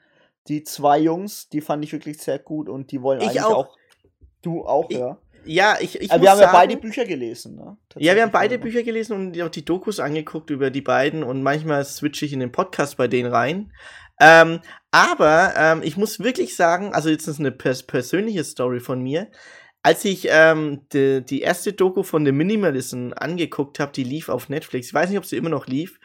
Die 0.48 0.64
zwei 0.64 0.98
Jungs, 0.98 1.48
die 1.48 1.60
fand 1.60 1.84
ich 1.84 1.92
wirklich 1.92 2.18
sehr 2.18 2.40
gut 2.40 2.68
und 2.68 2.90
die 2.90 3.00
wollen 3.00 3.20
ich 3.20 3.28
eigentlich 3.28 3.44
auch. 3.44 3.68
auch 3.68 3.76
du 4.42 4.66
auch, 4.66 4.90
ich, 4.90 4.98
ja. 4.98 5.18
Ja, 5.44 5.76
ich, 5.80 6.00
ich 6.00 6.12
Aber 6.12 6.22
wir 6.22 6.30
haben 6.30 6.38
sagen, 6.38 6.52
ja 6.52 6.58
beide 6.58 6.76
Bücher 6.76 7.04
gelesen, 7.04 7.56
ne? 7.56 7.76
Ja, 7.96 8.14
wir 8.14 8.22
haben 8.22 8.30
beide 8.30 8.58
Bücher 8.58 8.82
gelesen 8.82 9.14
und 9.14 9.42
auch 9.42 9.48
die 9.48 9.64
Dokus 9.64 10.00
angeguckt 10.00 10.50
über 10.50 10.70
die 10.70 10.80
beiden 10.80 11.22
und 11.22 11.42
manchmal 11.42 11.84
switche 11.84 12.24
ich 12.24 12.32
in 12.32 12.40
den 12.40 12.52
Podcast 12.52 12.96
bei 12.96 13.08
denen 13.08 13.32
rein. 13.32 13.72
Ähm, 14.20 14.60
aber 14.90 15.54
ähm, 15.56 15.80
ich 15.82 15.96
muss 15.96 16.20
wirklich 16.20 16.54
sagen, 16.54 16.94
also 16.94 17.08
jetzt 17.08 17.26
ist 17.26 17.40
eine 17.40 17.50
pers 17.50 17.82
persönliche 17.82 18.44
Story 18.44 18.80
von 18.80 19.02
mir. 19.02 19.28
Als 19.82 20.04
ich 20.04 20.28
ähm, 20.30 20.82
die, 20.92 21.24
die 21.24 21.40
erste 21.40 21.72
Doku 21.72 22.04
von 22.04 22.24
The 22.24 22.30
Minimalism 22.30 23.10
angeguckt 23.16 23.80
habe, 23.80 23.90
die 23.90 24.04
lief 24.04 24.28
auf 24.28 24.48
Netflix, 24.48 24.88
ich 24.88 24.94
weiß 24.94 25.10
nicht, 25.10 25.18
ob 25.18 25.26
sie 25.26 25.36
immer 25.36 25.48
noch 25.48 25.66
lief, 25.66 25.98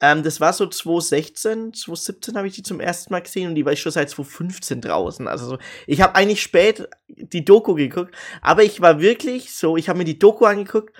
ähm, 0.00 0.22
das 0.22 0.40
war 0.40 0.52
so 0.52 0.66
2016, 0.66 1.74
2017 1.74 2.36
habe 2.36 2.46
ich 2.46 2.54
die 2.54 2.62
zum 2.62 2.78
ersten 2.78 3.12
Mal 3.12 3.22
gesehen 3.22 3.48
und 3.48 3.54
die 3.56 3.64
war 3.64 3.72
ich 3.72 3.80
schon 3.80 3.92
seit 3.92 4.10
2015 4.10 4.80
draußen. 4.80 5.26
Also 5.26 5.46
so, 5.46 5.58
ich 5.86 6.00
habe 6.00 6.14
eigentlich 6.14 6.42
spät 6.42 6.88
die 7.08 7.44
Doku 7.44 7.74
geguckt, 7.74 8.14
aber 8.40 8.62
ich 8.62 8.80
war 8.80 9.00
wirklich 9.00 9.52
so, 9.54 9.76
ich 9.76 9.88
habe 9.88 9.98
mir 9.98 10.04
die 10.04 10.18
Doku 10.18 10.44
angeguckt, 10.44 10.94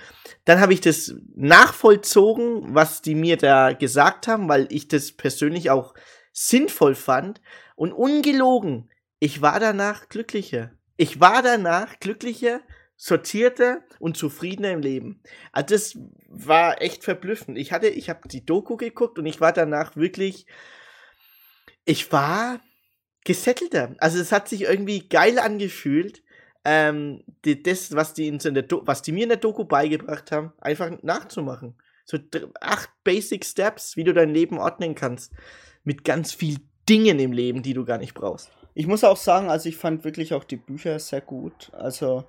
dann 0.44 0.60
habe 0.60 0.72
ich 0.72 0.80
das 0.80 1.14
nachvollzogen, 1.36 2.74
was 2.74 3.00
die 3.00 3.14
mir 3.14 3.36
da 3.36 3.72
gesagt 3.72 4.26
haben, 4.26 4.48
weil 4.48 4.66
ich 4.70 4.88
das 4.88 5.12
persönlich 5.12 5.70
auch 5.70 5.94
sinnvoll 6.32 6.94
fand 6.94 7.40
und 7.76 7.92
ungelogen, 7.92 8.90
ich 9.20 9.42
war 9.42 9.60
danach 9.60 10.08
glücklicher. 10.08 10.72
Ich 10.96 11.20
war 11.20 11.42
danach 11.42 12.00
glücklicher 12.00 12.60
sortierter 13.00 13.84
und 14.00 14.16
zufriedener 14.16 14.72
im 14.72 14.80
Leben. 14.80 15.22
Also 15.52 15.74
das 15.74 15.98
war 16.28 16.82
echt 16.82 17.04
verblüffend. 17.04 17.56
Ich 17.56 17.72
hatte, 17.72 17.88
ich 17.88 18.10
habe 18.10 18.28
die 18.28 18.44
Doku 18.44 18.76
geguckt 18.76 19.18
und 19.20 19.26
ich 19.26 19.40
war 19.40 19.52
danach 19.52 19.94
wirklich, 19.94 20.46
ich 21.84 22.10
war 22.12 22.60
gesettelter. 23.24 23.94
Also 23.98 24.18
es 24.18 24.32
hat 24.32 24.48
sich 24.48 24.62
irgendwie 24.62 25.08
geil 25.08 25.38
angefühlt, 25.38 26.24
ähm, 26.64 27.22
die, 27.44 27.62
das, 27.62 27.94
was 27.94 28.14
die, 28.14 28.26
in 28.26 28.38
der 28.38 28.66
was 28.82 29.02
die 29.02 29.12
mir 29.12 29.22
in 29.22 29.28
der 29.28 29.38
Doku 29.38 29.64
beigebracht 29.64 30.32
haben, 30.32 30.52
einfach 30.58 30.90
nachzumachen. 31.02 31.80
So 32.04 32.18
acht 32.60 32.90
Basic 33.04 33.44
Steps, 33.44 33.96
wie 33.96 34.04
du 34.04 34.12
dein 34.12 34.34
Leben 34.34 34.58
ordnen 34.58 34.96
kannst. 34.96 35.32
Mit 35.84 36.04
ganz 36.04 36.32
viel 36.32 36.58
Dingen 36.88 37.20
im 37.20 37.32
Leben, 37.32 37.62
die 37.62 37.74
du 37.74 37.84
gar 37.84 37.98
nicht 37.98 38.14
brauchst. 38.14 38.50
Ich 38.74 38.86
muss 38.86 39.04
auch 39.04 39.16
sagen, 39.16 39.50
also 39.50 39.68
ich 39.68 39.76
fand 39.76 40.04
wirklich 40.04 40.34
auch 40.34 40.44
die 40.44 40.56
Bücher 40.56 40.98
sehr 40.98 41.20
gut. 41.20 41.70
Also 41.74 42.24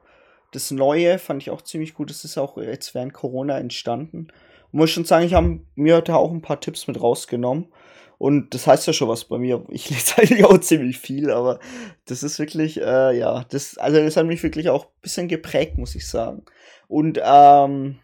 Das 0.51 0.71
Neue 0.71 1.19
fand 1.19 1.41
ich 1.41 1.49
auch 1.49 1.61
ziemlich 1.61 1.93
gut. 1.93 2.09
Das 2.09 2.25
ist 2.25 2.37
auch 2.37 2.57
jetzt 2.57 2.95
während 2.95 3.13
Corona 3.13 3.57
entstanden. 3.57 4.27
Und 4.71 4.79
muss 4.79 4.91
schon 4.91 5.05
sagen, 5.05 5.25
ich 5.25 5.33
habe 5.33 5.59
mir 5.75 6.01
da 6.01 6.15
auch 6.15 6.31
ein 6.31 6.41
paar 6.41 6.59
Tipps 6.59 6.87
mit 6.87 7.01
rausgenommen. 7.01 7.71
Und 8.17 8.53
das 8.53 8.67
heißt 8.67 8.85
ja 8.85 8.93
schon 8.93 9.07
was 9.07 9.25
bei 9.25 9.37
mir. 9.37 9.63
Ich 9.69 9.89
lese 9.89 10.17
eigentlich 10.17 10.45
auch 10.45 10.59
ziemlich 10.59 10.99
viel, 10.99 11.31
aber 11.31 11.59
das 12.05 12.21
ist 12.21 12.37
wirklich, 12.37 12.79
äh, 12.79 13.17
ja, 13.17 13.45
das, 13.49 13.77
also 13.77 13.97
das 13.97 14.17
hat 14.17 14.25
mich 14.25 14.43
wirklich 14.43 14.69
auch 14.69 14.85
ein 14.85 15.01
bisschen 15.01 15.27
geprägt, 15.27 15.77
muss 15.77 15.95
ich 15.95 16.07
sagen. 16.07 16.43
Und 16.87 17.19
ähm, 17.23 17.99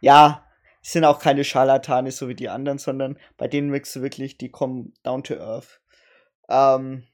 ja, 0.00 0.44
sind 0.82 1.04
auch 1.06 1.18
keine 1.18 1.44
Scharlatane 1.44 2.10
so 2.10 2.28
wie 2.28 2.34
die 2.34 2.50
anderen, 2.50 2.76
sondern 2.78 3.18
bei 3.38 3.48
denen 3.48 3.72
wirkst 3.72 3.96
du 3.96 4.02
wirklich, 4.02 4.36
die 4.36 4.50
kommen 4.50 4.92
down 5.02 5.24
to 5.24 5.34
earth. 5.36 5.80
Ähm, 6.50 7.04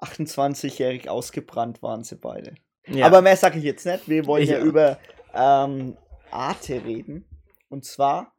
28-jährig 0.00 1.08
ausgebrannt 1.08 1.82
waren 1.82 2.04
sie 2.04 2.16
beide. 2.16 2.54
Ja. 2.90 3.06
Aber 3.06 3.22
mehr 3.22 3.36
sage 3.36 3.58
ich 3.58 3.64
jetzt 3.64 3.84
nicht. 3.86 4.08
Wir 4.08 4.26
wollen 4.26 4.46
ja, 4.46 4.58
ja 4.58 4.64
über 4.64 4.98
ähm, 5.34 5.96
Arte 6.30 6.84
reden. 6.84 7.24
Und 7.68 7.84
zwar 7.84 8.34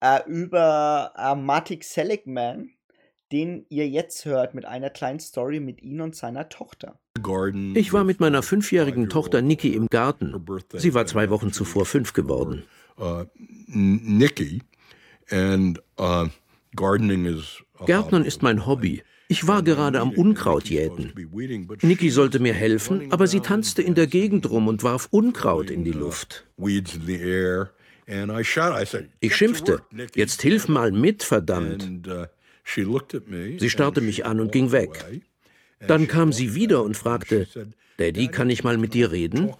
äh, 0.00 0.20
über 0.26 1.12
äh, 1.16 1.34
Matik 1.34 1.84
Seligman, 1.84 2.70
den 3.32 3.66
ihr 3.68 3.88
jetzt 3.88 4.24
hört 4.24 4.54
mit 4.54 4.64
einer 4.64 4.90
kleinen 4.90 5.20
Story 5.20 5.60
mit 5.60 5.82
ihm 5.82 6.00
und 6.00 6.14
seiner 6.14 6.48
Tochter. 6.48 7.00
Ich 7.74 7.92
war 7.92 8.04
mit 8.04 8.20
meiner 8.20 8.42
fünfjährigen 8.42 9.08
Tochter 9.08 9.40
Nikki 9.40 9.74
im 9.74 9.86
Garten. 9.86 10.34
Sie 10.74 10.94
war 10.94 11.06
zwei 11.06 11.30
Wochen 11.30 11.52
zuvor 11.52 11.86
fünf 11.86 12.12
geworden. 12.12 12.64
Uh, 12.98 13.24
Nikki 13.66 14.62
and 15.30 15.80
uh, 15.98 16.26
Gärtnern 16.76 18.24
ist 18.24 18.42
mein 18.42 18.66
Hobby. 18.66 19.02
Ich 19.28 19.46
war 19.46 19.62
gerade 19.62 20.00
am 20.00 20.10
Unkraut 20.10 20.68
jäten. 20.68 21.12
Niki 21.82 22.10
sollte 22.10 22.38
mir 22.38 22.52
helfen, 22.54 23.10
aber 23.12 23.26
sie 23.26 23.40
tanzte 23.40 23.82
in 23.82 23.94
der 23.94 24.06
Gegend 24.06 24.48
rum 24.50 24.68
und 24.68 24.82
warf 24.82 25.08
Unkraut 25.10 25.70
in 25.70 25.84
die 25.84 25.92
Luft. 25.92 26.46
Ich 29.20 29.36
schimpfte, 29.36 29.82
jetzt 30.14 30.42
hilf 30.42 30.68
mal 30.68 30.92
mit, 30.92 31.22
verdammt. 31.22 32.08
Sie 33.58 33.70
starrte 33.70 34.00
mich 34.00 34.26
an 34.26 34.40
und 34.40 34.52
ging 34.52 34.72
weg. 34.72 35.04
Dann 35.86 36.06
kam 36.06 36.32
sie 36.32 36.54
wieder 36.54 36.82
und 36.82 36.96
fragte, 36.96 37.46
Daddy, 37.96 38.28
kann 38.28 38.50
ich 38.50 38.64
mal 38.64 38.78
mit 38.78 38.94
dir 38.94 39.12
reden? 39.12 39.52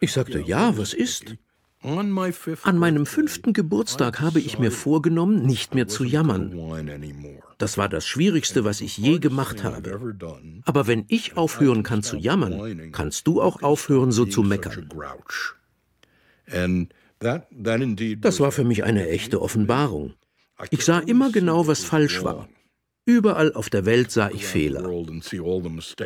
Ich 0.00 0.12
sagte, 0.12 0.40
ja, 0.40 0.76
was 0.78 0.94
ist? 0.94 1.36
An 1.86 2.78
meinem 2.78 3.06
fünften 3.06 3.52
Geburtstag 3.52 4.20
habe 4.20 4.40
ich 4.40 4.58
mir 4.58 4.72
vorgenommen, 4.72 5.42
nicht 5.42 5.74
mehr 5.74 5.86
zu 5.86 6.02
jammern. 6.02 6.52
Das 7.58 7.78
war 7.78 7.88
das 7.88 8.04
Schwierigste, 8.04 8.64
was 8.64 8.80
ich 8.80 8.98
je 8.98 9.20
gemacht 9.20 9.62
habe. 9.62 10.16
Aber 10.64 10.88
wenn 10.88 11.04
ich 11.08 11.36
aufhören 11.36 11.84
kann 11.84 12.02
zu 12.02 12.16
jammern, 12.16 12.90
kannst 12.90 13.28
du 13.28 13.40
auch 13.40 13.62
aufhören, 13.62 14.10
so 14.10 14.24
zu 14.24 14.42
meckern. 14.42 14.88
Das 17.20 18.40
war 18.40 18.52
für 18.52 18.64
mich 18.64 18.82
eine 18.82 19.08
echte 19.08 19.40
Offenbarung. 19.40 20.14
Ich 20.70 20.84
sah 20.84 20.98
immer 20.98 21.30
genau, 21.30 21.68
was 21.68 21.84
falsch 21.84 22.24
war. 22.24 22.48
Überall 23.04 23.52
auf 23.52 23.70
der 23.70 23.84
Welt 23.86 24.10
sah 24.10 24.28
ich 24.30 24.44
Fehler. 24.44 24.90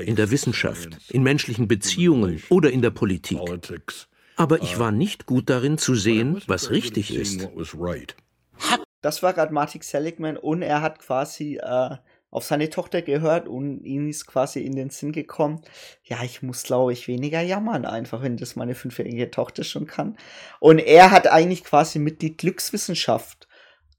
In 0.05 0.17
der 0.17 0.31
Wissenschaft, 0.31 0.99
in 1.09 1.23
menschlichen 1.23 1.67
Beziehungen 1.67 2.43
oder 2.51 2.71
in 2.71 2.83
der 2.83 2.91
Politik 2.91 3.41
aber 4.41 4.63
ich 4.63 4.79
war 4.79 4.91
nicht 4.91 5.27
gut 5.27 5.51
darin 5.51 5.77
zu 5.77 5.95
sehen, 5.95 6.41
was 6.47 6.71
richtig 6.71 7.15
ist. 7.15 7.47
Das 9.03 9.23
war 9.23 9.35
gerade 9.35 9.53
Martin 9.53 9.83
Seligman 9.83 10.39
und 10.39 10.63
er 10.63 10.81
hat 10.81 10.99
quasi 10.99 11.59
äh, 11.63 11.97
auf 12.31 12.45
seine 12.45 12.71
Tochter 12.71 13.03
gehört 13.03 13.49
und 13.49 13.85
ihm 13.85 14.09
ist 14.09 14.27
quasi 14.27 14.61
in 14.61 14.77
den 14.77 14.89
Sinn 14.89 15.13
gekommen, 15.13 15.61
ja, 16.05 16.23
ich 16.23 16.43
muss, 16.43 16.63
glaube 16.63 16.95
ich, 16.95 17.07
weniger 17.07 17.43
jammern, 17.43 17.85
einfach, 17.85 18.23
wenn 18.23 18.39
das 18.39 18.57
meine 18.57 18.75
fünfjährige 18.75 19.31
Tochter 19.31 19.63
schon 19.63 19.87
kann. 19.87 20.17
Und 20.59 20.79
er 20.79 21.11
hat 21.11 21.27
eigentlich 21.27 21.63
quasi 21.63 21.99
mit 21.99 22.23
die 22.23 22.35
Glückswissenschaft 22.35 23.47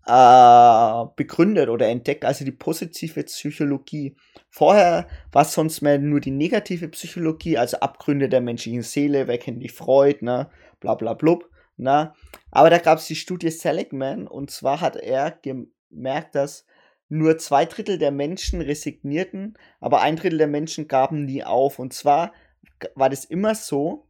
äh, 0.08 1.06
begründet 1.16 1.70
oder 1.70 1.88
entdeckt, 1.88 2.26
also 2.26 2.46
die 2.46 2.52
positive 2.52 3.24
Psychologie. 3.24 4.16
Vorher 4.54 5.08
war 5.32 5.44
es 5.44 5.54
sonst 5.54 5.82
mehr 5.82 5.98
nur 5.98 6.20
die 6.20 6.30
negative 6.30 6.90
Psychologie, 6.90 7.58
also 7.58 7.78
Abgründe 7.80 8.28
der 8.28 8.42
menschlichen 8.42 8.84
Seele, 8.84 9.28
wer 9.28 9.38
kennt 9.38 9.64
die 9.64 9.70
Freud, 9.70 10.18
ne, 10.26 10.50
bla 10.82 10.96
bla 10.96 11.14
blub, 11.14 11.50
ne. 11.78 12.14
Aber 12.52 12.70
da 12.70 12.78
gab 12.78 13.00
es 13.00 13.08
die 13.08 13.16
Studie 13.16 13.50
Seligman 13.50 14.28
und 14.28 14.52
zwar 14.52 14.82
hat 14.82 14.98
er 14.98 15.32
gemerkt, 15.42 16.36
dass 16.36 16.66
nur 17.08 17.38
zwei 17.38 17.64
Drittel 17.66 17.98
der 17.98 18.12
Menschen 18.12 18.60
resignierten, 18.60 19.58
aber 19.80 20.02
ein 20.02 20.18
Drittel 20.18 20.38
der 20.38 20.48
Menschen 20.48 20.90
gaben 20.90 21.24
nie 21.24 21.46
auf. 21.46 21.80
Und 21.80 21.94
zwar 21.94 22.34
war 22.96 23.10
das 23.10 23.24
immer 23.24 23.56
so, 23.56 24.08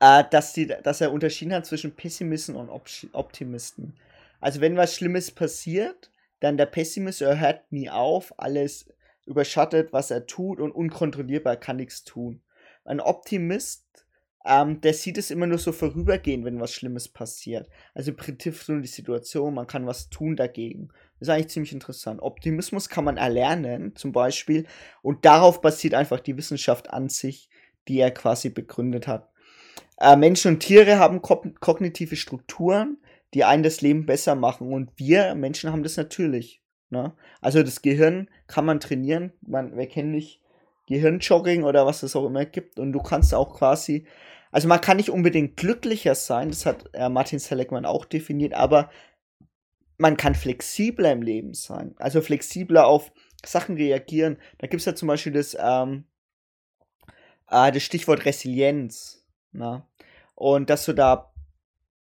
äh, 0.00 0.24
dass, 0.30 0.52
die, 0.52 0.66
dass 0.66 1.00
er 1.00 1.10
unterschieden 1.10 1.54
hat 1.54 1.64
zwischen 1.64 1.96
Pessimisten 1.96 2.54
und 2.54 2.68
Optimisten. 3.12 3.96
Also 4.40 4.60
wenn 4.60 4.76
was 4.76 4.94
Schlimmes 4.94 5.30
passiert, 5.30 6.10
dann 6.44 6.56
der 6.56 6.66
Pessimist, 6.66 7.22
er 7.22 7.40
hört 7.40 7.72
nie 7.72 7.88
auf, 7.90 8.34
alles 8.38 8.86
überschattet, 9.26 9.92
was 9.92 10.10
er 10.10 10.26
tut 10.26 10.60
und 10.60 10.72
unkontrollierbar 10.72 11.56
kann 11.56 11.76
nichts 11.76 12.04
tun. 12.04 12.42
Ein 12.84 13.00
Optimist, 13.00 13.86
ähm, 14.44 14.82
der 14.82 14.92
sieht 14.92 15.16
es 15.16 15.30
immer 15.30 15.46
nur 15.46 15.56
so 15.56 15.72
vorübergehen, 15.72 16.44
wenn 16.44 16.60
was 16.60 16.74
Schlimmes 16.74 17.08
passiert. 17.08 17.70
Also 17.94 18.12
betrifft 18.12 18.68
nur 18.68 18.82
die 18.82 18.88
Situation, 18.88 19.54
man 19.54 19.66
kann 19.66 19.86
was 19.86 20.10
tun 20.10 20.36
dagegen. 20.36 20.88
Das 21.18 21.28
ist 21.28 21.34
eigentlich 21.34 21.48
ziemlich 21.48 21.72
interessant. 21.72 22.20
Optimismus 22.20 22.90
kann 22.90 23.04
man 23.04 23.16
erlernen, 23.16 23.96
zum 23.96 24.12
Beispiel, 24.12 24.66
und 25.00 25.24
darauf 25.24 25.62
basiert 25.62 25.94
einfach 25.94 26.20
die 26.20 26.36
Wissenschaft 26.36 26.90
an 26.90 27.08
sich, 27.08 27.48
die 27.88 27.98
er 27.98 28.10
quasi 28.10 28.50
begründet 28.50 29.06
hat. 29.06 29.30
Äh, 29.98 30.16
Menschen 30.16 30.54
und 30.54 30.60
Tiere 30.60 30.98
haben 30.98 31.22
kognitive 31.22 32.16
Strukturen, 32.16 32.98
die 33.34 33.44
einen 33.44 33.62
das 33.62 33.80
Leben 33.80 34.06
besser 34.06 34.34
machen. 34.34 34.72
Und 34.72 34.90
wir 34.96 35.34
Menschen 35.34 35.70
haben 35.70 35.82
das 35.82 35.96
natürlich. 35.96 36.62
Ne? 36.90 37.12
Also 37.40 37.62
das 37.62 37.82
Gehirn 37.82 38.30
kann 38.46 38.64
man 38.64 38.80
trainieren. 38.80 39.32
Man, 39.42 39.76
wir 39.76 39.88
kennen 39.88 40.12
nicht 40.12 40.40
Gehirnjogging 40.86 41.64
oder 41.64 41.86
was 41.86 42.02
es 42.02 42.14
auch 42.14 42.26
immer 42.26 42.44
gibt. 42.44 42.78
Und 42.78 42.92
du 42.92 43.02
kannst 43.02 43.34
auch 43.34 43.56
quasi, 43.56 44.06
also 44.52 44.68
man 44.68 44.80
kann 44.80 44.98
nicht 44.98 45.10
unbedingt 45.10 45.56
glücklicher 45.56 46.14
sein, 46.14 46.50
das 46.50 46.64
hat 46.64 46.88
äh, 46.92 47.08
Martin 47.08 47.38
Seligman 47.38 47.84
auch 47.84 48.04
definiert, 48.04 48.54
aber 48.54 48.90
man 49.96 50.16
kann 50.16 50.34
flexibler 50.34 51.12
im 51.12 51.22
Leben 51.22 51.54
sein. 51.54 51.94
Also 51.98 52.20
flexibler 52.20 52.86
auf 52.86 53.12
Sachen 53.44 53.76
reagieren. 53.76 54.38
Da 54.58 54.66
gibt 54.66 54.80
es 54.80 54.86
ja 54.86 54.94
zum 54.94 55.08
Beispiel 55.08 55.32
das, 55.32 55.56
ähm, 55.58 56.04
äh, 57.48 57.72
das 57.72 57.82
Stichwort 57.82 58.24
Resilienz. 58.24 59.24
Ne? 59.52 59.84
Und 60.34 60.70
dass 60.70 60.84
du 60.84 60.92
da 60.92 61.33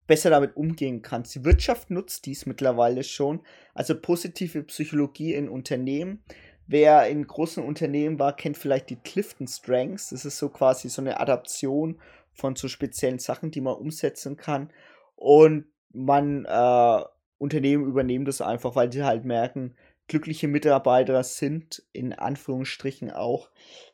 besser 0.06 0.30
damit 0.30 0.56
umgehen 0.56 1.02
kannst. 1.02 1.34
Die 1.34 1.44
Wirtschaft 1.44 1.90
nutzt 1.90 2.26
dies 2.26 2.46
mittlerweile 2.46 3.04
schon. 3.04 3.40
Also 3.74 3.98
positive 3.98 4.62
Psychologie 4.64 5.34
in 5.34 5.48
Unternehmen. 5.48 6.22
Wer 6.66 7.08
in 7.08 7.26
großen 7.26 7.62
Unternehmen 7.62 8.18
war, 8.18 8.34
kennt 8.36 8.56
vielleicht 8.56 8.90
die 8.90 8.96
Clifton 8.96 9.46
Strengths. 9.46 10.10
Das 10.10 10.24
ist 10.24 10.38
so 10.38 10.48
quasi 10.48 10.88
so 10.88 11.02
eine 11.02 11.20
Adaption 11.20 12.00
von 12.32 12.56
so 12.56 12.68
speziellen 12.68 13.18
Sachen, 13.18 13.50
die 13.50 13.60
man 13.60 13.74
umsetzen 13.74 14.36
kann. 14.36 14.70
Und 15.16 15.66
man, 15.92 16.44
äh, 16.46 17.04
Unternehmen 17.38 17.86
übernehmen 17.86 18.24
das 18.24 18.40
einfach, 18.40 18.74
weil 18.76 18.92
sie 18.92 19.04
halt 19.04 19.24
merken, 19.24 19.74
glückliche 20.08 20.48
Mitarbeiter 20.48 21.22
sind 21.22 21.82
in 21.92 22.12
Anführungsstrichen 22.12 23.10
auch 23.10 23.50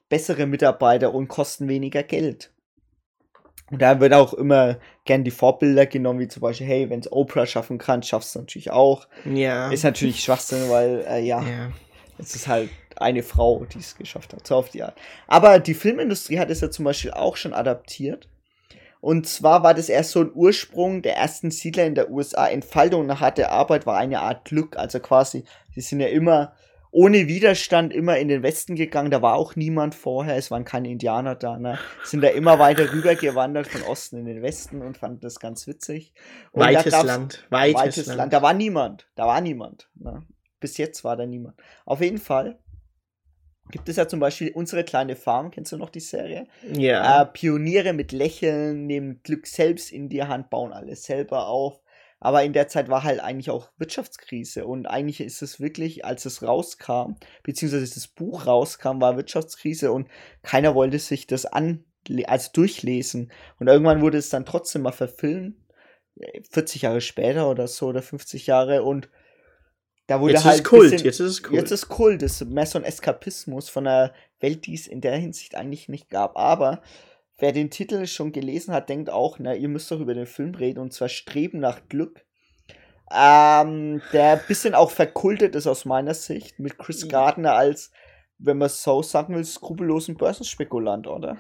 bessere 0.09 0.47
Mitarbeiter 0.47 1.15
und 1.15 1.29
kosten 1.29 1.69
weniger 1.69 2.03
Geld. 2.03 2.53
Und 3.71 3.81
da 3.81 4.01
wird 4.01 4.13
auch 4.13 4.35
immer 4.35 4.79
gern 5.05 5.23
die 5.23 5.31
Vorbilder 5.31 5.87
genommen, 5.87 6.19
wie 6.19 6.29
zum 6.29 6.41
Beispiel, 6.41 6.67
hey, 6.67 6.91
wenn 6.91 7.01
es 7.01 7.11
Oprah 7.11 7.47
schaffen 7.47 7.79
kann, 7.79 8.03
schaffst 8.03 8.35
du 8.35 8.41
natürlich 8.41 8.71
auch. 8.71 9.07
Ja. 9.25 9.71
Ist 9.71 9.85
natürlich 9.85 10.23
Schwachsinn, 10.23 10.69
weil, 10.69 11.05
äh, 11.09 11.21
ja, 11.21 11.41
ja, 11.43 11.71
es 12.19 12.35
ist 12.35 12.49
halt 12.49 12.71
eine 12.97 13.23
Frau, 13.23 13.65
die 13.73 13.79
es 13.79 13.97
geschafft 13.97 14.33
hat, 14.33 14.47
so 14.47 14.57
auf 14.57 14.71
die 14.71 14.83
Art. 14.83 14.95
Aber 15.27 15.59
die 15.59 15.75
Filmindustrie 15.75 16.39
hat 16.39 16.51
es 16.51 16.61
ja 16.61 16.71
zum 16.71 16.85
Beispiel 16.85 17.13
auch 17.13 17.37
schon 17.37 17.55
adaptiert. 17.55 18.29
Und 19.01 19.27
zwar 19.27 19.63
war 19.63 19.73
das 19.73 19.89
erst 19.89 20.11
so 20.11 20.21
ein 20.21 20.33
Ursprung 20.35 21.01
der 21.01 21.17
ersten 21.17 21.51
Siedler 21.51 21.87
in 21.87 21.95
der 21.95 22.11
USA. 22.11 22.49
Entfaltung 22.49 23.07
nach 23.07 23.21
harter 23.21 23.51
Arbeit 23.51 23.87
war 23.87 23.97
eine 23.97 24.21
Art 24.21 24.45
Glück. 24.45 24.77
Also 24.77 25.01
quasi, 25.01 25.45
die 25.75 25.81
sind 25.81 26.01
ja 26.01 26.09
immer 26.09 26.53
ohne 26.93 27.29
Widerstand 27.29 27.93
immer 27.93 28.19
in 28.19 28.29
den 28.29 28.43
Westen 28.43 28.75
gegangen. 28.75 29.11
Da 29.11 29.23
war 29.23 29.35
auch 29.35 29.55
niemand 29.57 29.95
vorher. 29.95 30.37
Es 30.37 30.51
waren 30.51 30.65
keine 30.65 30.91
Indianer 30.91 31.37
da. 31.37 31.57
Ne? 31.57 31.79
Sind 32.05 32.23
da 32.23 32.29
immer 32.29 32.59
weiter 32.59 32.93
rübergewandert 32.93 33.69
von 33.69 33.83
Osten 33.83 34.19
in 34.19 34.25
den 34.25 34.43
Westen 34.43 34.83
und 34.83 34.99
fanden 34.99 35.21
das 35.21 35.39
ganz 35.39 35.67
witzig. 35.67 36.13
Und 36.53 36.63
weites 36.63 37.03
Land. 37.03 37.47
Weites, 37.51 37.81
weites 37.81 38.07
Land. 38.07 38.19
Land. 38.19 38.33
Da 38.33 38.43
war 38.43 38.55
niemand. 38.55 39.09
Da 39.15 39.27
war 39.27 39.41
niemand. 39.41 39.89
Ne? 39.95 40.27
Bis 40.59 40.77
jetzt 40.79 41.05
war 41.05 41.17
da 41.17 41.27
niemand. 41.27 41.57
Auf 41.85 42.01
jeden 42.01 42.19
Fall 42.19 42.59
gibt 43.71 43.89
es 43.89 43.97
ja 43.97 44.09
zum 44.09 44.19
Beispiel 44.19 44.51
unsere 44.53 44.83
kleine 44.83 45.15
Farm. 45.15 45.53
Kennst 45.53 45.71
du 45.71 45.77
noch 45.77 45.91
die 45.91 46.01
Serie? 46.01 46.47
Ja. 46.73 47.23
Äh, 47.23 47.27
Pioniere 47.27 47.93
mit 47.93 48.11
Lächeln, 48.11 48.87
nehmen 48.87 49.21
Glück 49.23 49.47
selbst 49.47 49.93
in 49.93 50.09
die 50.09 50.25
Hand, 50.25 50.51
bauen 50.51 50.73
alles 50.73 51.05
selber 51.05 51.47
auf 51.47 51.81
Aber 52.21 52.45
in 52.45 52.53
der 52.53 52.69
Zeit 52.69 52.89
war 52.91 53.03
halt 53.03 53.21
eigentlich 53.21 53.51
auch 53.51 53.71
Wirtschaftskrise 53.79 54.67
und 54.67 54.87
eigentlich 54.87 55.21
ist 55.23 55.41
es 55.41 55.59
wirklich, 55.59 56.05
als 56.05 56.27
es 56.27 56.43
rauskam, 56.43 57.15
beziehungsweise 57.43 57.93
das 57.93 58.09
Buch 58.09 58.47
rauskam, 58.47 59.01
war 59.01 59.17
Wirtschaftskrise 59.17 59.91
und 59.91 60.09
keiner 60.43 60.75
wollte 60.75 60.99
sich 60.99 61.27
das 61.27 61.47
an, 61.47 61.85
also 62.27 62.51
durchlesen. 62.53 63.33
Und 63.59 63.69
irgendwann 63.69 64.03
wurde 64.03 64.19
es 64.19 64.29
dann 64.29 64.45
trotzdem 64.45 64.83
mal 64.83 64.93
verfilmt, 64.93 65.57
40 66.51 66.83
Jahre 66.83 67.01
später 67.01 67.49
oder 67.49 67.67
so 67.67 67.87
oder 67.87 68.03
50 68.03 68.47
Jahre 68.47 68.83
und 68.83 69.09
da 70.07 70.21
wurde 70.21 70.35
jetzt 70.35 70.45
halt 70.45 70.57
ist 70.57 70.65
Kult, 70.65 70.91
bisschen, 70.91 71.05
jetzt 71.05 71.21
ist 71.21 71.31
es 71.31 71.43
Kult. 71.43 71.55
Jetzt 71.55 71.71
ist 71.71 71.89
Kult, 71.89 72.23
das 72.23 72.41
ist 72.41 72.51
mehr 72.51 72.67
so 72.67 72.79
ein 72.79 72.85
Eskapismus 72.85 73.69
von 73.69 73.87
einer 73.87 74.13
Welt, 74.41 74.67
die 74.67 74.75
es 74.75 74.89
in 74.89 75.01
der 75.01 75.17
Hinsicht 75.17 75.55
eigentlich 75.55 75.89
nicht 75.89 76.11
gab. 76.11 76.37
Aber 76.37 76.83
wer 77.41 77.53
den 77.53 77.71
Titel 77.71 78.07
schon 78.07 78.33
gelesen 78.33 78.73
hat, 78.73 78.89
denkt 78.89 79.11
auch, 79.11 79.39
na, 79.39 79.55
ihr 79.55 79.69
müsst 79.69 79.91
doch 79.91 80.01
über 80.01 80.15
den 80.15 80.27
Film 80.27 80.55
reden, 80.55 80.79
und 80.79 80.93
zwar 80.93 81.09
Streben 81.09 81.59
nach 81.59 81.81
Glück. 81.89 82.25
Ähm, 83.13 84.01
der 84.13 84.33
ein 84.33 84.41
bisschen 84.47 84.75
auch 84.75 84.93
verkultet 84.93 85.57
ist 85.57 85.67
aus 85.67 85.85
meiner 85.85 86.15
Sicht, 86.15 86.61
mit 86.61 86.79
Chris 86.79 87.09
Gardner 87.09 87.55
als, 87.55 87.91
wenn 88.39 88.59
man 88.59 88.69
so 88.69 89.03
sagen 89.03 89.35
will, 89.35 89.45
skrupellosen 89.45 90.17
Börsenspekulant, 90.17 91.09
oder? 91.09 91.39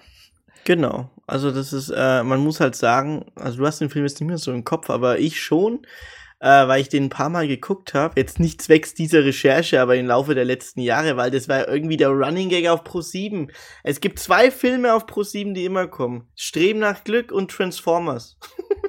Genau, 0.65 1.09
also 1.27 1.53
das 1.53 1.73
ist, 1.73 1.91
äh, 1.91 2.23
man 2.23 2.41
muss 2.41 2.61
halt 2.61 2.75
sagen, 2.75 3.27
also 3.37 3.59
du 3.59 3.67
hast 3.67 3.81
den 3.81 3.89
Film 3.89 4.05
jetzt 4.05 4.21
nicht 4.21 4.29
mehr 4.29 4.39
so 4.39 4.53
im 4.53 4.65
Kopf, 4.65 4.91
aber 4.91 5.19
ich 5.19 5.41
schon 5.41 5.87
äh, 6.41 6.67
weil 6.67 6.81
ich 6.81 6.89
den 6.89 7.05
ein 7.05 7.11
paar 7.11 7.29
Mal 7.29 7.47
geguckt 7.47 7.95
habe. 7.95 8.19
Jetzt 8.19 8.41
nicht 8.41 8.63
zwecks 8.63 8.95
dieser 8.95 9.25
Recherche, 9.25 9.81
aber 9.81 9.97
im 9.97 10.07
Laufe 10.07 10.35
der 10.35 10.47
letzten 10.47 10.81
Jahre, 10.81 11.17
weil 11.17 11.31
das 11.31 11.49
war 11.49 11.69
irgendwie 11.69 11.99
der 11.99 12.09
Running 12.09 12.49
Gag 12.49 12.67
auf 12.69 12.83
Pro 12.83 13.03
7. 13.03 13.53
Es 13.85 14.01
gibt 14.01 14.19
zwei 14.19 14.51
Filme 14.51 14.95
auf 14.95 15.07
Pro 15.07 15.23
7, 15.23 15.55
die 15.55 15.67
immer 15.67 15.87
kommen. 15.87 16.29
Streben 16.35 16.81
nach 16.81 17.05
Glück 17.05 17.31
und 17.31 17.51
Transformers. 17.51 18.39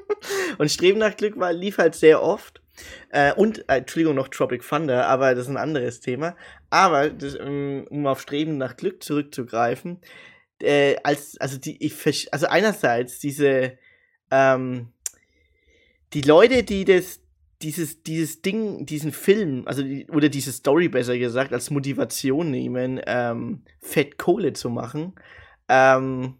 und 0.58 0.72
Streben 0.72 0.99
nach 0.99 1.16
Glück 1.16 1.38
war, 1.38 1.52
lief 1.52 1.78
halt 1.78 1.95
sehr 1.95 2.24
oft. 2.24 2.62
Äh, 3.10 3.34
und, 3.34 3.70
äh, 3.70 3.78
Entschuldigung, 3.78 4.16
noch 4.16 4.30
Tropic 4.30 4.66
Thunder, 4.68 5.08
aber 5.08 5.36
das 5.36 5.45
ist 5.45 5.49
ein 5.49 5.58
anderes 5.58 5.99
Thema. 5.99 6.38
Aber, 6.70 7.10
das, 7.10 7.36
um, 7.36 7.86
um 7.89 8.08
auf 8.08 8.22
Streben 8.22 8.58
nach 8.58 8.78
Glück 8.78 9.04
zurückzugreifen, 9.04 9.99
äh, 10.62 10.95
als, 11.04 11.38
also 11.39 11.58
die, 11.58 11.84
ich, 11.84 12.34
also 12.34 12.47
einerseits 12.47 13.20
diese, 13.20 13.78
ähm, 14.32 14.93
die 16.14 16.22
Leute, 16.22 16.64
die 16.64 16.86
das, 16.86 17.20
dieses, 17.62 18.03
dieses 18.03 18.41
Ding, 18.41 18.86
diesen 18.86 19.12
Film, 19.12 19.64
also 19.66 19.84
oder 20.09 20.30
diese 20.30 20.51
Story 20.51 20.89
besser 20.89 21.18
gesagt, 21.18 21.53
als 21.53 21.70
Motivation 21.70 22.51
nehmen, 22.51 22.99
ähm, 23.05 23.64
Fett 23.82 24.18
Kohle 24.18 24.53
zu 24.53 24.70
machen. 24.70 25.14
Ähm, 25.70 26.36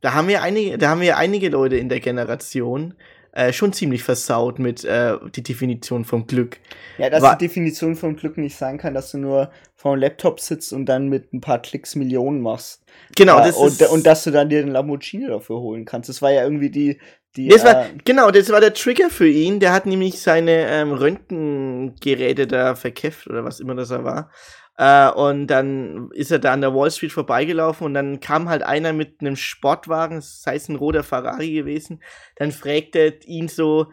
da 0.00 0.14
haben 0.14 0.28
wir 0.28 0.42
einige, 0.42 0.78
da 0.78 0.90
haben 0.90 1.00
wir 1.00 1.16
einige 1.18 1.48
Leute 1.50 1.76
in 1.76 1.88
der 1.88 2.00
Generation 2.00 2.94
äh, 3.32 3.52
schon 3.52 3.72
ziemlich 3.72 4.02
versaut 4.02 4.58
mit 4.58 4.84
äh, 4.84 5.16
die 5.34 5.42
Definition 5.42 6.04
vom 6.04 6.26
Glück. 6.26 6.58
Ja, 6.98 7.10
dass 7.10 7.22
War 7.22 7.36
die 7.36 7.46
Definition 7.46 7.94
vom 7.94 8.16
Glück 8.16 8.38
nicht 8.38 8.56
sein 8.56 8.78
kann, 8.78 8.94
dass 8.94 9.12
du 9.12 9.18
nur 9.18 9.50
vor 9.76 9.96
dem 9.96 10.00
Laptop 10.00 10.40
sitzt 10.40 10.72
und 10.72 10.86
dann 10.86 11.08
mit 11.08 11.32
ein 11.32 11.40
paar 11.40 11.60
Klicks 11.60 11.94
Millionen 11.94 12.40
machst. 12.40 12.82
Genau, 13.16 13.38
äh, 13.38 13.46
das 13.46 13.56
und, 13.56 13.68
ist 13.68 13.88
und 13.88 14.06
dass 14.06 14.24
du 14.24 14.30
dann 14.30 14.48
dir 14.48 14.62
den 14.62 14.72
Lamborghini 14.72 15.26
dafür 15.26 15.60
holen 15.60 15.84
kannst. 15.84 16.08
Das 16.08 16.22
war 16.22 16.32
ja 16.32 16.42
irgendwie 16.42 16.70
die 16.70 16.98
die, 17.36 17.48
das 17.48 17.64
war, 17.64 17.86
äh, 17.86 17.90
genau, 18.04 18.30
das 18.30 18.50
war 18.50 18.60
der 18.60 18.74
Trigger 18.74 19.08
für 19.08 19.28
ihn. 19.28 19.60
Der 19.60 19.72
hat 19.72 19.86
nämlich 19.86 20.20
seine 20.20 20.68
ähm, 20.68 20.92
Röntgengeräte 20.92 22.46
da 22.46 22.74
verkäfft 22.74 23.28
oder 23.28 23.44
was 23.44 23.60
immer 23.60 23.74
das 23.74 23.90
er 23.90 24.04
war. 24.04 24.30
Äh, 24.76 25.10
und 25.10 25.46
dann 25.46 26.10
ist 26.12 26.32
er 26.32 26.38
da 26.38 26.52
an 26.52 26.62
der 26.62 26.74
Wall 26.74 26.90
Street 26.90 27.12
vorbeigelaufen 27.12 27.86
und 27.86 27.94
dann 27.94 28.18
kam 28.18 28.48
halt 28.48 28.62
einer 28.62 28.92
mit 28.92 29.20
einem 29.20 29.36
Sportwagen, 29.36 30.22
sei 30.22 30.56
es 30.56 30.68
ein 30.68 30.76
roter 30.76 31.04
Ferrari 31.04 31.52
gewesen. 31.52 32.02
Dann 32.36 32.50
fragt 32.50 32.96
er 32.96 33.22
ihn 33.28 33.48
so, 33.48 33.92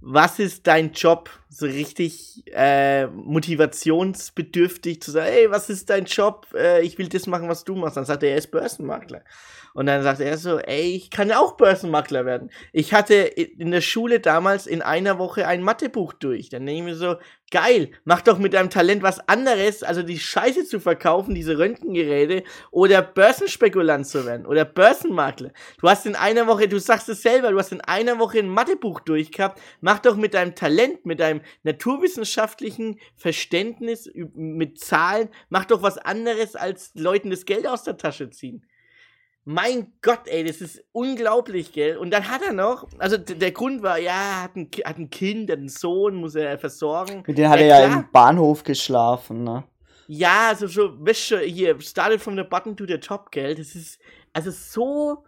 was 0.00 0.38
ist 0.38 0.66
dein 0.66 0.92
Job? 0.92 1.30
So 1.48 1.66
richtig 1.66 2.42
äh, 2.52 3.06
motivationsbedürftig 3.06 5.00
zu 5.00 5.10
sagen, 5.10 5.30
hey, 5.30 5.50
was 5.50 5.70
ist 5.70 5.90
dein 5.90 6.06
Job? 6.06 6.46
Äh, 6.54 6.82
ich 6.82 6.98
will 6.98 7.08
das 7.08 7.26
machen, 7.26 7.48
was 7.48 7.64
du 7.64 7.74
machst. 7.74 7.96
Dann 7.96 8.04
sagt 8.04 8.22
er, 8.22 8.30
er 8.30 8.38
ist 8.38 8.50
Börsenmakler. 8.50 9.22
Und 9.74 9.86
dann 9.86 10.04
sagt 10.04 10.20
er 10.20 10.38
so, 10.38 10.60
ey, 10.60 10.94
ich 10.94 11.10
kann 11.10 11.32
auch 11.32 11.56
Börsenmakler 11.56 12.24
werden. 12.24 12.50
Ich 12.72 12.94
hatte 12.94 13.14
in 13.14 13.72
der 13.72 13.80
Schule 13.80 14.20
damals 14.20 14.68
in 14.68 14.82
einer 14.82 15.18
Woche 15.18 15.48
ein 15.48 15.64
Mathebuch 15.64 16.12
durch. 16.12 16.48
Dann 16.48 16.62
nehme 16.62 16.78
ich 16.78 16.84
mir 16.84 16.94
so, 16.94 17.16
geil, 17.50 17.90
mach 18.04 18.22
doch 18.22 18.38
mit 18.38 18.54
deinem 18.54 18.70
Talent 18.70 19.02
was 19.02 19.28
anderes, 19.28 19.82
also 19.82 20.04
die 20.04 20.20
Scheiße 20.20 20.64
zu 20.64 20.78
verkaufen, 20.78 21.34
diese 21.34 21.58
Röntgengeräte, 21.58 22.44
oder 22.70 23.02
Börsenspekulant 23.02 24.06
zu 24.06 24.24
werden, 24.24 24.46
oder 24.46 24.64
Börsenmakler. 24.64 25.50
Du 25.80 25.88
hast 25.88 26.06
in 26.06 26.14
einer 26.14 26.46
Woche, 26.46 26.68
du 26.68 26.78
sagst 26.78 27.08
es 27.08 27.22
selber, 27.22 27.50
du 27.50 27.58
hast 27.58 27.72
in 27.72 27.80
einer 27.80 28.20
Woche 28.20 28.38
ein 28.38 28.48
Mathebuch 28.48 29.00
durchgehabt. 29.00 29.60
Mach 29.80 29.98
doch 29.98 30.14
mit 30.14 30.34
deinem 30.34 30.54
Talent, 30.54 31.04
mit 31.04 31.18
deinem 31.18 31.40
naturwissenschaftlichen 31.64 33.00
Verständnis 33.16 34.08
mit 34.14 34.78
Zahlen, 34.78 35.30
mach 35.48 35.64
doch 35.64 35.82
was 35.82 35.98
anderes, 35.98 36.54
als 36.54 36.92
Leuten 36.94 37.30
das 37.30 37.44
Geld 37.44 37.66
aus 37.66 37.82
der 37.82 37.96
Tasche 37.96 38.30
ziehen. 38.30 38.64
Mein 39.46 39.92
Gott, 40.00 40.26
ey, 40.26 40.42
das 40.42 40.62
ist 40.62 40.82
unglaublich, 40.92 41.72
gell? 41.72 41.98
Und 41.98 42.10
dann 42.10 42.28
hat 42.30 42.40
er 42.42 42.54
noch, 42.54 42.88
also 42.98 43.18
der 43.18 43.52
Grund 43.52 43.82
war, 43.82 43.98
ja, 43.98 44.42
hat 44.42 44.56
ein, 44.56 44.70
hat 44.84 44.96
ein 44.96 45.10
Kind, 45.10 45.50
hat 45.50 45.58
einen 45.58 45.68
Sohn, 45.68 46.14
muss 46.14 46.34
er 46.34 46.58
versorgen. 46.58 47.22
Mit 47.26 47.36
dem 47.36 47.50
hat 47.50 47.60
ja, 47.60 47.66
er 47.66 47.88
ja 47.88 47.94
im 47.94 48.10
Bahnhof 48.10 48.64
geschlafen, 48.64 49.44
ne? 49.44 49.64
Ja, 50.06 50.48
also 50.48 50.66
so, 50.66 50.92
weißt 50.98 51.30
du, 51.32 51.38
hier, 51.40 51.78
started 51.80 52.22
from 52.22 52.36
the 52.36 52.42
bottom 52.42 52.74
to 52.76 52.86
the 52.86 52.98
top, 52.98 53.30
gell? 53.30 53.54
Das 53.54 53.74
ist, 53.74 53.98
also 54.32 54.50
so, 54.50 55.24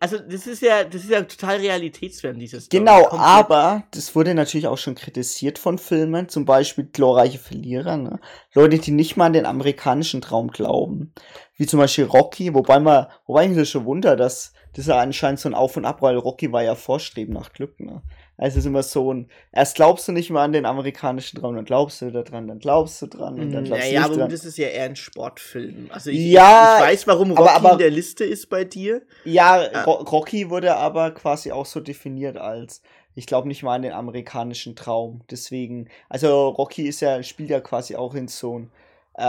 also 0.00 0.18
das 0.18 0.46
ist 0.46 0.60
ja, 0.60 0.84
das 0.84 1.04
ist 1.04 1.10
ja 1.10 1.22
total 1.22 1.56
realitätsfern, 1.56 2.38
dieses 2.38 2.68
Genau, 2.68 3.10
aber 3.10 3.84
das 3.92 4.14
wurde 4.14 4.34
natürlich 4.34 4.66
auch 4.66 4.76
schon 4.76 4.94
kritisiert 4.94 5.58
von 5.58 5.78
Filmen, 5.78 6.28
zum 6.28 6.44
Beispiel 6.44 6.84
glorreiche 6.84 7.38
Verlierer, 7.38 7.96
ne? 7.96 8.20
Leute, 8.52 8.78
die 8.78 8.90
nicht 8.90 9.16
mal 9.16 9.26
an 9.26 9.32
den 9.32 9.46
amerikanischen 9.46 10.20
Traum 10.20 10.48
glauben. 10.48 11.14
Wie 11.56 11.66
zum 11.66 11.78
Beispiel 11.78 12.04
Rocky, 12.04 12.52
wobei 12.52 12.80
man, 12.80 13.06
wobei 13.26 13.46
ich 13.46 13.52
mich 13.52 13.70
schon 13.70 13.84
wundert, 13.84 14.18
dass 14.18 14.52
das 14.72 14.86
ja 14.86 14.98
anscheinend 14.98 15.38
so 15.38 15.48
ein 15.48 15.54
Auf 15.54 15.76
und 15.76 15.84
Ab, 15.84 16.02
weil 16.02 16.16
Rocky 16.16 16.50
war 16.50 16.62
ja 16.62 16.74
Vorstreben 16.74 17.32
nach 17.32 17.52
Glück, 17.52 17.78
ne? 17.78 18.02
Also 18.36 18.54
es 18.54 18.64
ist 18.64 18.66
immer 18.66 18.82
so 18.82 19.14
ein, 19.14 19.28
erst 19.52 19.76
glaubst 19.76 20.08
du 20.08 20.12
nicht 20.12 20.30
mal 20.30 20.42
an 20.42 20.52
den 20.52 20.66
amerikanischen 20.66 21.38
Traum, 21.38 21.54
dann 21.54 21.64
glaubst 21.64 22.02
du 22.02 22.10
da 22.10 22.22
dran, 22.22 22.48
dann 22.48 22.58
glaubst 22.58 23.00
du 23.00 23.06
dran 23.06 23.38
und 23.38 23.52
dann 23.52 23.62
glaubst 23.62 23.84
naja, 23.84 24.02
du 24.02 24.08
nicht 24.08 24.20
aber 24.20 24.28
das 24.28 24.44
ist 24.44 24.58
ja 24.58 24.66
eher 24.66 24.86
ein 24.86 24.96
Sportfilm. 24.96 25.86
Also 25.90 26.10
ich, 26.10 26.18
ja, 26.18 26.78
ich 26.78 26.84
weiß, 26.84 27.06
warum 27.06 27.30
Rocky 27.30 27.42
aber, 27.42 27.52
aber, 27.52 27.72
in 27.72 27.78
der 27.78 27.90
Liste 27.90 28.24
ist 28.24 28.50
bei 28.50 28.64
dir. 28.64 29.02
Ja, 29.24 29.68
ah. 29.72 29.82
Rocky 29.84 30.50
wurde 30.50 30.74
aber 30.74 31.12
quasi 31.12 31.52
auch 31.52 31.66
so 31.66 31.78
definiert 31.78 32.36
als, 32.36 32.82
ich 33.14 33.26
glaube 33.26 33.46
nicht 33.46 33.62
mal 33.62 33.76
an 33.76 33.82
den 33.82 33.92
amerikanischen 33.92 34.74
Traum. 34.74 35.20
Deswegen, 35.30 35.88
also 36.08 36.48
Rocky 36.48 36.88
ist 36.88 36.98
ja, 37.00 37.22
spielt 37.22 37.50
ja 37.50 37.60
quasi 37.60 37.94
auch 37.94 38.14
in 38.16 38.26
so 38.26 38.58
ein 38.58 38.70
äh, 39.16 39.22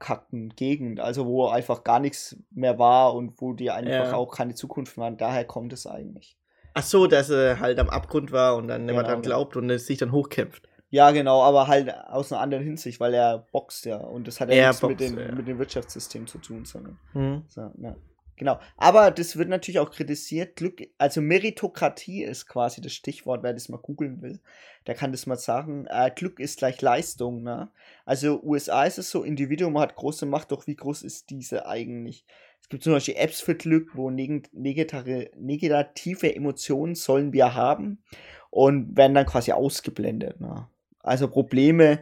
abgekackten 0.00 0.54
Gegend, 0.56 1.00
also 1.00 1.26
wo 1.26 1.46
einfach 1.46 1.84
gar 1.84 2.00
nichts 2.00 2.36
mehr 2.50 2.78
war 2.78 3.14
und 3.14 3.40
wo 3.40 3.52
die 3.52 3.70
einfach 3.70 4.12
ja. 4.12 4.14
auch 4.14 4.34
keine 4.34 4.54
Zukunft 4.54 4.96
waren. 4.96 5.16
Daher 5.16 5.44
kommt 5.44 5.72
es 5.72 5.86
eigentlich. 5.86 6.36
Ach 6.74 6.82
so, 6.82 7.06
dass 7.06 7.30
er 7.30 7.60
halt 7.60 7.78
am 7.78 7.90
Abgrund 7.90 8.32
war 8.32 8.56
und 8.56 8.68
dann 8.68 8.86
genau, 8.86 9.02
dran 9.02 9.22
glaubt 9.22 9.56
und 9.56 9.68
es 9.70 9.86
sich 9.86 9.98
dann 9.98 10.12
hochkämpft. 10.12 10.68
Ja, 10.88 11.10
genau, 11.12 11.42
aber 11.42 11.68
halt 11.68 11.94
aus 12.08 12.32
einer 12.32 12.40
anderen 12.40 12.64
Hinsicht, 12.64 12.98
weil 12.98 13.14
er 13.14 13.46
boxt 13.52 13.84
ja 13.86 13.98
und 13.98 14.26
das 14.26 14.40
hat 14.40 14.50
ja 14.50 14.68
nichts 14.68 14.80
boxt, 14.80 14.90
mit, 14.90 15.00
dem, 15.00 15.18
ja. 15.18 15.32
mit 15.32 15.46
dem 15.46 15.58
Wirtschaftssystem 15.58 16.26
zu 16.26 16.38
tun, 16.38 16.64
sondern. 16.64 16.98
Mhm. 17.12 17.42
So, 17.48 17.70
ja. 17.78 17.94
Genau. 18.40 18.58
Aber 18.78 19.10
das 19.10 19.36
wird 19.36 19.50
natürlich 19.50 19.80
auch 19.80 19.90
kritisiert. 19.90 20.56
Glück, 20.56 20.80
also 20.96 21.20
Meritokratie 21.20 22.24
ist 22.24 22.46
quasi 22.46 22.80
das 22.80 22.94
Stichwort, 22.94 23.42
wer 23.42 23.52
das 23.52 23.68
mal 23.68 23.76
googeln 23.76 24.22
will. 24.22 24.40
Der 24.86 24.94
kann 24.94 25.12
das 25.12 25.26
mal 25.26 25.36
sagen. 25.36 25.84
Äh, 25.90 26.10
Glück 26.16 26.40
ist 26.40 26.56
gleich 26.56 26.80
Leistung, 26.80 27.42
ne? 27.42 27.70
Also 28.06 28.42
USA 28.42 28.84
ist 28.84 28.96
es 28.96 29.10
so, 29.10 29.24
Individuum 29.24 29.78
hat 29.78 29.94
große 29.94 30.24
Macht, 30.24 30.52
doch 30.52 30.66
wie 30.66 30.74
groß 30.74 31.02
ist 31.02 31.28
diese 31.28 31.66
eigentlich? 31.66 32.24
Es 32.62 32.70
gibt 32.70 32.82
zum 32.82 32.94
Beispiel 32.94 33.16
Apps 33.18 33.42
für 33.42 33.54
Glück, 33.54 33.90
wo 33.92 34.08
neg 34.08 34.48
negative, 34.54 36.34
Emotionen 36.34 36.94
sollen 36.94 37.34
wir 37.34 37.54
haben 37.54 38.02
und 38.48 38.96
werden 38.96 39.12
dann 39.12 39.26
quasi 39.26 39.52
ausgeblendet. 39.52 40.40
Ne? 40.40 40.66
Also 41.00 41.28
Probleme 41.28 42.00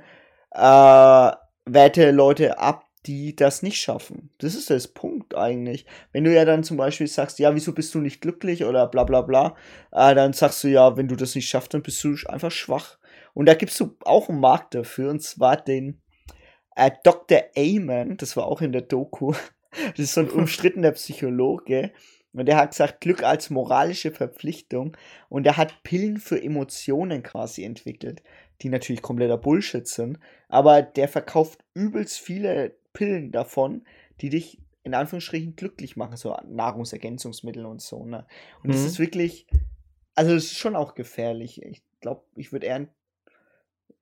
äh, 0.53 1.33
werte 1.67 2.13
Leute 2.13 2.61
ab, 2.61 2.88
die 3.07 3.37
das 3.37 3.63
nicht 3.63 3.81
schaffen. 3.81 4.31
Das 4.39 4.55
ist 4.55 4.71
das 4.71 4.89
Punkt 4.89 5.35
eigentlich. 5.35 5.87
Wenn 6.13 6.25
du 6.25 6.35
ja 6.35 6.45
dann 6.45 6.65
zum 6.65 6.77
Beispiel 6.77 7.07
sagst, 7.07 7.39
ja, 7.39 7.55
wieso 7.55 7.73
bist 7.73 7.95
du 7.95 8.01
nicht 8.01 8.21
glücklich 8.21 8.65
oder 8.65 8.87
bla 8.87 9.05
bla 9.05 9.23
bla, 9.23 9.57
äh, 9.93 10.15
dann 10.15 10.33
sagst 10.33 10.65
du 10.65 10.69
ja, 10.69 10.97
wenn 10.97 11.09
du 11.09 11.17
das 11.17 11.35
nicht 11.35 11.49
schaffst, 11.49 11.75
dann 11.75 11.83
bist 11.83 12.03
du 12.05 12.17
einfach 12.27 12.51
schwach. 12.51 12.99
Und 13.35 13.47
da 13.47 13.55
gibst 13.55 13.79
du 13.81 13.97
auch 14.05 14.29
einen 14.29 14.41
Markt 14.41 14.75
dafür, 14.75 15.11
und 15.11 15.23
zwar 15.23 15.57
den 15.57 16.01
äh, 16.77 16.91
Dr. 17.05 17.43
Amen, 17.57 18.17
das 18.17 18.37
war 18.37 18.47
auch 18.47 18.63
in 18.63 18.73
der 18.73 18.83
Doku, 18.83 19.33
das 19.91 19.99
ist 19.99 20.15
so 20.15 20.21
ein 20.21 20.31
umstrittener 20.31 20.93
Psychologe. 20.93 21.93
Und 22.33 22.47
der 22.47 22.57
hat 22.57 22.71
gesagt, 22.71 23.01
Glück 23.01 23.23
als 23.23 23.51
moralische 23.51 24.13
Verpflichtung. 24.13 24.97
Und 25.29 25.47
er 25.47 25.57
hat 25.57 25.83
Pillen 25.83 26.19
für 26.19 26.41
Emotionen 26.41 27.23
quasi 27.23 27.65
entwickelt, 27.65 28.23
die 28.63 28.69
natürlich 28.69 29.03
kompletter 29.03 29.39
Bullshit 29.39 29.89
sind. 29.89 30.19
Aber 30.49 30.83
der 30.83 31.09
verkauft 31.09 31.65
übelst 31.75 32.19
viele 32.19 32.77
Pillen 32.99 33.31
davon, 33.31 33.87
die 34.21 34.29
dich 34.29 34.61
in 34.83 34.93
Anführungsstrichen 34.93 35.55
glücklich 35.55 35.97
machen, 35.97 36.17
so 36.17 36.37
Nahrungsergänzungsmittel 36.49 37.65
und 37.65 37.81
so. 37.81 38.05
Ne? 38.05 38.27
Und 38.65 38.71
es 38.71 38.81
mhm. 38.81 38.87
ist 38.87 38.99
wirklich, 38.99 39.47
also 40.17 40.33
es 40.35 40.47
ist 40.47 40.59
schon 40.59 40.75
auch 40.75 40.97
gefährlich. 40.97 41.63
Ich 41.63 41.85
glaube, 42.01 42.25
ich 42.35 42.51
würde 42.51 42.67
eher 42.67 42.89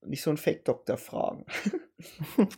nicht 0.01 0.23
so 0.23 0.31
einen 0.31 0.39
Fake-Doktor 0.39 0.97
fragen. 0.97 1.45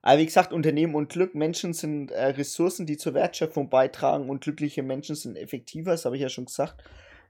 Aber 0.00 0.18
wie 0.18 0.24
gesagt, 0.24 0.54
Unternehmen 0.54 0.94
und 0.94 1.10
Glück, 1.10 1.34
Menschen 1.34 1.74
sind 1.74 2.12
äh, 2.12 2.28
Ressourcen, 2.28 2.86
die 2.86 2.96
zur 2.96 3.12
Wertschöpfung 3.12 3.68
beitragen 3.68 4.30
und 4.30 4.42
glückliche 4.42 4.82
Menschen 4.82 5.16
sind 5.16 5.36
effektiver, 5.36 5.90
das 5.90 6.06
habe 6.06 6.16
ich 6.16 6.22
ja 6.22 6.30
schon 6.30 6.46
gesagt. 6.46 6.82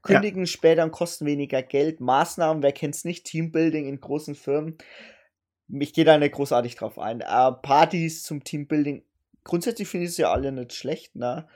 Kündigen 0.02 0.42
ja. 0.42 0.46
später 0.46 0.84
und 0.84 0.92
kosten 0.92 1.26
weniger 1.26 1.62
Geld. 1.62 2.00
Maßnahmen, 2.00 2.62
wer 2.62 2.72
kennt 2.72 2.94
es 2.94 3.04
nicht, 3.04 3.26
Teambuilding 3.26 3.86
in 3.86 4.00
großen 4.00 4.36
Firmen. 4.36 4.78
Ich 5.68 5.92
gehe 5.94 6.04
da 6.04 6.18
nicht 6.18 6.34
großartig 6.34 6.76
drauf 6.76 6.98
ein. 6.98 7.20
Äh, 7.20 7.52
Partys 7.62 8.22
zum 8.22 8.44
Teambuilding, 8.44 9.04
grundsätzlich 9.44 9.88
finde 9.88 10.04
ich 10.04 10.12
es 10.12 10.18
ja 10.18 10.32
alle 10.32 10.52
nicht 10.52 10.72
schlecht, 10.74 11.16
ne? 11.16 11.46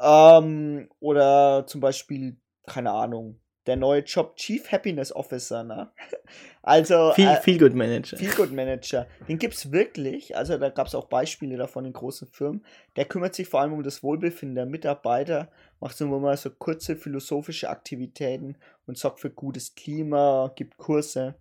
Ähm, 0.00 0.88
oder 1.00 1.66
zum 1.66 1.80
Beispiel, 1.80 2.36
keine 2.66 2.92
Ahnung, 2.92 3.38
der 3.66 3.76
neue 3.76 4.00
Job 4.00 4.36
Chief 4.36 4.70
Happiness 4.72 5.14
Officer, 5.14 5.64
ne? 5.64 5.90
Also. 6.64 7.12
Viel, 7.14 7.26
äh, 7.26 7.40
Feel 7.40 7.58
Good 7.58 7.74
Manager. 7.74 8.16
Feel 8.16 8.34
Good 8.34 8.52
Manager. 8.52 9.06
Den 9.28 9.38
gibt 9.38 9.54
es 9.54 9.72
wirklich. 9.72 10.36
Also 10.36 10.56
da 10.58 10.68
gab 10.68 10.86
es 10.86 10.94
auch 10.94 11.06
Beispiele 11.06 11.56
davon 11.56 11.84
in 11.84 11.92
großen 11.92 12.28
Firmen. 12.28 12.64
Der 12.94 13.04
kümmert 13.04 13.34
sich 13.34 13.48
vor 13.48 13.60
allem 13.60 13.72
um 13.72 13.82
das 13.82 14.02
Wohlbefinden 14.04 14.54
der 14.54 14.66
Mitarbeiter, 14.66 15.50
macht 15.80 15.96
so 15.96 16.06
mal 16.06 16.36
so 16.36 16.50
kurze 16.50 16.96
philosophische 16.96 17.68
Aktivitäten 17.68 18.56
und 18.86 18.96
sorgt 18.96 19.18
für 19.20 19.30
gutes 19.30 19.74
Klima, 19.74 20.52
gibt 20.54 20.76
Kurse. 20.76 21.34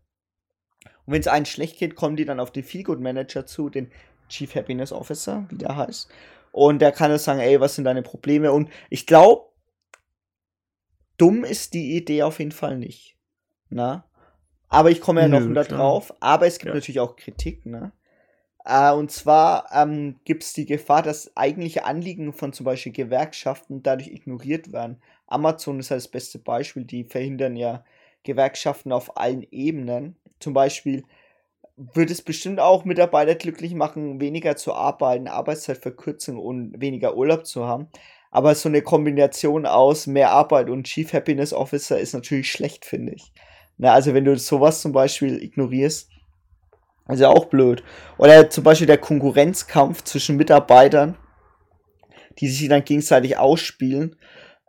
Und 1.06 1.14
wenn 1.14 1.22
es 1.22 1.28
einen 1.28 1.45
schlecht 1.45 1.78
geht, 1.80 1.95
kommen 1.95 2.16
die 2.16 2.26
dann 2.26 2.39
auf 2.39 2.52
den 2.52 2.64
Feel 2.64 2.84
Good 2.84 2.99
Manager 2.99 3.45
zu, 3.45 3.70
den 3.70 3.91
Chief 4.30 4.54
Happiness 4.56 4.91
Officer, 4.91 5.45
wie 5.49 5.58
der 5.58 5.76
heißt. 5.76 6.10
Und 6.52 6.80
der 6.80 6.91
kann 6.91 7.10
dann 7.10 7.20
sagen, 7.20 7.39
ey, 7.39 7.60
was 7.60 7.76
sind 7.76 7.86
deine 7.86 8.02
Probleme? 8.02 8.52
Und 8.52 8.70
ich 8.89 9.08
glaube, 9.08 9.45
dumm 11.18 11.43
ist 11.43 11.74
die 11.74 11.95
Idee 11.95 12.24
auf 12.24 12.39
jeden 12.39 12.52
Fall 12.52 12.78
nicht. 12.78 13.18
Na? 13.70 14.06
Aber 14.70 14.89
ich 14.89 15.02
komme 15.02 15.22
ja 15.22 15.28
Nö, 15.28 15.39
noch 15.39 15.54
da 15.54 15.64
drauf. 15.64 16.14
Aber 16.20 16.47
es 16.47 16.58
gibt 16.58 16.70
ja. 16.70 16.76
natürlich 16.76 16.99
auch 16.99 17.16
Kritik, 17.16 17.66
ne? 17.66 17.91
Äh, 18.64 18.91
und 18.91 19.12
zwar 19.12 19.68
ähm, 19.74 20.20
gibt 20.24 20.43
es 20.43 20.54
die 20.54 20.66
Gefahr, 20.66 21.02
dass 21.02 21.36
eigentliche 21.36 21.86
Anliegen 21.86 22.32
von 22.32 22.54
zum 22.54 22.66
Beispiel 22.66 22.91
Gewerkschaften 22.91 23.84
dadurch 23.84 24.10
ignoriert 24.10 24.72
werden. 24.72 25.02
Amazon 25.28 25.80
ist 25.80 25.91
halt 25.91 26.02
das 26.02 26.08
beste 26.08 26.39
Beispiel, 26.39 26.86
die 26.86 27.04
verhindern 27.04 27.56
ja 27.56 27.84
Gewerkschaften 28.24 28.91
auf 28.91 29.18
allen 29.18 29.45
Ebenen. 29.52 30.16
Zum 30.42 30.54
Beispiel 30.54 31.04
wird 31.78 32.12
es 32.12 32.22
bestimmt 32.22 32.60
auch 32.60 32.86
Mitarbeiter 32.86 33.36
glücklich 33.36 33.74
machen, 33.74 34.20
weniger 34.20 34.56
zu 34.56 34.74
arbeiten, 34.74 35.28
Arbeitszeit 35.28 35.78
verkürzen 35.78 36.38
und 36.38 36.80
weniger 36.80 37.16
Urlaub 37.16 37.46
zu 37.46 37.66
haben. 37.66 37.88
Aber 38.30 38.56
so 38.56 38.70
eine 38.70 38.82
Kombination 38.82 39.66
aus 39.66 40.08
mehr 40.08 40.32
Arbeit 40.32 40.70
und 40.70 40.86
Chief 40.86 41.12
Happiness 41.12 41.54
Officer 41.54 42.00
ist 42.00 42.14
natürlich 42.14 42.52
schlecht, 42.52 42.86
finde 42.86 43.14
ich. 43.14 43.32
Na, 43.78 43.94
also 43.94 44.14
wenn 44.14 44.26
du 44.26 44.38
sowas 44.38 44.82
zum 44.82 44.92
Beispiel 44.92 45.42
ignorierst, 45.42 46.10
ist 47.10 47.20
ja 47.20 47.30
auch 47.30 47.46
blöd. 47.46 47.84
Oder 48.18 48.50
zum 48.50 48.64
Beispiel 48.64 48.88
der 48.88 49.00
Konkurrenzkampf 49.00 50.04
zwischen 50.04 50.38
Mitarbeitern, 50.38 51.18
die 52.39 52.48
sich 52.48 52.70
dann 52.70 52.86
gegenseitig 52.86 53.38
ausspielen, 53.38 54.16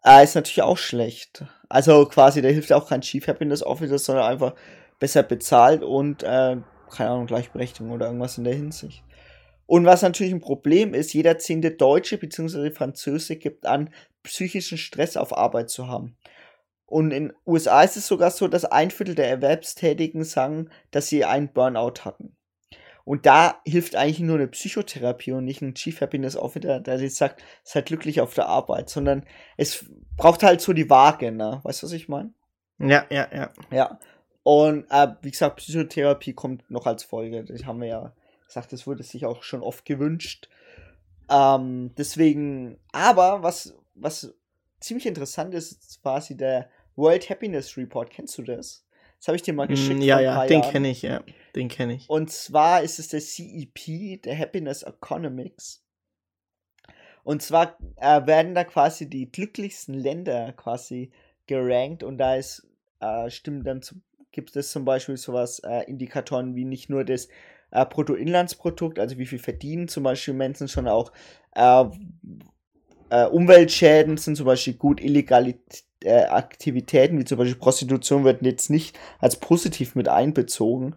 äh, 0.04 0.24
ist 0.24 0.34
natürlich 0.34 0.62
auch 0.62 0.78
schlecht. 0.78 1.44
Also 1.68 2.06
quasi, 2.06 2.42
da 2.42 2.48
hilft 2.48 2.72
auch 2.72 2.88
kein 2.88 3.02
Chief 3.02 3.26
Happiness 3.26 3.62
Officer, 3.62 3.98
sondern 3.98 4.24
einfach 4.24 4.54
besser 5.02 5.24
bezahlt 5.24 5.82
und, 5.82 6.22
äh, 6.22 6.58
keine 6.88 7.10
Ahnung, 7.10 7.26
Gleichberechtigung 7.26 7.90
oder 7.90 8.06
irgendwas 8.06 8.38
in 8.38 8.44
der 8.44 8.54
Hinsicht. 8.54 9.02
Und 9.66 9.84
was 9.84 10.02
natürlich 10.02 10.32
ein 10.32 10.40
Problem 10.40 10.94
ist, 10.94 11.12
jeder 11.12 11.38
zehnte 11.38 11.72
Deutsche 11.72 12.18
bzw. 12.18 12.70
Französe 12.70 13.34
gibt 13.34 13.66
an, 13.66 13.90
psychischen 14.22 14.78
Stress 14.78 15.16
auf 15.16 15.36
Arbeit 15.36 15.70
zu 15.70 15.88
haben. 15.88 16.16
Und 16.86 17.10
in 17.10 17.32
USA 17.44 17.82
ist 17.82 17.96
es 17.96 18.06
sogar 18.06 18.30
so, 18.30 18.46
dass 18.46 18.64
ein 18.64 18.92
Viertel 18.92 19.16
der 19.16 19.28
Erwerbstätigen 19.28 20.22
sagen, 20.22 20.70
dass 20.92 21.08
sie 21.08 21.24
einen 21.24 21.52
Burnout 21.52 22.04
hatten. 22.04 22.36
Und 23.04 23.26
da 23.26 23.60
hilft 23.66 23.96
eigentlich 23.96 24.20
nur 24.20 24.36
eine 24.36 24.46
Psychotherapie 24.46 25.32
und 25.32 25.44
nicht 25.44 25.62
ein 25.62 25.74
Chief 25.74 26.00
Happiness 26.00 26.36
Officer, 26.36 26.78
der 26.78 27.00
sich 27.00 27.16
sagt, 27.16 27.42
seid 27.64 27.86
glücklich 27.86 28.20
auf 28.20 28.34
der 28.34 28.46
Arbeit, 28.46 28.88
sondern 28.88 29.26
es 29.56 29.84
braucht 30.16 30.44
halt 30.44 30.60
so 30.60 30.72
die 30.72 30.88
Waage, 30.88 31.32
ne? 31.32 31.60
Weißt 31.64 31.82
du, 31.82 31.86
was 31.86 31.92
ich 31.92 32.08
meine? 32.08 32.32
Ja, 32.78 33.04
ja, 33.10 33.26
ja. 33.34 33.50
Ja. 33.72 33.98
Und 34.42 34.86
äh, 34.90 35.08
wie 35.22 35.30
gesagt, 35.30 35.56
Psychotherapie 35.56 36.32
kommt 36.32 36.68
noch 36.70 36.86
als 36.86 37.04
Folge. 37.04 37.44
Das 37.44 37.64
haben 37.64 37.80
wir 37.80 37.88
ja 37.88 38.12
gesagt, 38.46 38.72
das 38.72 38.86
wurde 38.86 39.02
sich 39.02 39.24
auch 39.24 39.42
schon 39.42 39.62
oft 39.62 39.84
gewünscht. 39.84 40.48
Ähm, 41.30 41.92
deswegen, 41.96 42.78
aber 42.92 43.42
was, 43.42 43.74
was 43.94 44.34
ziemlich 44.80 45.06
interessant 45.06 45.54
ist, 45.54 45.72
ist 45.72 46.02
quasi 46.02 46.36
der 46.36 46.68
World 46.96 47.30
Happiness 47.30 47.76
Report. 47.76 48.10
Kennst 48.10 48.36
du 48.38 48.42
das? 48.42 48.84
Das 49.18 49.28
habe 49.28 49.36
ich 49.36 49.42
dir 49.42 49.54
mal 49.54 49.68
hm, 49.68 49.74
geschickt. 49.76 50.02
Ja, 50.02 50.20
ja, 50.20 50.46
den 50.46 50.62
kenne 50.62 50.90
ich, 50.90 51.02
ja. 51.02 51.22
Den 51.54 51.68
kenne 51.68 51.94
ich. 51.94 52.10
Und 52.10 52.30
zwar 52.30 52.82
ist 52.82 52.98
es 52.98 53.08
der 53.08 53.20
CEP, 53.20 54.20
der 54.22 54.36
Happiness 54.36 54.82
Economics. 54.82 55.84
Und 57.22 57.40
zwar 57.40 57.78
äh, 57.96 58.26
werden 58.26 58.54
da 58.54 58.64
quasi 58.64 59.08
die 59.08 59.30
glücklichsten 59.30 59.94
Länder 59.94 60.52
quasi 60.54 61.12
gerankt 61.46 62.02
und 62.02 62.18
da 62.18 62.34
ist, 62.34 62.66
äh, 63.00 63.30
stimmt 63.30 63.66
dann 63.66 63.80
zu, 63.80 63.96
gibt 64.32 64.56
es 64.56 64.72
zum 64.72 64.84
Beispiel 64.84 65.16
sowas, 65.16 65.60
äh, 65.60 65.84
Indikatoren 65.88 66.56
wie 66.56 66.64
nicht 66.64 66.90
nur 66.90 67.04
das 67.04 67.28
äh, 67.70 67.84
Bruttoinlandsprodukt, 67.84 68.98
also 68.98 69.18
wie 69.18 69.26
viel 69.26 69.38
verdienen 69.38 69.88
zum 69.88 70.02
Beispiel 70.02 70.34
Menschen, 70.34 70.68
schon 70.68 70.88
auch 70.88 71.12
äh, 71.54 71.84
äh, 73.10 73.26
Umweltschäden 73.26 74.16
sind 74.16 74.36
zum 74.36 74.46
Beispiel 74.46 74.74
gut, 74.74 75.00
illegale 75.00 75.54
äh, 76.02 76.24
Aktivitäten 76.24 77.18
wie 77.18 77.24
zum 77.24 77.38
Beispiel 77.38 77.58
Prostitution 77.58 78.24
werden 78.24 78.46
jetzt 78.46 78.70
nicht 78.70 78.98
als 79.18 79.36
positiv 79.36 79.94
mit 79.94 80.08
einbezogen. 80.08 80.96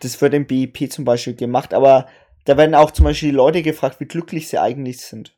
Das 0.00 0.20
wird 0.20 0.34
im 0.34 0.46
BIP 0.46 0.92
zum 0.92 1.04
Beispiel 1.04 1.34
gemacht, 1.34 1.74
aber 1.74 2.06
da 2.44 2.56
werden 2.56 2.74
auch 2.74 2.90
zum 2.90 3.04
Beispiel 3.04 3.30
die 3.30 3.36
Leute 3.36 3.62
gefragt, 3.62 4.00
wie 4.00 4.06
glücklich 4.06 4.48
sie 4.48 4.58
eigentlich 4.58 5.00
sind. 5.00 5.34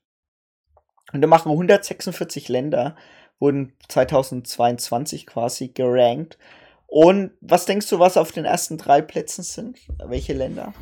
Und 1.13 1.23
da 1.23 1.29
machen 1.29 1.53
146 1.53 2.49
Länder, 2.49 2.97
wurden 3.39 3.73
2022 3.89 5.27
quasi 5.27 5.69
gerankt 5.69 6.37
und 6.97 7.33
was 7.43 7.67
denkst 7.67 7.91
du, 7.91 7.99
was 7.99 8.17
auf 8.17 8.33
den 8.33 8.47
ersten 8.47 8.79
drei 8.79 9.03
Plätzen 9.03 9.43
sind? 9.43 9.77
Welche 10.03 10.33
Länder? 10.33 10.73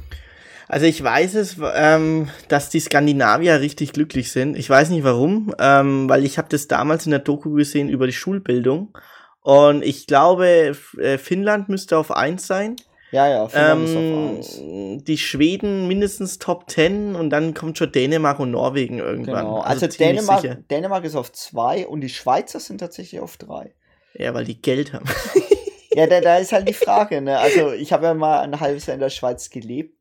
Also 0.68 0.86
ich 0.86 1.02
weiß 1.02 1.34
es, 1.34 1.56
ähm, 1.74 2.28
dass 2.46 2.68
die 2.68 2.78
Skandinavier 2.78 3.58
richtig 3.60 3.92
glücklich 3.92 4.30
sind. 4.30 4.56
Ich 4.56 4.70
weiß 4.70 4.90
nicht 4.90 5.02
warum, 5.02 5.52
ähm, 5.58 6.08
weil 6.08 6.24
ich 6.24 6.38
habe 6.38 6.46
das 6.48 6.68
damals 6.68 7.04
in 7.06 7.10
der 7.10 7.18
Doku 7.18 7.54
gesehen 7.54 7.88
über 7.88 8.06
die 8.06 8.12
Schulbildung. 8.12 8.96
Und 9.40 9.82
ich 9.82 10.06
glaube, 10.06 10.76
äh, 11.00 11.18
Finnland 11.18 11.68
müsste 11.68 11.98
auf 11.98 12.12
eins 12.12 12.46
sein. 12.46 12.76
Ja, 13.10 13.28
ja, 13.28 13.48
Finnland 13.48 13.80
ähm, 13.80 14.38
ist 14.38 14.56
auf 14.56 14.62
eins. 14.62 15.04
Die 15.06 15.18
Schweden 15.18 15.88
mindestens 15.88 16.38
Top 16.38 16.70
10 16.70 17.16
und 17.16 17.30
dann 17.30 17.54
kommt 17.54 17.76
schon 17.76 17.90
Dänemark 17.90 18.38
und 18.38 18.52
Norwegen 18.52 19.00
irgendwann. 19.00 19.46
Genau. 19.46 19.62
Also, 19.62 19.86
also 19.86 19.98
Dänemark, 19.98 20.68
Dänemark 20.70 21.04
ist 21.04 21.16
auf 21.16 21.32
zwei 21.32 21.88
und 21.88 22.02
die 22.02 22.08
Schweizer 22.08 22.60
sind 22.60 22.78
tatsächlich 22.78 23.20
auf 23.20 23.36
drei. 23.36 23.74
Ja, 24.16 24.32
weil 24.32 24.44
die 24.44 24.62
Geld 24.62 24.92
haben. 24.92 25.06
Ja, 25.94 26.06
da, 26.06 26.20
da 26.20 26.38
ist 26.38 26.52
halt 26.52 26.68
die 26.68 26.74
Frage, 26.74 27.20
ne? 27.20 27.38
Also, 27.38 27.72
ich 27.72 27.92
habe 27.92 28.06
ja 28.06 28.14
mal 28.14 28.40
ein 28.40 28.60
halbes 28.60 28.86
Jahr 28.86 28.94
in 28.94 29.00
der 29.00 29.10
Schweiz 29.10 29.50
gelebt. 29.50 29.98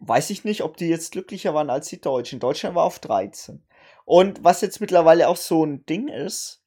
Weiß 0.00 0.30
ich 0.30 0.44
nicht, 0.44 0.62
ob 0.62 0.76
die 0.76 0.88
jetzt 0.88 1.12
glücklicher 1.12 1.54
waren 1.54 1.70
als 1.70 1.88
die 1.88 2.00
Deutschen. 2.00 2.38
Deutschland 2.38 2.74
war 2.74 2.84
auf 2.84 2.98
13. 2.98 3.64
Und 4.04 4.44
was 4.44 4.60
jetzt 4.60 4.80
mittlerweile 4.80 5.28
auch 5.28 5.36
so 5.36 5.64
ein 5.64 5.84
Ding 5.86 6.08
ist, 6.08 6.62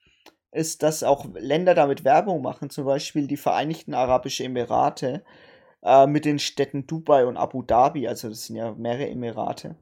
ist, 0.52 0.84
dass 0.84 1.04
auch 1.04 1.26
Länder 1.36 1.76
damit 1.76 2.04
Werbung 2.04 2.42
machen, 2.42 2.70
zum 2.70 2.86
Beispiel 2.86 3.28
die 3.28 3.38
Vereinigten 3.38 3.94
Arabischen 3.94 4.48
Emirate 4.48 5.24
äh, 5.84 6.08
mit 6.08 6.26
den 6.26 6.40
Städten 6.40 6.88
Dubai 6.88 7.26
und 7.26 7.38
Abu 7.38 7.62
Dhabi, 7.62 8.08
also 8.08 8.30
das 8.30 8.46
sind 8.46 8.56
ja 8.56 8.74
mehrere 8.74 9.10
Emirate. 9.10 9.76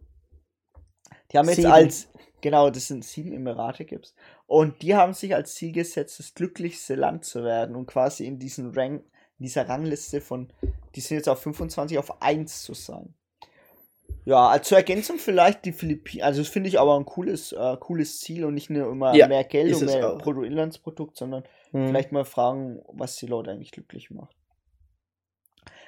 Die 1.31 1.37
haben 1.37 1.47
jetzt 1.47 1.57
sieben. 1.57 1.71
als, 1.71 2.09
genau, 2.41 2.69
das 2.69 2.87
sind 2.87 3.03
sieben 3.03 3.31
Emirate 3.33 3.85
gibt's. 3.85 4.13
Und 4.47 4.81
die 4.81 4.95
haben 4.95 5.13
sich 5.13 5.35
als 5.35 5.55
Ziel 5.55 5.73
gesetzt, 5.73 6.19
das 6.19 6.33
glücklichste 6.33 6.95
Land 6.95 7.25
zu 7.25 7.43
werden 7.43 7.75
und 7.75 7.85
quasi 7.85 8.25
in 8.25 8.39
diesen 8.39 8.73
Rank, 8.73 9.03
in 9.37 9.43
dieser 9.43 9.67
Rangliste 9.67 10.21
von, 10.21 10.51
die 10.95 11.01
sind 11.01 11.17
jetzt 11.17 11.29
auf 11.29 11.41
25 11.41 11.99
auf 11.99 12.21
1 12.21 12.63
zu 12.63 12.73
sein. 12.73 13.13
Ja, 14.23 14.47
als 14.47 14.69
zur 14.69 14.77
Ergänzung 14.77 15.19
vielleicht 15.19 15.65
die 15.65 15.73
Philippinen, 15.73 16.23
also 16.23 16.41
das 16.41 16.47
finde 16.47 16.69
ich 16.69 16.79
aber 16.79 16.97
ein 16.97 17.05
cooles, 17.05 17.51
äh, 17.51 17.77
cooles 17.77 18.19
Ziel 18.19 18.45
und 18.45 18.53
nicht 18.53 18.69
nur 18.69 18.89
immer 18.89 19.13
ja, 19.15 19.27
mehr 19.27 19.43
Geld 19.43 19.75
und 19.75 19.85
mehr 19.85 20.15
Bruttoinlandsprodukt, 20.15 21.17
sondern 21.17 21.43
hm. 21.71 21.87
vielleicht 21.87 22.13
mal 22.13 22.25
fragen, 22.25 22.81
was 22.87 23.17
die 23.17 23.27
Leute 23.27 23.51
eigentlich 23.51 23.71
glücklich 23.71 24.11
macht. 24.11 24.35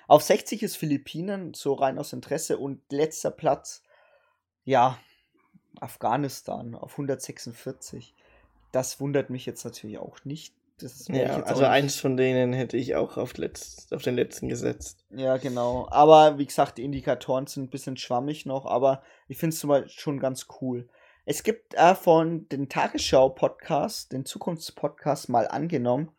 Auf 0.07 0.23
60 0.23 0.63
ist 0.63 0.75
Philippinen, 0.75 1.53
so 1.53 1.73
rein 1.73 1.97
aus 1.97 2.13
Interesse 2.13 2.57
und 2.57 2.81
letzter 2.91 3.31
Platz, 3.31 3.83
ja, 4.65 4.97
Afghanistan 5.79 6.75
auf 6.75 6.93
146 6.93 8.15
das 8.71 8.99
wundert 8.99 9.29
mich 9.29 9.45
jetzt 9.45 9.63
natürlich 9.63 9.97
auch 9.97 10.23
nicht. 10.23 10.53
ja, 11.07 11.43
also 11.43 11.65
eins 11.65 11.95
von 11.97 12.15
denen 12.15 12.53
hätte 12.53 12.77
ich 12.77 12.95
auch 12.95 13.17
auf, 13.17 13.37
letzt, 13.37 13.93
auf 13.93 14.01
den 14.01 14.15
letzten 14.15 14.47
gesetzt. 14.47 15.05
Ja, 15.09 15.37
genau. 15.37 15.87
Aber 15.91 16.37
wie 16.37 16.45
gesagt, 16.45 16.77
die 16.77 16.83
Indikatoren 16.83 17.47
sind 17.47 17.63
ein 17.63 17.69
bisschen 17.69 17.97
schwammig 17.97 18.45
noch, 18.45 18.65
aber 18.65 19.01
ich 19.27 19.37
finde 19.37 19.55
es 19.55 19.93
schon 19.93 20.19
ganz 20.19 20.47
cool. 20.61 20.87
Es 21.25 21.43
gibt 21.43 21.75
äh, 21.75 21.95
von 21.95 22.47
den 22.49 22.69
Tagesschau-Podcast, 22.69 24.13
den 24.13 24.25
Zukunftspodcast 24.25 25.29
mal 25.29 25.47
angenommen, 25.47 26.11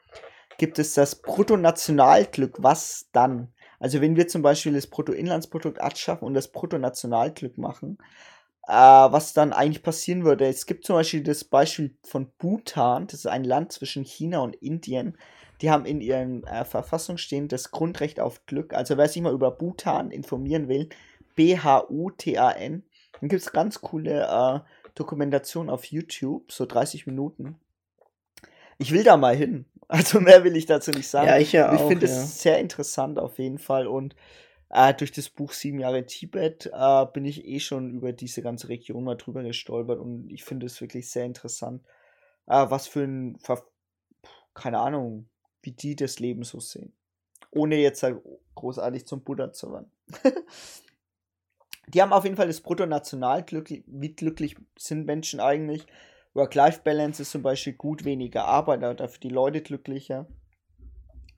gibt 0.58 0.78
es 0.78 0.94
das 0.94 1.16
Bruttonationalglück. 1.16 2.62
Was 2.62 3.08
dann? 3.12 3.52
Also 3.78 4.02
wenn 4.02 4.14
wir 4.14 4.28
zum 4.28 4.42
Beispiel 4.42 4.74
das 4.74 4.86
Bruttoinlandsprodukt 4.86 5.80
abschaffen 5.80 6.26
und 6.26 6.34
das 6.34 6.48
Bruttonationalglück 6.48 7.56
machen, 7.56 7.96
äh, 8.70 8.72
was 9.12 9.32
dann 9.32 9.52
eigentlich 9.52 9.82
passieren 9.82 10.24
würde. 10.24 10.46
Es 10.46 10.64
gibt 10.64 10.84
zum 10.84 10.96
Beispiel 10.96 11.22
das 11.22 11.44
Beispiel 11.44 11.96
von 12.04 12.30
Bhutan, 12.38 13.06
das 13.06 13.20
ist 13.20 13.26
ein 13.26 13.44
Land 13.44 13.72
zwischen 13.72 14.04
China 14.04 14.40
und 14.40 14.54
Indien. 14.56 15.18
Die 15.60 15.70
haben 15.70 15.84
in 15.84 16.00
ihren 16.00 16.44
äh, 16.44 16.64
Verfassung 16.64 17.18
stehen 17.18 17.48
das 17.48 17.70
Grundrecht 17.70 18.20
auf 18.20 18.46
Glück. 18.46 18.72
Also 18.72 18.96
wer 18.96 19.08
sich 19.08 19.20
mal 19.20 19.34
über 19.34 19.50
Bhutan 19.50 20.10
informieren 20.10 20.68
will, 20.68 20.88
B-H-U-T-A-N, 21.34 22.84
dann 23.20 23.28
gibt 23.28 23.42
es 23.42 23.52
ganz 23.52 23.80
coole 23.80 24.22
äh, 24.22 24.60
Dokumentationen 24.94 25.68
auf 25.68 25.84
YouTube, 25.86 26.50
so 26.52 26.64
30 26.64 27.06
Minuten. 27.06 27.56
Ich 28.78 28.92
will 28.92 29.04
da 29.04 29.16
mal 29.16 29.36
hin. 29.36 29.66
Also 29.92 30.20
mehr 30.20 30.44
will 30.44 30.54
ich 30.56 30.66
dazu 30.66 30.92
nicht 30.92 31.08
sagen. 31.08 31.26
Ja, 31.26 31.38
ich 31.38 31.50
ja 31.50 31.74
Ich 31.74 31.80
finde 31.80 32.06
ja. 32.06 32.12
es 32.12 32.40
sehr 32.40 32.60
interessant 32.60 33.18
auf 33.18 33.40
jeden 33.40 33.58
Fall 33.58 33.88
und 33.88 34.14
äh, 34.70 34.94
durch 34.94 35.12
das 35.12 35.28
Buch 35.28 35.52
Sieben 35.52 35.80
Jahre 35.80 36.06
Tibet 36.06 36.70
äh, 36.72 37.06
bin 37.12 37.24
ich 37.24 37.44
eh 37.44 37.60
schon 37.60 37.90
über 37.90 38.12
diese 38.12 38.40
ganze 38.40 38.68
Region 38.68 39.04
mal 39.04 39.16
drüber 39.16 39.42
gestolpert 39.42 39.98
und 39.98 40.30
ich 40.30 40.44
finde 40.44 40.66
es 40.66 40.80
wirklich 40.80 41.10
sehr 41.10 41.24
interessant, 41.24 41.84
äh, 42.46 42.66
was 42.68 42.86
für 42.86 43.02
ein, 43.02 43.38
Ver 43.40 43.62
keine 44.54 44.78
Ahnung, 44.78 45.28
wie 45.62 45.72
die 45.72 45.96
das 45.96 46.18
Leben 46.18 46.42
so 46.42 46.60
sehen. 46.60 46.92
Ohne 47.50 47.76
jetzt 47.76 48.02
halt 48.02 48.20
großartig 48.54 49.06
zum 49.06 49.22
Buddha 49.22 49.52
zu 49.52 49.72
werden. 49.72 49.90
die 51.88 52.02
haben 52.02 52.12
auf 52.12 52.24
jeden 52.24 52.36
Fall 52.36 52.48
das 52.48 52.60
Bruttonationalglück, 52.60 53.70
wie 53.86 54.14
glücklich 54.14 54.56
sind 54.76 55.06
Menschen 55.06 55.40
eigentlich. 55.40 55.86
Work-Life-Balance 56.34 57.22
ist 57.22 57.30
zum 57.30 57.42
Beispiel 57.42 57.72
gut, 57.72 58.04
weniger 58.04 58.44
Arbeit, 58.44 58.84
aber 58.84 58.94
dafür 58.94 59.20
die 59.20 59.28
Leute 59.30 59.62
glücklicher. 59.62 60.26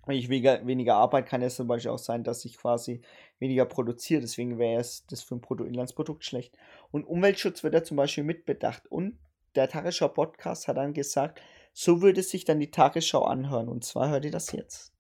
Wenn 0.06 0.16
ich 0.16 0.28
weniger, 0.28 0.66
weniger 0.66 0.96
Arbeit 0.96 1.26
kann 1.26 1.42
es 1.42 1.54
zum 1.54 1.68
Beispiel 1.68 1.92
auch 1.92 1.98
sein, 1.98 2.24
dass 2.24 2.44
ich 2.44 2.56
quasi 2.56 3.02
weniger 3.38 3.64
produziere. 3.66 4.20
Deswegen 4.20 4.58
wäre 4.58 4.80
es 4.80 5.06
das 5.06 5.22
für 5.22 5.36
ein 5.36 5.40
Bruttoinlandsprodukt 5.40 6.24
schlecht. 6.24 6.56
Und 6.90 7.04
Umweltschutz 7.04 7.62
wird 7.62 7.74
ja 7.74 7.84
zum 7.84 7.96
Beispiel 7.96 8.24
mitbedacht. 8.24 8.90
Und 8.90 9.18
der 9.54 9.68
Tagesschau-Podcast 9.68 10.66
hat 10.66 10.76
dann 10.76 10.92
gesagt, 10.92 11.40
so 11.72 12.02
würde 12.02 12.22
sich 12.22 12.44
dann 12.44 12.58
die 12.58 12.70
Tagesschau 12.70 13.22
anhören. 13.24 13.68
Und 13.68 13.84
zwar 13.84 14.08
hört 14.08 14.24
ihr 14.24 14.32
das 14.32 14.50
jetzt. 14.50 14.92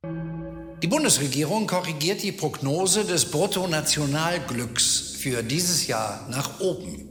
Die 0.82 0.88
Bundesregierung 0.88 1.66
korrigiert 1.66 2.22
die 2.22 2.32
Prognose 2.32 3.04
des 3.04 3.30
Bruttonationalglücks 3.30 5.16
für 5.18 5.42
dieses 5.42 5.86
Jahr 5.86 6.28
nach 6.28 6.60
oben. 6.60 7.10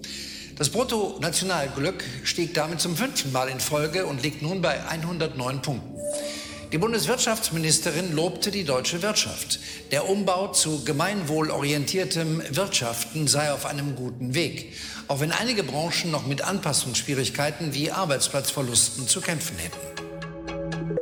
Das 0.57 0.69
Bruttonationalglück 0.69 2.03
stieg 2.23 2.53
damit 2.53 2.79
zum 2.79 2.95
fünften 2.95 3.31
Mal 3.31 3.49
in 3.49 3.59
Folge 3.59 4.05
und 4.05 4.21
liegt 4.21 4.41
nun 4.41 4.61
bei 4.61 4.81
109 4.85 5.61
Punkten. 5.61 5.97
Die 6.71 6.77
Bundeswirtschaftsministerin 6.77 8.15
lobte 8.15 8.49
die 8.49 8.63
deutsche 8.63 9.01
Wirtschaft. 9.01 9.59
Der 9.91 10.07
Umbau 10.07 10.53
zu 10.53 10.85
gemeinwohlorientiertem 10.85 12.41
Wirtschaften 12.55 13.27
sei 13.27 13.51
auf 13.51 13.65
einem 13.65 13.97
guten 13.97 14.33
Weg, 14.35 14.71
auch 15.09 15.19
wenn 15.19 15.33
einige 15.33 15.63
Branchen 15.63 16.11
noch 16.11 16.25
mit 16.25 16.47
Anpassungsschwierigkeiten 16.47 17.73
wie 17.73 17.91
Arbeitsplatzverlusten 17.91 19.05
zu 19.05 19.19
kämpfen 19.19 19.57
hätten. 19.57 20.97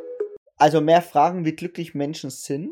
Also 0.57 0.81
mehr 0.81 1.03
Fragen, 1.03 1.45
wie 1.45 1.53
glücklich 1.53 1.93
Menschen 1.93 2.31
sind, 2.31 2.71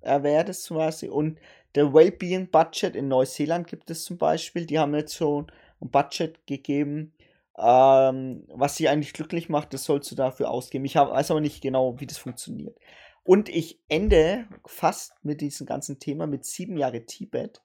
äh, 0.00 0.22
wäre 0.22 0.46
das 0.46 0.62
zum 0.62 0.78
Beispiel. 0.78 1.10
Und 1.10 1.38
der 1.74 1.92
Wellbeing 1.92 2.48
Budget 2.48 2.96
in 2.96 3.08
Neuseeland 3.08 3.66
gibt 3.66 3.90
es 3.90 4.04
zum 4.04 4.16
Beispiel. 4.16 4.64
Die 4.64 4.78
haben 4.78 4.94
jetzt 4.94 5.16
schon 5.16 5.48
ein 5.82 5.90
Budget 5.90 6.46
gegeben, 6.46 7.12
ähm, 7.60 8.44
was 8.48 8.76
sie 8.76 8.88
eigentlich 8.88 9.12
glücklich 9.12 9.48
macht, 9.48 9.74
das 9.74 9.84
sollst 9.84 10.10
du 10.10 10.14
dafür 10.14 10.50
ausgeben. 10.50 10.84
Ich 10.84 10.94
weiß 10.94 11.30
aber 11.30 11.40
nicht 11.40 11.60
genau, 11.60 11.98
wie 11.98 12.06
das 12.06 12.18
funktioniert. 12.18 12.78
Und 13.24 13.48
ich 13.48 13.80
ende 13.88 14.46
fast 14.64 15.12
mit 15.22 15.40
diesem 15.40 15.66
ganzen 15.66 15.98
Thema 15.98 16.26
mit 16.26 16.44
sieben 16.44 16.78
Jahre 16.78 17.04
Tibet 17.04 17.62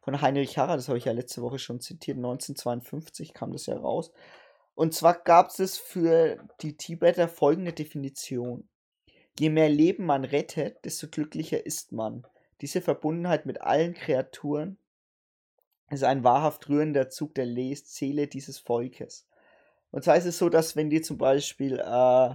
von 0.00 0.20
Heinrich 0.22 0.56
Harrer, 0.56 0.76
das 0.76 0.88
habe 0.88 0.98
ich 0.98 1.04
ja 1.04 1.12
letzte 1.12 1.42
Woche 1.42 1.58
schon 1.58 1.80
zitiert, 1.80 2.16
1952 2.16 3.34
kam 3.34 3.52
das 3.52 3.66
ja 3.66 3.76
raus. 3.76 4.10
Und 4.74 4.94
zwar 4.94 5.14
gab 5.14 5.50
es 5.58 5.76
für 5.76 6.38
die 6.62 6.76
Tibeter 6.76 7.28
folgende 7.28 7.72
Definition. 7.72 8.68
Je 9.38 9.50
mehr 9.50 9.68
Leben 9.68 10.06
man 10.06 10.24
rettet, 10.24 10.84
desto 10.84 11.08
glücklicher 11.08 11.66
ist 11.66 11.92
man. 11.92 12.26
Diese 12.60 12.80
Verbundenheit 12.80 13.44
mit 13.44 13.60
allen 13.60 13.92
Kreaturen 13.94 14.78
ist 15.90 16.04
ein 16.04 16.24
wahrhaft 16.24 16.68
rührender 16.68 17.08
Zug 17.10 17.34
der 17.34 17.46
Le 17.46 17.74
Seele 17.76 18.26
dieses 18.26 18.58
Volkes. 18.58 19.26
Und 19.90 20.04
zwar 20.04 20.16
ist 20.16 20.26
es 20.26 20.38
so, 20.38 20.48
dass 20.48 20.76
wenn 20.76 20.90
die 20.90 21.00
zum 21.00 21.18
Beispiel 21.18 21.78
äh, 21.78 22.34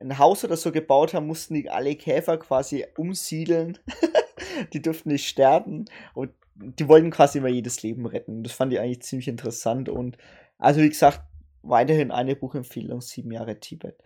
ein 0.00 0.18
Haus 0.18 0.44
oder 0.44 0.56
so 0.56 0.72
gebaut 0.72 1.14
haben, 1.14 1.26
mussten 1.26 1.54
die 1.54 1.70
alle 1.70 1.94
Käfer 1.96 2.38
quasi 2.38 2.86
umsiedeln. 2.96 3.78
die 4.72 4.82
dürften 4.82 5.10
nicht 5.10 5.28
sterben. 5.28 5.86
Und 6.14 6.32
die 6.54 6.88
wollten 6.88 7.10
quasi 7.10 7.38
immer 7.38 7.48
jedes 7.48 7.82
Leben 7.82 8.06
retten. 8.06 8.42
Das 8.42 8.52
fand 8.52 8.72
ich 8.72 8.80
eigentlich 8.80 9.02
ziemlich 9.02 9.28
interessant. 9.28 9.88
Und 9.88 10.18
also 10.58 10.80
wie 10.80 10.88
gesagt, 10.88 11.20
weiterhin 11.62 12.10
eine 12.10 12.36
Buchempfehlung, 12.36 13.00
sieben 13.00 13.32
Jahre 13.32 13.60
Tibet. 13.60 13.96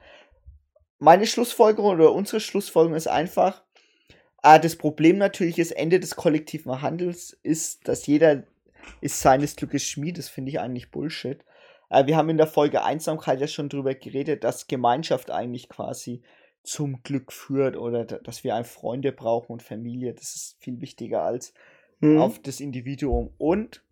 Meine 0.99 1.26
Schlussfolgerung 1.26 1.95
oder 1.95 2.12
unsere 2.12 2.40
Schlussfolgerung 2.40 2.97
ist 2.97 3.09
einfach, 3.09 3.62
äh, 4.43 4.61
das 4.61 4.76
Problem 4.76 5.18
natürlich 5.18 5.59
ist, 5.59 5.72
Ende 5.72 5.99
des 5.99 6.16
kollektiven 6.16 6.80
Handels 6.80 7.38
ist, 7.43 7.88
dass 7.88 8.07
jeder 8.07 8.45
ist 9.01 9.20
seines 9.20 9.57
Glückes 9.57 9.85
Schmied. 9.85 10.18
Das 10.18 10.28
finde 10.28 10.51
ich 10.51 10.61
eigentlich 10.61 10.91
Bullshit. 10.91 11.45
Äh, 11.91 12.07
wir 12.07 12.16
haben 12.16 12.28
in 12.28 12.39
der 12.39 12.47
Folge 12.47 12.85
Einsamkeit 12.85 13.41
ja 13.41 13.47
schon 13.47 13.68
drüber 13.68 13.95
geredet, 13.95 14.45
dass 14.45 14.66
Gemeinschaft 14.66 15.30
eigentlich 15.30 15.68
quasi 15.68 16.22
zum 16.62 17.03
Glück 17.03 17.33
führt 17.33 17.76
oder 17.76 18.05
dass 18.05 18.45
wir 18.45 18.55
einfach 18.55 18.72
Freunde 18.72 19.12
brauchen 19.12 19.53
und 19.53 19.62
Familie. 19.62 20.14
Das 20.14 20.35
ist 20.37 20.57
viel 20.61 20.80
wichtiger 20.80 21.22
als 21.22 21.53
Mhm. 22.03 22.18
auf 22.18 22.41
das 22.41 22.61
Individuum. 22.61 23.30
Und 23.39 23.83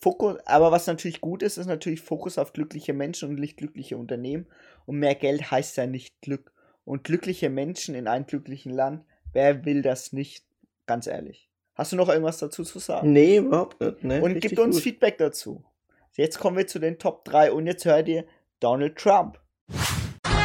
Fokus, 0.00 0.38
aber 0.46 0.72
was 0.72 0.86
natürlich 0.86 1.20
gut 1.20 1.42
ist, 1.42 1.56
ist 1.56 1.66
natürlich 1.66 2.00
Fokus 2.00 2.36
auf 2.36 2.52
glückliche 2.52 2.92
Menschen 2.92 3.30
und 3.30 3.38
nicht 3.38 3.56
glückliche 3.56 3.96
Unternehmen. 3.96 4.46
Und 4.86 4.98
mehr 4.98 5.14
Geld 5.14 5.50
heißt 5.50 5.76
ja 5.76 5.86
nicht 5.86 6.20
Glück. 6.20 6.52
Und 6.84 7.04
glückliche 7.04 7.48
Menschen 7.50 7.94
in 7.94 8.08
einem 8.08 8.26
glücklichen 8.26 8.72
Land, 8.72 9.04
wer 9.32 9.64
will 9.64 9.82
das 9.82 10.12
nicht? 10.12 10.44
Ganz 10.86 11.06
ehrlich. 11.06 11.49
Hast 11.80 11.92
du 11.92 11.96
noch 11.96 12.10
irgendwas 12.10 12.36
dazu 12.36 12.62
zu 12.62 12.78
sagen? 12.78 13.10
Nee, 13.10 13.38
überhaupt 13.38 13.80
nicht. 13.80 14.04
Ne? 14.04 14.20
Und 14.20 14.38
gibt 14.38 14.58
uns 14.58 14.76
gut. 14.76 14.82
Feedback 14.82 15.16
dazu. 15.16 15.64
Jetzt 16.12 16.38
kommen 16.38 16.58
wir 16.58 16.66
zu 16.66 16.78
den 16.78 16.98
Top 16.98 17.24
3 17.24 17.52
und 17.52 17.66
jetzt 17.66 17.86
hört 17.86 18.06
ihr 18.06 18.26
Donald 18.60 18.96
Trump. 18.96 19.38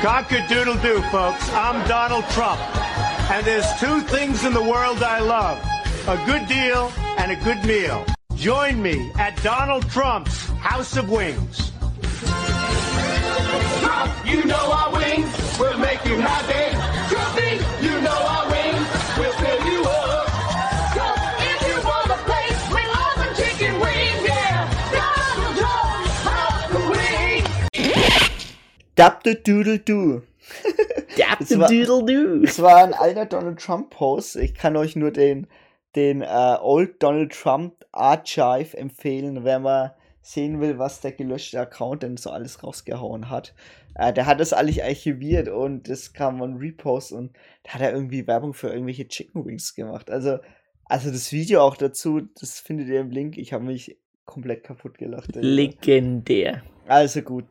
Cock-a-doodle-doo, 0.01 1.01
folks. 1.11 1.49
I'm 1.49 1.85
Donald 1.89 2.23
Trump. 2.29 2.57
And 3.29 3.45
there's 3.45 3.67
two 3.81 3.99
things 4.15 4.45
in 4.45 4.53
the 4.53 4.61
world 4.61 5.03
I 5.03 5.19
love. 5.19 5.57
A 6.07 6.15
good 6.25 6.47
deal 6.47 6.89
and 7.17 7.33
a 7.33 7.35
good 7.43 7.61
meal. 7.65 8.05
Join 8.37 8.81
me 8.81 9.11
at 9.19 9.35
Donald 9.43 9.83
Trump's 9.89 10.47
House 10.61 10.95
of 10.95 11.09
Wings. 11.09 11.73
Trump, 13.81 14.13
you 14.25 14.45
know 14.45 14.71
our 14.71 14.93
wings 14.93 15.59
will 15.59 15.77
make 15.79 15.99
you 16.05 16.17
happy. 16.17 17.04
Wings. 28.95 29.05
Dab 29.13 29.21
the 29.23 29.35
Doodle 29.41 29.79
Doo. 29.79 30.21
Dab 31.17 31.39
Das 31.39 31.49
the 31.49 31.59
war- 31.59 31.67
Doodle 31.69 32.05
Doo. 32.05 32.45
Das 32.45 32.61
war 32.61 32.77
ein 32.83 32.93
alter 32.93 33.25
Donald 33.25 33.59
Trump 33.59 33.89
Post. 33.89 34.35
Ich 34.37 34.53
kann 34.53 34.75
euch 34.77 34.95
nur 34.95 35.11
den, 35.11 35.47
den 35.95 36.21
äh, 36.21 36.57
Old 36.61 37.01
Donald 37.01 37.31
Trump 37.33 37.73
Archive 37.91 38.77
empfehlen, 38.77 39.43
wenn 39.43 39.61
man 39.63 39.91
sehen 40.21 40.59
will, 40.59 40.79
was 40.79 41.01
der 41.01 41.11
gelöschte 41.11 41.59
Account 41.59 42.03
denn 42.03 42.17
so 42.17 42.31
alles 42.31 42.63
rausgehauen 42.63 43.29
hat. 43.29 43.53
Äh, 43.95 44.11
der 44.11 44.25
hat 44.25 44.39
das 44.39 44.53
alles 44.53 44.79
archiviert 44.79 45.47
und 45.49 45.87
das 45.89 46.13
kam 46.13 46.41
ein 46.41 46.55
Repost 46.57 47.11
und 47.11 47.31
da 47.63 47.73
hat 47.75 47.81
er 47.81 47.93
irgendwie 47.93 48.25
Werbung 48.27 48.53
für 48.53 48.69
irgendwelche 48.69 49.07
Chicken 49.07 49.45
Wings 49.45 49.75
gemacht. 49.75 50.09
Also, 50.09 50.39
also 50.85 51.11
das 51.11 51.31
Video 51.31 51.61
auch 51.61 51.77
dazu, 51.77 52.21
das 52.39 52.59
findet 52.59 52.87
ihr 52.87 52.99
im 53.01 53.11
Link. 53.11 53.37
Ich 53.37 53.53
habe 53.53 53.63
mich 53.63 53.97
komplett 54.25 54.63
kaputt 54.63 54.97
gelacht. 54.97 55.35
Legendär. 55.35 56.63
Also 56.87 57.21
gut. 57.21 57.45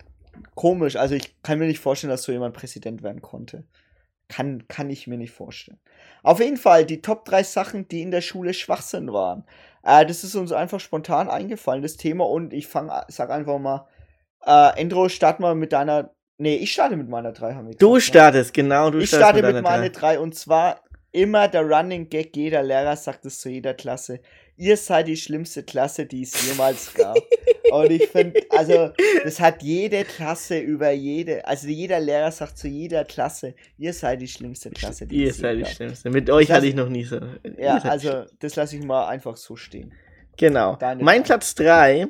Komisch. 0.55 0.97
Also 0.97 1.15
ich 1.15 1.41
kann 1.43 1.59
mir 1.59 1.67
nicht 1.67 1.81
vorstellen, 1.81 2.11
dass 2.11 2.23
so 2.23 2.33
jemand 2.33 2.55
Präsident 2.55 3.03
werden 3.03 3.23
konnte. 3.23 3.65
Kann, 4.29 4.67
kann 4.69 4.89
ich 4.91 5.07
mir 5.07 5.19
nicht 5.19 5.33
vorstellen. 5.33 5.79
Auf 6.23 6.41
jeden 6.41 6.57
Fall 6.57 6.87
die 6.87 7.03
Top 7.03 7.25
3 7.25 7.43
Sachen, 7.43 7.89
die 7.89 8.03
in 8.03 8.11
der 8.11 8.23
Schule 8.23 8.55
Schwachsinn 8.55 9.13
waren. 9.13 9.45
Äh, 9.83 10.07
das 10.07 10.25
ist 10.25 10.35
uns 10.35 10.51
einfach 10.53 10.81
spontan 10.81 11.29
eingefallen, 11.29 11.83
das 11.83 11.97
Thema. 11.97 12.25
Und 12.25 12.53
ich 12.53 12.67
fange, 12.67 13.05
sag 13.09 13.31
einfach 13.31 13.59
mal, 13.59 13.87
äh, 14.47 14.81
Endro, 14.81 15.09
start 15.09 15.41
mal 15.41 15.55
mit 15.55 15.73
deiner. 15.73 16.11
Nee, 16.39 16.57
ich 16.57 16.73
starte 16.73 16.97
mit 16.97 17.09
meiner 17.09 17.33
3, 17.33 17.55
haben 17.55 17.69
wir 17.69 17.77
Du 17.77 17.93
gesagt, 17.93 17.95
ne? 17.95 18.01
startest, 18.01 18.55
genau, 18.55 18.91
du 18.91 18.99
Ich 18.99 19.11
starte 19.11 19.37
mit 19.37 19.45
deiner 19.45 19.63
meiner 19.63 19.91
drei. 19.91 20.17
3 20.17 20.21
und 20.21 20.35
zwar 20.35 20.81
immer 21.15 21.49
der 21.49 21.63
Running 21.63 22.11
Gag, 22.11 22.37
jeder 22.37 22.63
Lehrer 22.63 22.97
sagt 22.97 23.25
es 23.25 23.39
zu 23.41 23.49
jeder 23.49 23.73
Klasse. 23.73 24.21
Ihr 24.57 24.77
seid 24.77 25.09
die 25.09 25.17
schlimmste 25.17 25.63
Klasse, 25.63 26.07
die 26.07 26.23
es 26.23 26.47
jemals 26.47 26.93
gab. 26.95 27.17
Und 27.71 27.91
ich 27.91 28.07
finde, 28.09 28.41
also, 28.51 28.91
das 29.25 29.41
hat 29.41 29.63
jede 29.63 30.05
Klasse 30.05 30.59
über 30.59 30.91
jede, 30.91 31.45
also 31.47 31.67
jeder 31.67 31.99
Lehrer 31.99 32.31
sagt 32.31 32.59
zu 32.59 32.69
jeder 32.69 33.05
Klasse, 33.05 33.55
ihr 33.79 33.93
seid 33.93 34.21
die 34.21 34.29
schlimmste 34.29 34.71
Klasse, 34.71 35.07
die 35.07 35.23
Ihr 35.23 35.31
es 35.31 35.39
seid 35.39 35.59
die 35.59 35.65
schlimmste. 35.65 36.11
Mit 36.11 36.31
euch 36.31 36.51
hatte 36.51 36.67
ich 36.67 36.75
noch 36.75 36.89
nie 36.89 37.05
so. 37.05 37.19
Ja, 37.59 37.79
also, 37.79 38.25
das 38.41 38.55
lasse 38.57 38.77
ich 38.77 38.85
mal 38.85 39.09
einfach 39.09 39.37
so 39.37 39.57
stehen. 39.57 39.93
Genau. 40.37 40.77
Deine 40.77 41.03
mein. 41.03 41.23
Platz 41.23 41.55
3, 41.55 42.09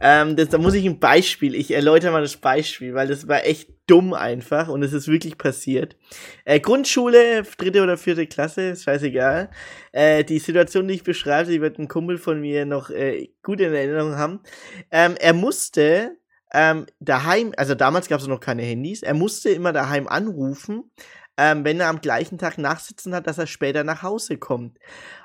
ähm, 0.00 0.36
das, 0.36 0.48
da 0.48 0.58
muss 0.58 0.74
ich 0.74 0.84
ein 0.84 0.98
Beispiel, 0.98 1.54
ich 1.54 1.72
erläutere 1.72 2.12
mal 2.12 2.22
das 2.22 2.36
Beispiel, 2.36 2.94
weil 2.94 3.08
das 3.08 3.28
war 3.28 3.44
echt 3.44 3.70
dumm 3.86 4.12
einfach 4.14 4.68
und 4.68 4.82
es 4.82 4.92
ist 4.92 5.08
wirklich 5.08 5.38
passiert. 5.38 5.96
Äh, 6.44 6.60
Grundschule, 6.60 7.44
dritte 7.56 7.82
oder 7.82 7.96
vierte 7.96 8.26
Klasse, 8.26 8.70
ist 8.70 8.84
scheißegal. 8.84 9.48
Äh, 9.92 10.24
die 10.24 10.38
Situation, 10.38 10.88
die 10.88 10.94
ich 10.94 11.04
beschreibe, 11.04 11.50
die 11.50 11.60
wird 11.60 11.78
ein 11.78 11.88
Kumpel 11.88 12.18
von 12.18 12.40
mir 12.40 12.66
noch 12.66 12.90
äh, 12.90 13.28
gut 13.42 13.60
in 13.60 13.72
Erinnerung 13.72 14.16
haben. 14.16 14.40
Ähm, 14.90 15.14
er 15.18 15.32
musste 15.32 16.16
ähm, 16.52 16.86
daheim, 17.00 17.52
also 17.56 17.74
damals 17.74 18.08
gab 18.08 18.20
es 18.20 18.26
noch 18.26 18.40
keine 18.40 18.62
Handys, 18.62 19.02
er 19.02 19.14
musste 19.14 19.50
immer 19.50 19.72
daheim 19.72 20.08
anrufen, 20.08 20.90
ähm, 21.36 21.64
wenn 21.64 21.80
er 21.80 21.88
am 21.88 22.00
gleichen 22.00 22.38
Tag 22.38 22.58
nachsitzen 22.58 23.14
hat, 23.14 23.26
dass 23.26 23.38
er 23.38 23.46
später 23.46 23.84
nach 23.84 24.02
Hause 24.02 24.38
kommt. 24.38 24.78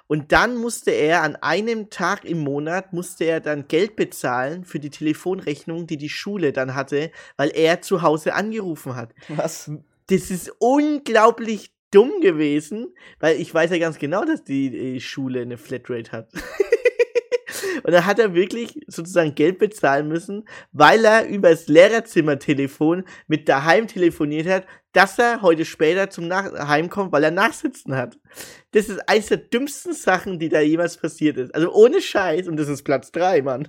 Und 0.07 0.33
dann 0.33 0.57
musste 0.57 0.91
er 0.91 1.23
an 1.23 1.37
einem 1.37 1.89
Tag 1.89 2.25
im 2.25 2.39
Monat, 2.39 2.91
musste 2.91 3.23
er 3.23 3.39
dann 3.39 3.67
Geld 3.69 3.95
bezahlen 3.95 4.65
für 4.65 4.79
die 4.79 4.89
Telefonrechnung, 4.89 5.87
die 5.87 5.97
die 5.97 6.09
Schule 6.09 6.51
dann 6.51 6.75
hatte, 6.75 7.11
weil 7.37 7.51
er 7.55 7.81
zu 7.81 8.01
Hause 8.01 8.33
angerufen 8.33 8.95
hat. 8.95 9.13
Was? 9.29 9.71
Das 10.07 10.29
ist 10.29 10.51
unglaublich 10.59 11.71
dumm 11.91 12.21
gewesen, 12.21 12.87
weil 13.19 13.39
ich 13.39 13.53
weiß 13.53 13.71
ja 13.71 13.77
ganz 13.77 13.99
genau, 13.99 14.25
dass 14.25 14.43
die, 14.43 14.69
die 14.69 15.01
Schule 15.01 15.41
eine 15.41 15.57
Flatrate 15.57 16.11
hat. 16.11 16.29
Und 17.83 17.93
da 17.93 18.05
hat 18.05 18.19
er 18.19 18.33
wirklich 18.33 18.79
sozusagen 18.87 19.35
Geld 19.35 19.59
bezahlen 19.59 20.07
müssen, 20.07 20.45
weil 20.71 21.03
er 21.05 21.27
übers 21.27 21.67
Lehrerzimmertelefon 21.67 23.05
mit 23.27 23.47
daheim 23.49 23.87
telefoniert 23.87 24.47
hat, 24.47 24.65
dass 24.93 25.17
er 25.19 25.41
heute 25.41 25.65
später 25.65 26.09
zum 26.09 26.27
Nach 26.27 26.67
Heimkommt, 26.67 27.11
weil 27.11 27.23
er 27.23 27.31
Nachsitzen 27.31 27.95
hat. 27.95 28.17
Das 28.71 28.89
ist 28.89 28.99
eines 29.07 29.27
der 29.27 29.37
dümmsten 29.37 29.93
Sachen, 29.93 30.39
die 30.39 30.49
da 30.49 30.59
jemals 30.59 30.97
passiert 30.97 31.37
ist. 31.37 31.55
Also 31.55 31.71
ohne 31.73 32.01
Scheiß. 32.01 32.47
Und 32.47 32.57
das 32.57 32.67
ist 32.67 32.83
Platz 32.83 33.11
3, 33.11 33.41
Mann. 33.41 33.67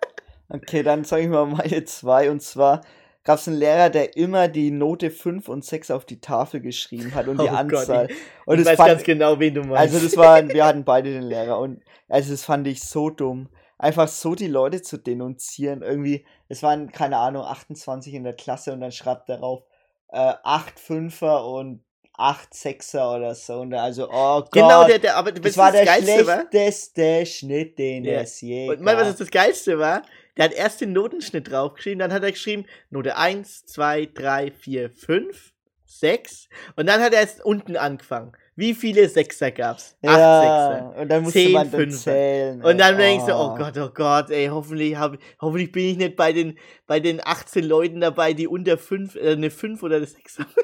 okay, 0.48 0.82
dann 0.82 1.04
sage 1.04 1.22
ich 1.22 1.28
mal 1.28 1.46
meine 1.46 1.84
zwei. 1.84 2.30
Und 2.30 2.42
zwar 2.42 2.80
gab 3.22 3.38
es 3.38 3.48
einen 3.48 3.56
Lehrer, 3.56 3.88
der 3.88 4.16
immer 4.16 4.48
die 4.48 4.70
Note 4.70 5.10
5 5.10 5.48
und 5.48 5.64
6 5.64 5.90
auf 5.90 6.04
die 6.04 6.20
Tafel 6.20 6.60
geschrieben 6.60 7.14
hat 7.14 7.28
und 7.28 7.40
die 7.40 7.48
oh 7.48 7.54
Anzahl. 7.54 8.08
Gott, 8.08 8.10
ich, 8.10 8.46
und 8.46 8.60
ich 8.60 8.66
weiß 8.66 8.76
fand, 8.76 8.88
ganz 8.90 9.02
genau, 9.04 9.38
wen 9.38 9.54
du 9.54 9.62
meinst. 9.62 9.94
Also 9.94 10.00
das 10.00 10.16
war, 10.16 10.46
wir 10.48 10.64
hatten 10.64 10.84
beide 10.84 11.12
den 11.12 11.22
Lehrer 11.22 11.58
und 11.58 11.82
also 12.08 12.32
das 12.32 12.44
fand 12.44 12.66
ich 12.66 12.82
so 12.82 13.10
dumm. 13.10 13.48
Einfach 13.78 14.08
so 14.08 14.34
die 14.34 14.46
Leute 14.46 14.82
zu 14.82 14.98
denunzieren. 14.98 15.82
Irgendwie, 15.82 16.24
es 16.48 16.62
waren, 16.62 16.92
keine 16.92 17.16
Ahnung, 17.16 17.44
28 17.44 18.14
in 18.14 18.24
der 18.24 18.34
Klasse 18.34 18.72
und 18.72 18.80
dann 18.80 18.92
schreibt 18.92 19.28
darauf, 19.28 19.62
äh, 20.08 20.34
8 20.42 20.78
Fünfer 20.78 21.46
und 21.46 21.84
8 22.16 22.54
Sechser 22.54 23.16
oder 23.16 23.34
so. 23.34 23.60
Und 23.60 23.74
also, 23.74 24.08
oh 24.08 24.40
Gott. 24.40 24.52
Genau, 24.52 24.86
der, 24.86 24.98
der, 24.98 25.16
aber 25.16 25.32
das 25.32 25.56
war 25.56 25.72
der 25.72 25.84
Geilste 25.84 26.24
schlechteste 26.24 27.02
war? 27.02 27.26
Schnitt, 27.26 27.78
den 27.78 28.04
ja. 28.04 28.20
es 28.20 28.40
je 28.40 28.68
Und 28.70 28.80
mal, 28.80 28.96
was 28.96 29.08
das, 29.08 29.16
das 29.16 29.30
Geilste 29.30 29.78
war? 29.78 30.02
Der 30.36 30.46
hat 30.46 30.52
erst 30.52 30.80
den 30.80 30.92
Notenschnitt 30.92 31.50
draufgeschrieben, 31.50 32.00
dann 32.00 32.12
hat 32.12 32.22
er 32.22 32.32
geschrieben, 32.32 32.66
Note 32.90 33.16
1, 33.16 33.66
2, 33.66 34.10
3, 34.14 34.50
4, 34.50 34.90
5, 34.90 35.53
6. 36.00 36.48
Und 36.76 36.86
dann 36.86 37.00
hat 37.00 37.12
er 37.12 37.20
erst 37.20 37.44
unten 37.44 37.76
angefangen. 37.76 38.32
Wie 38.56 38.74
viele 38.74 39.08
Sechser 39.08 39.50
gab's? 39.50 39.96
Acht 40.02 40.18
ja, 40.18 40.40
Sechser. 40.40 41.00
Und 41.00 41.08
dann 41.08 41.22
musste 41.22 41.38
Zehn, 41.40 41.52
man 41.52 41.70
dann 41.70 41.90
zählen. 41.90 42.64
Und 42.64 42.78
dann 42.78 42.94
oh. 42.94 42.98
denkst 42.98 43.26
du, 43.26 43.34
oh 43.34 43.54
Gott, 43.56 43.76
oh 43.78 43.90
Gott, 43.92 44.30
ey, 44.30 44.46
hoffentlich, 44.46 44.96
hab, 44.96 45.16
hoffentlich 45.40 45.72
bin 45.72 45.84
ich 45.86 45.96
nicht 45.96 46.16
bei 46.16 46.32
den, 46.32 46.58
bei 46.86 47.00
den 47.00 47.20
18 47.24 47.64
Leuten 47.64 48.00
dabei, 48.00 48.32
die 48.32 48.46
unter 48.46 48.78
5, 48.78 49.16
äh, 49.16 49.32
eine 49.32 49.50
5 49.50 49.82
oder 49.82 49.96
eine 49.96 50.06
6 50.06 50.38
haben. 50.38 50.50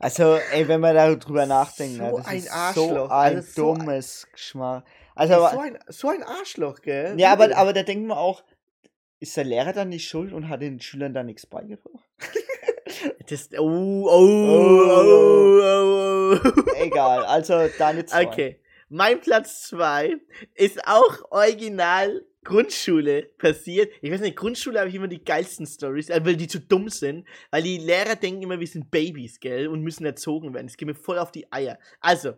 Also, 0.00 0.36
ey, 0.52 0.68
wenn 0.68 0.80
man 0.80 0.94
darüber 0.94 1.44
nachdenkt, 1.44 1.96
so 1.96 2.18
das 2.18 2.26
ein 2.28 2.38
ist 2.38 2.52
Arschloch. 2.52 2.88
so 2.88 3.02
ein 3.08 3.36
also 3.36 3.62
dummes 3.62 4.20
so 4.20 4.26
Geschmack. 4.30 4.84
Also, 5.16 5.34
so 5.34 5.58
ein, 5.58 5.78
so 5.88 6.08
ein 6.10 6.22
Arschloch, 6.22 6.82
gell? 6.82 7.18
Ja, 7.18 7.32
aber, 7.32 7.56
aber 7.56 7.72
da 7.72 7.82
denkt 7.82 8.06
man 8.06 8.16
auch, 8.16 8.44
ist 9.18 9.36
der 9.36 9.42
Lehrer 9.42 9.72
dann 9.72 9.88
nicht 9.88 10.08
schuld 10.08 10.32
und 10.32 10.48
hat 10.48 10.62
den 10.62 10.80
Schülern 10.80 11.14
da 11.14 11.24
nichts 11.24 11.46
beigebracht? 11.46 12.08
Das, 13.28 13.50
oh, 13.58 14.06
oh, 14.06 14.08
oh, 14.08 15.60
oh, 15.62 16.34
oh. 16.34 16.62
Egal, 16.80 17.24
also 17.24 17.68
deine 17.78 18.06
zwei. 18.06 18.26
Okay. 18.26 18.60
Mein 18.88 19.20
Platz 19.20 19.68
zwei 19.68 20.16
ist 20.54 20.86
auch 20.86 21.30
original 21.30 22.24
Grundschule 22.48 23.24
passiert. 23.36 23.92
Ich 24.00 24.10
weiß 24.10 24.22
nicht, 24.22 24.36
Grundschule 24.36 24.78
habe 24.78 24.88
ich 24.88 24.94
immer 24.94 25.08
die 25.08 25.22
geilsten 25.22 25.66
Stories, 25.66 26.08
äh, 26.08 26.24
weil 26.24 26.36
die 26.36 26.48
zu 26.48 26.60
dumm 26.60 26.88
sind, 26.88 27.26
weil 27.50 27.62
die 27.62 27.76
Lehrer 27.76 28.16
denken 28.16 28.42
immer, 28.42 28.58
wir 28.58 28.66
sind 28.66 28.90
Babys, 28.90 29.40
gell, 29.40 29.68
und 29.68 29.82
müssen 29.82 30.06
erzogen 30.06 30.54
werden. 30.54 30.66
Das 30.66 30.78
geht 30.78 30.88
mir 30.88 30.94
voll 30.94 31.18
auf 31.18 31.30
die 31.30 31.52
Eier. 31.52 31.78
Also, 32.00 32.34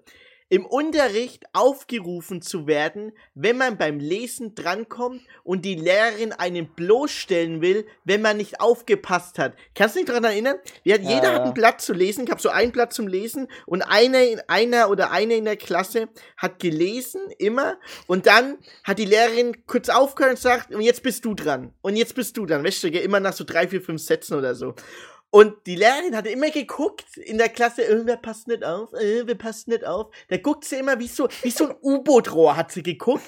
im 0.50 0.66
Unterricht 0.66 1.44
aufgerufen 1.52 2.42
zu 2.42 2.66
werden, 2.66 3.12
wenn 3.34 3.56
man 3.56 3.78
beim 3.78 4.00
Lesen 4.00 4.56
drankommt 4.56 5.22
und 5.44 5.64
die 5.64 5.76
Lehrerin 5.76 6.32
einen 6.32 6.66
bloßstellen 6.74 7.62
will, 7.62 7.86
wenn 8.04 8.20
man 8.20 8.36
nicht 8.36 8.60
aufgepasst 8.60 9.38
hat. 9.38 9.54
Kannst 9.76 9.94
du 9.94 10.00
dich 10.00 10.08
daran 10.08 10.24
erinnern? 10.24 10.56
Wir 10.82 10.94
hatten, 10.94 11.04
ja, 11.04 11.14
jeder 11.14 11.32
hat 11.34 11.42
ein 11.42 11.54
Blatt 11.54 11.80
zu 11.80 11.92
lesen, 11.92 12.26
gab 12.26 12.40
so 12.40 12.48
ein 12.48 12.72
Blatt 12.72 12.92
zum 12.92 13.06
Lesen 13.06 13.46
und 13.64 13.82
einer, 13.82 14.22
in, 14.24 14.40
einer 14.48 14.90
oder 14.90 15.12
eine 15.12 15.36
in 15.36 15.44
der 15.44 15.56
Klasse 15.56 16.08
hat 16.36 16.58
gelesen, 16.58 17.20
immer, 17.38 17.78
und 18.08 18.26
dann 18.26 18.58
hat 18.82 18.98
die 18.98 19.04
Lehrerin 19.04 19.64
kurz 19.66 19.88
aufgehört 19.88 20.32
und 20.32 20.40
sagt, 20.40 20.74
und 20.74 20.80
jetzt 20.80 21.04
bist 21.04 21.24
du 21.24 21.34
dran. 21.34 21.72
Und 21.80 21.94
jetzt 21.94 22.16
bist 22.16 22.36
du 22.36 22.44
dran, 22.44 22.64
weißt 22.64 22.82
du, 22.82 22.88
immer 22.88 23.20
nach 23.20 23.34
so 23.34 23.44
drei, 23.44 23.68
vier, 23.68 23.80
fünf 23.80 24.02
Sätzen 24.02 24.36
oder 24.36 24.56
so. 24.56 24.74
Und 25.30 25.66
die 25.66 25.76
Lehrerin 25.76 26.16
hatte 26.16 26.28
immer 26.28 26.50
geguckt 26.50 27.16
in 27.16 27.38
der 27.38 27.48
Klasse, 27.48 27.84
äh, 27.84 28.04
wer 28.04 28.16
passt 28.16 28.48
nicht 28.48 28.64
auf, 28.64 28.92
äh, 28.94 29.26
wer 29.26 29.36
passt 29.36 29.68
nicht 29.68 29.84
auf. 29.84 30.12
Da 30.28 30.36
guckt 30.38 30.64
sie 30.64 30.76
immer 30.76 30.98
wie 30.98 31.06
so, 31.06 31.28
wie 31.42 31.50
so 31.50 31.68
ein 31.68 31.76
U-Boot-Rohr 31.80 32.56
hat 32.56 32.72
sie 32.72 32.82
geguckt. 32.82 33.22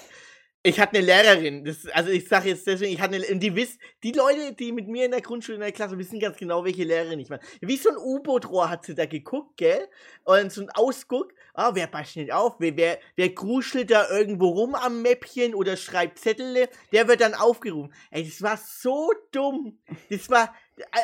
Ich 0.64 0.78
hatte 0.78 0.96
eine 0.96 1.06
Lehrerin, 1.06 1.64
das, 1.64 1.86
also 1.88 2.10
ich 2.10 2.28
sage 2.28 2.50
jetzt 2.50 2.68
deswegen, 2.68 2.92
ich 2.92 3.00
hatte 3.00 3.16
eine, 3.16 3.26
und 3.26 3.40
die 3.40 3.56
wissen, 3.56 3.80
die 4.04 4.12
Leute, 4.12 4.52
die 4.52 4.70
mit 4.70 4.86
mir 4.86 5.06
in 5.06 5.10
der 5.10 5.20
Grundschule 5.20 5.56
in 5.56 5.60
der 5.60 5.72
Klasse 5.72 5.98
wissen 5.98 6.20
ganz 6.20 6.36
genau, 6.36 6.64
welche 6.64 6.84
Lehrerin 6.84 7.18
ich 7.18 7.28
meine. 7.28 7.42
Wie 7.60 7.76
so 7.76 7.90
ein 7.90 7.96
U-Boot-Rohr 7.96 8.70
hat 8.70 8.84
sie 8.84 8.94
da 8.94 9.06
geguckt, 9.06 9.56
gell? 9.56 9.88
Und 10.22 10.52
so 10.52 10.62
ein 10.62 10.70
Ausguck, 10.70 11.34
ah, 11.54 11.72
wer 11.74 11.88
passt 11.88 12.16
nicht 12.16 12.32
auf, 12.32 12.54
wer, 12.60 12.76
wer, 12.76 13.00
wer 13.16 13.30
gruschelt 13.30 13.90
da 13.90 14.08
irgendwo 14.08 14.50
rum 14.50 14.76
am 14.76 15.02
Mäppchen 15.02 15.54
oder 15.54 15.76
schreibt 15.76 16.20
Zettel, 16.20 16.68
der 16.92 17.08
wird 17.08 17.22
dann 17.22 17.34
aufgerufen. 17.34 17.92
Ey, 18.12 18.24
das 18.24 18.40
war 18.40 18.56
so 18.56 19.12
dumm. 19.32 19.80
Das 20.10 20.30
war, 20.30 20.54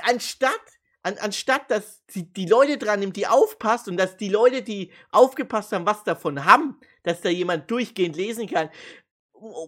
anstatt, 0.05 0.78
an, 1.03 1.17
anstatt 1.19 1.71
dass 1.71 2.03
sie 2.09 2.25
die 2.33 2.47
Leute 2.47 2.79
dran 2.79 3.01
nimmt, 3.01 3.17
die 3.17 3.27
aufpasst 3.27 3.89
und 3.89 3.97
dass 3.97 4.17
die 4.17 4.29
Leute, 4.29 4.63
die 4.63 4.91
aufgepasst 5.11 5.73
haben, 5.73 5.87
was 5.87 6.05
davon 6.05 6.45
haben, 6.45 6.79
dass 7.03 7.21
da 7.21 7.29
jemand 7.29 7.71
durchgehend 7.71 8.17
lesen 8.17 8.49
kann, 8.49 8.71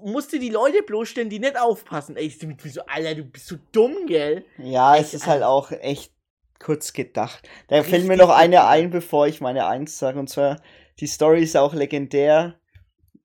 musste 0.03 0.39
die 0.39 0.51
Leute 0.51 0.83
bloßstellen, 0.83 1.31
die 1.31 1.39
nicht 1.39 1.59
aufpassen. 1.59 2.16
Ey, 2.16 2.26
ich 2.26 2.39
bin 2.39 2.57
so, 2.64 2.83
Alter, 2.87 3.14
du 3.14 3.24
bist 3.24 3.47
so 3.47 3.57
dumm, 3.72 4.07
gell? 4.07 4.45
Ja, 4.59 4.97
es 4.97 5.14
ist 5.14 5.26
halt 5.26 5.43
auch 5.43 5.70
echt 5.70 6.12
kurz 6.59 6.93
gedacht. 6.93 7.49
Da 7.68 7.83
fällt 7.83 8.07
mir 8.07 8.16
noch 8.16 8.31
eine 8.31 8.66
ein, 8.66 8.91
bevor 8.91 9.26
ich 9.26 9.41
meine 9.41 9.66
Eins 9.66 9.99
sage. 9.99 10.18
Und 10.18 10.28
zwar, 10.28 10.61
die 10.99 11.07
Story 11.07 11.43
ist 11.43 11.57
auch 11.57 11.72
legendär. 11.72 12.59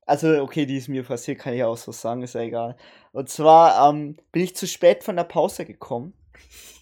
Also, 0.05 0.41
okay, 0.41 0.65
die 0.67 0.77
ist 0.77 0.87
mir 0.87 1.03
passiert, 1.03 1.39
kann 1.39 1.53
ich 1.53 1.63
auch 1.63 1.77
so 1.77 1.91
sagen, 1.91 2.21
ist 2.21 2.35
ja 2.35 2.41
egal. 2.41 2.77
Und 3.11 3.29
zwar 3.29 3.89
ähm, 3.89 4.17
bin 4.31 4.43
ich 4.43 4.55
zu 4.55 4.67
spät 4.67 5.03
von 5.03 5.15
der 5.15 5.23
Pause 5.23 5.65
gekommen. 5.65 6.13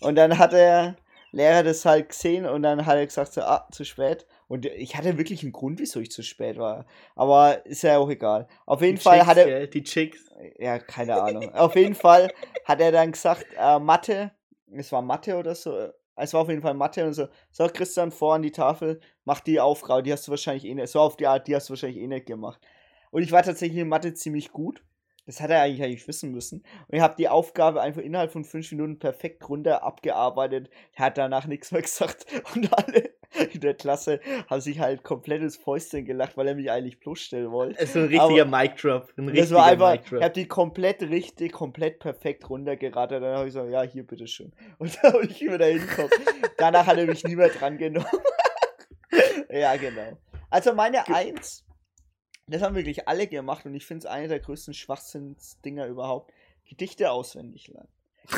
Und 0.02 0.16
dann 0.16 0.38
hat 0.38 0.54
er 0.54 0.98
Lehrer 1.34 1.64
das 1.64 1.84
halt 1.84 2.10
gesehen 2.10 2.46
und 2.46 2.62
dann 2.62 2.86
hat 2.86 2.96
er 2.96 3.06
gesagt, 3.06 3.34
so, 3.34 3.42
ah, 3.42 3.68
zu 3.72 3.84
spät. 3.84 4.28
Und 4.48 4.68
ich 4.68 4.96
hatte 4.96 5.18
wirklich 5.18 5.42
einen 5.42 5.52
Grund, 5.52 5.80
wieso 5.80 6.00
ich 6.00 6.12
zu 6.12 6.22
spät 6.22 6.60
war. 6.60 6.86
Aber 7.16 7.66
ist 7.66 7.82
ja 7.82 7.98
auch 7.98 8.10
egal. 8.10 8.48
Auf 8.68 8.82
jeden 8.82 8.98
die 8.98 9.02
Fall 9.02 9.18
Chicks, 9.18 9.28
hat 9.28 9.38
er. 9.38 9.46
Gell? 9.46 9.68
Die 9.68 9.84
Chicks. 9.84 10.26
Ja, 10.60 10.78
keine 10.78 11.20
Ahnung. 11.20 11.54
Auf 11.56 11.76
jeden 11.76 11.96
Fall 11.96 12.32
hat 12.66 12.80
er 12.80 12.92
dann 12.92 13.12
gesagt, 13.12 13.48
äh, 13.58 13.80
Mathe, 13.80 14.32
es 14.72 14.92
war 14.92 15.02
Mathe 15.02 15.36
oder 15.36 15.56
so. 15.56 15.90
Es 16.16 16.34
war 16.36 16.42
auf 16.42 16.50
jeden 16.50 16.62
Fall 16.62 16.76
Mathe 16.76 17.04
und 17.04 17.14
so. 17.14 17.28
So, 17.52 17.68
Christian, 17.68 18.12
vor 18.12 18.36
an 18.36 18.44
die 18.44 18.52
Tafel, 18.52 19.00
mach 19.26 19.40
die 19.40 19.60
Aufgabe, 19.60 20.04
die 20.04 20.14
hast 20.14 20.28
du 20.28 20.32
wahrscheinlich 20.32 20.66
eh 20.66 20.76
nicht. 20.76 20.90
So 20.90 21.00
auf 21.00 21.18
die 21.18 21.26
Art, 21.26 21.48
die 21.48 21.56
hast 21.56 21.70
du 21.70 21.72
wahrscheinlich 21.72 21.98
eh 21.98 22.08
nicht 22.08 22.28
gemacht. 22.28 22.62
Und 23.10 23.24
ich 23.24 23.32
war 23.32 23.42
tatsächlich 23.42 23.80
in 23.80 23.90
Mathe 23.90 24.14
ziemlich 24.14 24.52
gut. 24.52 24.84
Das 25.26 25.40
hat 25.40 25.50
er 25.50 25.62
eigentlich, 25.62 25.84
eigentlich 25.84 26.08
wissen 26.08 26.32
müssen. 26.32 26.64
Und 26.88 26.98
ich 26.98 27.02
habe 27.02 27.16
die 27.18 27.30
Aufgabe 27.30 27.82
einfach 27.82 28.02
innerhalb 28.02 28.32
von 28.32 28.44
fünf 28.44 28.70
Minuten 28.72 29.00
perfekt 29.00 29.48
runter 29.48 29.84
abgearbeitet. 29.84 30.70
Er 30.96 31.06
hat 31.06 31.18
danach 31.18 31.46
nichts 31.46 31.72
mehr 31.72 31.82
gesagt. 31.84 32.26
Und 32.54 32.72
alle 32.74 33.12
in 33.52 33.62
der 33.62 33.74
Klasse 33.74 34.20
haben 34.50 34.62
sich 34.62 34.80
halt 34.80 35.04
komplettes 35.04 35.56
Fäustchen 35.56 36.06
gelacht, 36.06 36.38
weil 36.38 36.48
er 36.48 36.56
mich 36.56 36.70
eigentlich 36.70 37.00
bloßstellen 37.00 37.52
wollte. 37.52 37.80
Es 37.80 37.90
ist 37.90 37.98
ein 37.98 38.04
richtiger 38.04 38.46
Mic-Drop. 38.46 39.14
Das 39.16 39.52
war 39.52 39.66
einfach, 39.66 39.96
ich 39.96 40.12
habe 40.12 40.34
die 40.34 40.48
komplett 40.48 41.02
richtig, 41.04 41.52
komplett 41.52 42.00
perfekt 42.00 42.50
runtergerattert. 42.50 43.24
Dann 43.24 43.38
habe 43.38 43.48
ich 43.48 43.54
so, 43.54 43.64
ja, 43.66 43.84
hier, 43.84 44.06
bitteschön. 44.06 44.52
Und 44.78 44.98
da 45.02 45.14
habe 45.14 45.26
ich 45.26 45.42
wieder 45.42 45.66
hingekommen. 45.66 46.12
danach 46.58 46.86
hat 46.86 46.98
er 46.98 47.06
mich 47.06 47.24
nie 47.24 47.36
mehr 47.36 47.50
dran 47.50 47.78
genommen. 47.78 48.08
ja, 49.50 49.76
genau. 49.78 50.18
Also 50.50 50.74
meine 50.74 51.08
Eins, 51.08 51.66
das 52.48 52.62
haben 52.62 52.76
wirklich 52.76 53.08
alle 53.08 53.28
gemacht 53.28 53.66
und 53.66 53.74
ich 53.74 53.86
finde 53.86 54.00
es 54.00 54.06
eine 54.06 54.28
der 54.28 54.40
größten 54.40 54.74
Schwachsinnsdinger 54.74 55.88
überhaupt. 55.88 56.34
Gedichte 56.68 57.12
auswendig 57.12 57.68
lernen. 57.68 57.90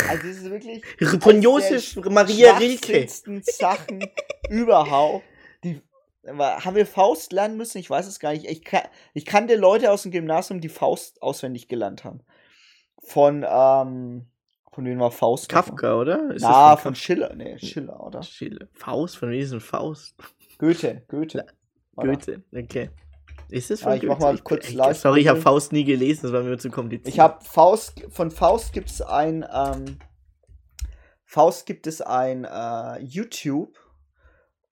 Also 0.10 0.28
das 0.28 0.38
ist 0.38 0.50
wirklich 0.50 0.84
Von 1.22 1.42
Josef 1.42 1.96
Maria 1.98 2.58
Rilke. 2.58 3.08
Sachen 3.08 4.04
überhaupt. 4.50 5.24
Die, 5.64 5.82
haben 6.28 6.76
wir 6.76 6.86
Faust 6.86 7.32
lernen 7.32 7.58
müssen? 7.58 7.78
Ich 7.78 7.90
weiß 7.90 8.08
es 8.08 8.20
gar 8.20 8.34
nicht. 8.34 8.46
Ich, 8.46 8.64
kann, 8.64 8.82
ich 9.14 9.26
kannte 9.26 9.56
Leute 9.56 9.92
aus 9.92 10.04
dem 10.04 10.12
Gymnasium, 10.12 10.60
die 10.60 10.70
Faust 10.70 11.22
auswendig 11.22 11.68
gelernt 11.68 12.04
haben. 12.04 12.22
Von, 13.00 13.46
ähm, 13.48 14.26
von 14.72 14.86
wem 14.86 15.00
war 15.00 15.12
Faust? 15.12 15.50
Kafka, 15.50 15.96
oder? 15.96 16.34
Ist 16.34 16.42
Na, 16.42 16.76
von 16.78 16.94
von? 16.94 16.96
Schiller. 16.96 17.36
Nee, 17.36 17.60
Schiller, 17.60 18.04
oder? 18.04 18.24
Schiller. 18.24 18.68
Faust, 18.74 19.18
von 19.18 19.30
wem 19.30 19.40
ist 19.40 19.54
denn 19.54 19.60
Faust? 19.60 20.16
Goethe, 20.58 21.04
Goethe. 21.08 21.46
Goethe, 21.96 22.44
okay. 22.54 22.90
Ist 23.50 23.72
es 23.72 23.82
Ja, 23.82 23.88
von 23.90 23.98
ich 23.98 24.04
mach 24.04 24.20
mal 24.20 24.38
kurz 24.40 24.70
ich, 24.70 24.74
live 24.74 24.98
Sorry, 24.98 25.22
ich 25.22 25.28
habe. 25.28 25.40
Faust 25.42 25.72
nie 25.72 25.84
gelesen, 25.84 26.24
das 26.24 26.34
war 26.34 26.42
mir 26.42 26.58
zu 26.58 26.70
kompliziert. 26.70 27.08
Ich 27.14 27.20
habe 27.20 27.44
Faust, 27.44 28.02
von 28.10 28.32
Faust 28.32 28.74
gibt 28.74 28.90
es 28.90 29.02
ein, 29.02 29.46
ähm, 29.54 30.00
Faust 31.24 31.66
gibt 31.66 31.88
es 31.88 32.02
ein 32.02 32.46
äh, 32.46 33.00
YouTube, 33.00 33.78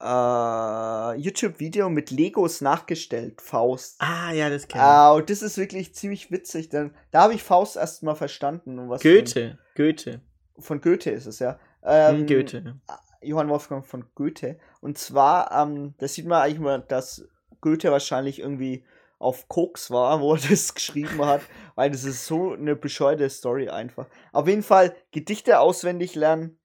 äh, 0.01 1.15
YouTube-Video 1.15 1.89
mit 1.89 2.11
Legos 2.11 2.61
nachgestellt, 2.61 3.41
Faust. 3.41 3.95
Ah, 3.99 4.31
ja, 4.31 4.49
das 4.49 4.67
kenne 4.67 4.83
ich. 4.83 4.89
Äh, 4.89 5.15
und 5.15 5.29
das 5.29 5.41
ist 5.41 5.57
wirklich 5.57 5.93
ziemlich 5.93 6.31
witzig, 6.31 6.69
denn 6.69 6.91
da 7.11 7.23
habe 7.23 7.33
ich 7.33 7.43
Faust 7.43 7.75
erst 7.75 8.03
mal 8.03 8.15
verstanden. 8.15 8.89
Was 8.89 9.01
Goethe, 9.01 9.59
Goethe. 9.75 10.21
Von, 10.55 10.61
von 10.63 10.81
Goethe 10.81 11.11
ist 11.11 11.25
es, 11.25 11.39
ja. 11.39 11.59
Ähm, 11.83 12.19
Hm, 12.19 12.27
Goethe. 12.27 12.75
Johann 13.21 13.49
Wolfgang 13.49 13.85
von 13.85 14.05
Goethe. 14.15 14.57
Und 14.81 14.97
zwar, 14.97 15.51
ähm, 15.51 15.93
da 15.97 16.07
sieht 16.07 16.25
man 16.25 16.41
eigentlich 16.41 16.59
mal, 16.59 16.81
dass 16.81 17.25
Goethe 17.63 17.91
wahrscheinlich 17.91 18.39
irgendwie 18.39 18.83
auf 19.17 19.47
Koks 19.47 19.89
war, 19.89 20.19
wo 20.21 20.35
er 20.35 20.41
das 20.49 20.75
geschrieben 20.75 21.25
hat, 21.25 21.41
weil 21.75 21.89
das 21.89 22.03
ist 22.03 22.25
so 22.27 22.51
eine 22.53 22.75
bescheuerte 22.75 23.29
Story 23.29 23.69
einfach. 23.69 24.05
Auf 24.31 24.47
jeden 24.47 24.63
Fall, 24.63 24.93
Gedichte 25.11 25.59
auswendig 25.59 26.13
lernen 26.13 26.59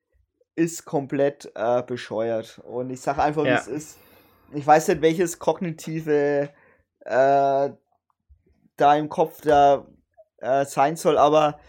ist 0.57 0.85
komplett 0.85 1.53
äh, 1.55 1.83
bescheuert. 1.85 2.59
Und 2.65 2.91
ich 2.91 3.01
sage 3.01 3.23
einfach, 3.23 3.45
wie 3.45 3.49
Ja. 3.49 3.59
es 3.59 3.69
ist. 3.69 3.97
Ich 4.53 4.67
weiß 4.67 4.89
nicht, 4.89 5.03
welches 5.03 5.39
kognitive 5.39 6.51
äh, 7.05 7.71
da 8.77 8.97
im 8.97 9.09
Kopf 9.09 9.41
da 9.43 9.87
äh, 10.39 10.65
sein 10.65 10.97
soll, 10.97 11.17
aber 11.17 11.61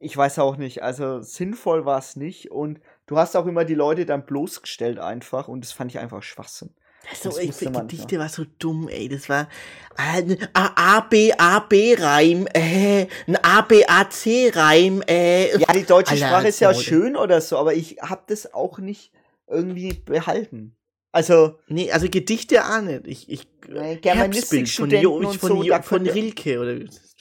ich 0.00 0.16
weiß 0.16 0.38
auch 0.38 0.56
nicht. 0.56 0.82
Also 0.82 1.20
sinnvoll 1.20 1.84
war 1.84 1.98
es 1.98 2.16
nicht. 2.16 2.50
Und 2.50 2.80
du 3.06 3.18
hast 3.18 3.36
auch 3.36 3.46
immer 3.46 3.64
die 3.66 3.74
Leute 3.74 4.06
dann 4.06 4.24
bloßgestellt 4.24 4.98
einfach. 4.98 5.48
Und 5.48 5.62
das 5.62 5.72
fand 5.72 5.90
ich 5.90 5.98
einfach 5.98 6.22
Schwachsinn. 6.22 6.74
Also, 7.10 7.30
Das 7.30 7.38
ich 7.38 7.58
Gedichte 7.58 8.18
war 8.18 8.28
so 8.28 8.44
dumm, 8.58 8.88
ey. 8.88 9.08
Das 9.08 9.28
war 9.28 9.48
ein 9.96 10.36
A-B-A-B-Reim, 10.52 12.46
äh, 12.52 13.06
ein 13.26 13.36
A-B-A-C-Reim, 13.42 15.02
äh. 15.08 15.58
Ja, 15.58 15.72
die 15.72 15.84
deutsche 15.84 16.12
Alter, 16.12 16.26
Sprache 16.26 16.48
ist 16.48 16.60
ja 16.60 16.72
Maul. 16.72 16.82
schön 16.82 17.16
oder 17.16 17.40
so, 17.40 17.56
aber 17.58 17.74
ich 17.74 17.96
habe 18.00 18.22
das 18.26 18.52
auch 18.52 18.78
nicht 18.78 19.12
irgendwie 19.46 19.94
behalten. 19.94 20.76
Also, 21.12 21.58
Nee, 21.68 21.90
also 21.90 22.06
Gedichte 22.08 22.64
auch 22.64 22.80
nicht. 22.82 23.06
Ich, 23.06 23.28
ich, 23.30 23.48
äh, 23.68 23.98
Herbstbild 24.02 24.68
von, 24.68 24.90
jo, 24.90 25.16
und 25.16 25.36
von, 25.38 25.48
so, 25.48 25.62
jo, 25.62 25.82
von 25.82 26.06
Rilke 26.06 26.60
oder 26.60 26.74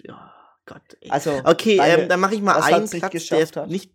ja, 0.04 0.34
Gott. 0.66 0.82
Ey. 1.02 1.10
Also, 1.10 1.40
okay, 1.46 1.78
deine- 1.78 2.04
ähm, 2.04 2.10
dann 2.10 2.20
mache 2.20 2.36
ich 2.36 2.42
mal 2.42 2.62
einen 2.62 2.90
Platz, 2.90 3.28
der 3.28 3.46
hat? 3.46 3.70
nicht. 3.70 3.92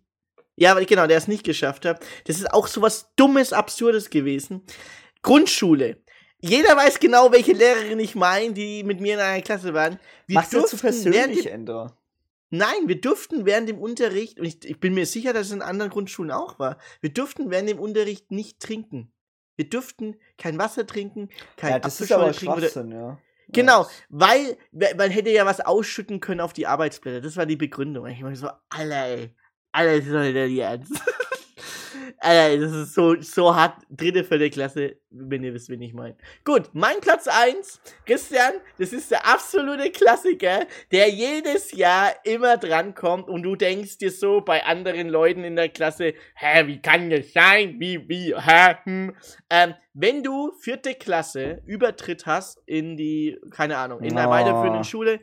Ja, 0.55 0.73
genau, 0.79 1.07
der 1.07 1.17
es 1.17 1.27
nicht 1.27 1.43
geschafft 1.43 1.85
hat. 1.85 2.03
Das 2.25 2.37
ist 2.37 2.51
auch 2.51 2.67
so 2.67 2.81
was 2.81 3.11
Dummes, 3.15 3.53
Absurdes 3.53 4.09
gewesen. 4.09 4.61
Grundschule. 5.23 5.97
Jeder 6.39 6.75
weiß 6.75 6.99
genau, 6.99 7.31
welche 7.31 7.53
Lehrerin 7.53 7.99
ich 7.99 8.15
meine, 8.15 8.53
die 8.53 8.83
mit 8.83 8.99
mir 8.99 9.13
in 9.15 9.19
einer 9.21 9.41
Klasse 9.41 9.73
waren. 9.73 9.97
Wir 10.27 10.35
machst 10.35 10.53
du 10.53 10.61
zu 10.65 10.77
persönlich, 10.77 11.45
Ender? 11.49 11.97
Nein, 12.49 12.87
wir 12.87 12.99
durften 13.01 13.45
während 13.45 13.67
dem 13.69 13.79
Unterricht, 13.79 14.39
und 14.39 14.45
ich, 14.45 14.63
ich 14.65 14.79
bin 14.79 14.93
mir 14.93 15.05
sicher, 15.07 15.33
dass 15.33 15.47
es 15.47 15.53
in 15.53 15.61
anderen 15.63 15.89
Grundschulen 15.89 16.31
auch 16.31 16.59
war, 16.59 16.77
wir 17.01 17.11
durften 17.11 17.49
während 17.49 17.69
dem 17.69 17.79
Unterricht 17.79 18.29
nicht 18.29 18.59
trinken. 18.59 19.11
Wir 19.55 19.69
durften 19.69 20.17
kein 20.37 20.59
Wasser 20.59 20.85
trinken, 20.85 21.29
kein 21.57 21.71
Ja, 21.71 21.79
das 21.79 21.99
ist 22.01 22.11
aber 22.11 22.31
trinken 22.31 22.53
oder- 22.53 22.61
Schwachsinn, 22.69 22.91
ja. 22.91 23.17
Genau, 23.49 23.87
weil 24.09 24.57
we- 24.71 24.93
man 24.97 25.11
hätte 25.11 25.29
ja 25.29 25.45
was 25.45 25.61
ausschütten 25.61 26.19
können 26.19 26.39
auf 26.41 26.53
die 26.53 26.65
Arbeitsblätter. 26.67 27.21
Das 27.21 27.37
war 27.37 27.45
die 27.45 27.55
Begründung. 27.55 28.05
Ich 28.07 28.21
meine 28.21 28.35
so, 28.35 28.49
Alter, 28.69 29.05
ey. 29.05 29.35
Alter, 29.71 29.93
ist 29.95 30.11
doch 30.11 30.21
nicht 30.21 30.59
Ernst. 30.59 30.91
Alter, 32.19 32.61
das 32.61 32.71
ist 32.71 32.93
so, 32.93 33.19
so 33.21 33.55
hart. 33.55 33.81
Dritte, 33.89 34.23
vierte 34.23 34.49
Klasse, 34.49 34.97
wenn 35.09 35.43
ihr 35.43 35.53
wisst, 35.53 35.69
wen 35.69 35.81
ich 35.81 35.93
meine. 35.93 36.15
Gut, 36.43 36.69
mein 36.73 36.99
Platz 37.01 37.27
1, 37.27 37.81
Christian, 38.05 38.53
das 38.77 38.93
ist 38.93 39.11
der 39.11 39.25
absolute 39.25 39.91
Klassiker, 39.91 40.65
der 40.91 41.09
jedes 41.09 41.71
Jahr 41.71 42.13
immer 42.23 42.57
drankommt 42.57 43.29
und 43.29 43.43
du 43.43 43.55
denkst 43.55 43.97
dir 43.97 44.11
so 44.11 44.41
bei 44.41 44.63
anderen 44.63 45.09
Leuten 45.09 45.43
in 45.43 45.55
der 45.55 45.69
Klasse, 45.69 46.13
hä, 46.35 46.67
wie 46.67 46.81
kann 46.81 47.09
das 47.09 47.33
sein? 47.33 47.79
Wie, 47.79 48.07
wie, 48.09 48.35
hä? 48.35 48.75
Hm. 48.83 49.15
Ähm, 49.49 49.73
wenn 49.93 50.23
du 50.23 50.51
vierte 50.59 50.95
Klasse 50.95 51.61
Übertritt 51.65 52.25
hast 52.25 52.61
in 52.65 52.97
die, 52.97 53.37
keine 53.51 53.77
Ahnung, 53.77 54.01
in 54.01 54.15
der 54.15 54.27
Oh. 54.27 54.31
weiterführenden 54.31 54.83
Schule, 54.83 55.19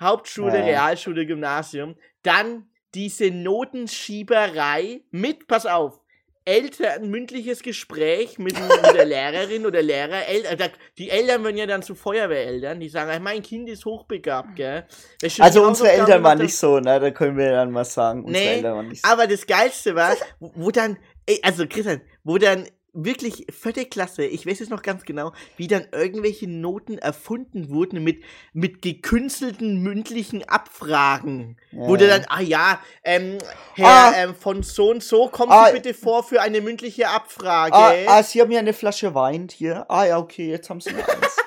Hauptschule. 0.00 0.52
Realschule, 0.64 1.26
Gymnasium, 1.26 1.96
dann 2.22 2.68
diese 2.94 3.30
Notenschieberei 3.30 5.00
mit, 5.10 5.46
pass 5.46 5.66
auf, 5.66 6.00
Eltern, 6.44 7.10
mündliches 7.10 7.62
Gespräch 7.62 8.38
mit, 8.38 8.54
mit 8.58 8.94
der 8.94 9.04
Lehrerin 9.04 9.66
oder 9.66 9.82
Lehrer. 9.82 10.26
El 10.26 10.46
äh, 10.46 10.70
die 10.96 11.10
Eltern 11.10 11.44
werden 11.44 11.58
ja 11.58 11.66
dann 11.66 11.82
zu 11.82 11.94
Feuerwehreltern, 11.94 12.80
die 12.80 12.88
sagen, 12.88 13.10
"Ey, 13.10 13.20
mein 13.20 13.42
Kind 13.42 13.68
ist 13.68 13.84
hochbegabt, 13.84 14.56
gell. 14.56 14.86
Also 15.40 15.62
unsere 15.62 15.90
Eltern 15.92 16.22
waren 16.22 16.38
nicht 16.38 16.56
so, 16.56 16.80
ne? 16.80 16.98
Da 17.00 17.10
können 17.10 17.36
wir 17.36 17.50
dann 17.50 17.70
mal 17.70 17.84
sagen. 17.84 18.24
Unsere 18.24 18.44
Nee, 18.46 18.54
Eltern 18.54 18.76
waren 18.76 18.88
nicht 18.88 19.04
so. 19.04 19.12
aber 19.12 19.26
das 19.26 19.46
Geilste 19.46 19.94
war, 19.94 20.16
wo, 20.40 20.50
wo 20.54 20.70
dann, 20.70 20.96
ey, 21.26 21.38
also 21.42 21.66
Christian, 21.68 22.00
wo 22.24 22.38
dann 22.38 22.66
wirklich 23.04 23.46
vierte 23.50 23.84
Klasse, 23.86 24.24
ich 24.24 24.46
weiß 24.46 24.60
es 24.60 24.70
noch 24.70 24.82
ganz 24.82 25.04
genau, 25.04 25.32
wie 25.56 25.66
dann 25.68 25.86
irgendwelche 25.92 26.48
Noten 26.48 26.98
erfunden 26.98 27.70
wurden 27.70 28.02
mit, 28.02 28.22
mit 28.52 28.82
gekünstelten 28.82 29.82
mündlichen 29.82 30.48
Abfragen. 30.48 31.56
Wo 31.72 31.92
Ja. 31.94 31.98
du 31.98 32.08
dann, 32.08 32.24
ah 32.28 32.40
ja, 32.40 32.80
ähm, 33.04 33.38
Herr 33.74 33.86
Ah. 33.86 34.12
ähm, 34.16 34.34
von 34.34 34.62
so 34.62 34.90
und 34.90 35.02
so, 35.02 35.28
kommen 35.28 35.52
Ah. 35.52 35.66
Sie 35.68 35.74
bitte 35.74 35.94
vor 35.94 36.22
für 36.24 36.40
eine 36.40 36.60
mündliche 36.60 37.08
Abfrage. 37.08 37.74
Ah, 37.76 37.94
ah, 38.06 38.22
Sie 38.22 38.40
haben 38.40 38.50
ja 38.50 38.58
eine 38.58 38.72
Flasche 38.72 39.14
Wein 39.14 39.48
hier. 39.52 39.86
Ah 39.88 40.04
ja, 40.04 40.18
okay, 40.18 40.50
jetzt 40.50 40.68
haben 40.70 40.80
Sie 40.80 40.92
noch 40.92 41.06
eins. 41.08 41.36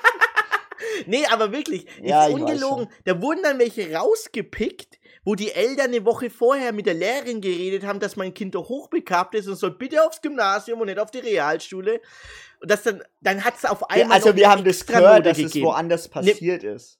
Nee, 1.08 1.26
aber 1.32 1.52
wirklich, 1.52 1.88
Ja, 2.02 2.28
ist 2.28 2.34
ungelogen. 2.34 2.88
Da 3.06 3.20
wurden 3.22 3.41
dann 3.41 3.58
welche 3.58 3.91
rausgepickt, 3.93 4.99
wo 5.24 5.36
die 5.36 5.52
Eltern 5.52 5.88
eine 5.88 6.06
Woche 6.06 6.30
vorher 6.30 6.74
mit 6.74 6.86
der 6.86 6.94
Lehrerin 6.96 7.42
geredet 7.42 7.84
haben, 7.86 8.00
dass 8.00 8.16
mein 8.16 8.34
Kind 8.34 8.56
doch 8.56 8.70
hochbegabt 8.70 9.36
ist 9.36 9.48
und 9.48 9.56
soll 9.56 9.72
bitte 9.72 10.04
aufs 10.06 10.22
Gymnasium 10.22 10.82
und 10.82 10.88
nicht 10.88 11.00
auf 11.00 11.12
die 11.12 11.20
Realschule. 11.20 12.02
Und 12.62 12.72
das 12.72 12.84
dann, 12.84 13.04
dann 13.22 13.44
hat 13.44 13.56
es 13.58 13.66
auf 13.66 13.82
Ja, 13.82 13.88
einmal. 13.90 14.18
also 14.18 14.30
noch 14.30 14.36
wir 14.36 14.46
eine 14.50 14.58
haben 14.58 14.66
das 14.66 14.86
gehört, 14.86 15.26
dass 15.26 15.38
es 15.38 15.46
gegeben. 15.52 15.66
woanders 15.68 16.08
passiert 16.08 16.64
ist. 16.64 17.00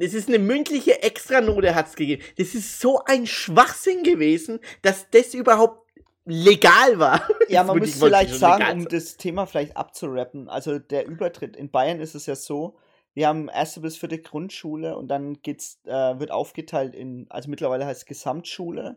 Es 0.00 0.14
ist 0.14 0.28
eine 0.28 0.38
mündliche 0.38 1.02
Extranote 1.02 1.74
hat's 1.74 1.96
gegeben. 1.96 2.22
Das 2.36 2.54
ist 2.54 2.78
so 2.80 3.02
ein 3.04 3.26
Schwachsinn 3.26 4.04
gewesen, 4.04 4.60
dass 4.82 5.10
das 5.10 5.34
überhaupt 5.34 5.88
legal 6.24 6.98
war. 6.98 7.26
Ja, 7.48 7.64
man 7.64 7.78
muss 7.78 7.94
vielleicht 7.94 8.34
sagen, 8.34 8.80
um 8.80 8.88
das 8.88 9.16
Thema 9.16 9.46
vielleicht 9.46 9.74
abzurappen. 9.76 10.48
Also 10.50 10.78
der 10.78 11.06
Übertritt 11.06 11.56
in 11.56 11.70
Bayern 11.70 11.98
ist 11.98 12.14
es 12.14 12.26
ja 12.26 12.36
so, 12.36 12.76
wir 13.14 13.28
haben 13.28 13.48
erste 13.48 13.80
bis 13.80 13.96
vierte 13.96 14.18
Grundschule 14.18 14.96
und 14.96 15.08
dann 15.08 15.40
geht's, 15.42 15.80
äh, 15.84 16.18
wird 16.18 16.30
aufgeteilt 16.30 16.94
in, 16.94 17.26
also 17.30 17.50
mittlerweile 17.50 17.86
heißt 17.86 18.02
es 18.02 18.06
Gesamtschule, 18.06 18.96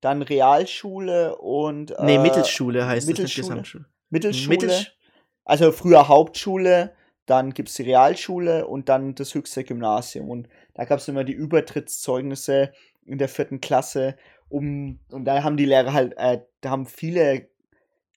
dann 0.00 0.22
Realschule 0.22 1.36
und 1.36 1.92
äh, 1.92 2.04
Nee, 2.04 2.18
Mittelschule 2.18 2.86
heißt 2.86 3.02
es, 3.02 3.08
Mittelschule. 3.08 3.48
Gesamtschule. 3.48 3.84
Mittelschule. 4.10 4.56
Mittelsch- 4.56 4.92
also 5.44 5.72
früher 5.72 6.08
Hauptschule, 6.08 6.94
dann 7.26 7.52
gibt 7.54 7.68
es 7.68 7.74
die 7.76 7.82
Realschule 7.82 8.66
und 8.66 8.88
dann 8.88 9.14
das 9.14 9.34
höchste 9.34 9.64
Gymnasium. 9.64 10.30
Und 10.30 10.48
da 10.74 10.84
gab 10.84 10.98
es 10.98 11.08
immer 11.08 11.24
die 11.24 11.32
Übertrittszeugnisse 11.32 12.72
in 13.04 13.18
der 13.18 13.28
vierten 13.28 13.60
Klasse. 13.60 14.16
Um, 14.48 14.98
und 15.10 15.24
da 15.24 15.42
haben 15.42 15.56
die 15.56 15.64
Lehrer 15.64 15.92
halt, 15.92 16.14
äh, 16.16 16.40
da 16.60 16.70
haben 16.70 16.86
viele 16.86 17.48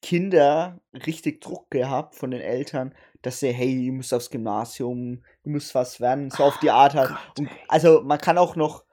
Kinder 0.02 0.80
richtig 1.06 1.41
Druck 1.41 1.70
gehabt 1.70 2.16
von 2.16 2.32
den 2.32 2.41
Eltern, 2.41 2.94
dass 3.24 3.39
sie, 3.39 3.51
hey, 3.51 3.86
ihr 3.88 3.91
müsst 3.93 4.13
aufs 4.13 4.30
Gymnasium, 4.30 5.24
ihr 5.43 5.51
müsst 5.51 5.74
was 5.74 5.99
werden, 5.99 6.30
so 6.30 6.43
auf 6.43 6.59
die 6.59 6.69
Art 6.69 6.93
halt. 6.93 7.09
Und 7.39 7.49
also 7.67 8.01
man 8.03 8.19
kann 8.19 8.38
auch 8.38 8.55
noch, 8.55 8.84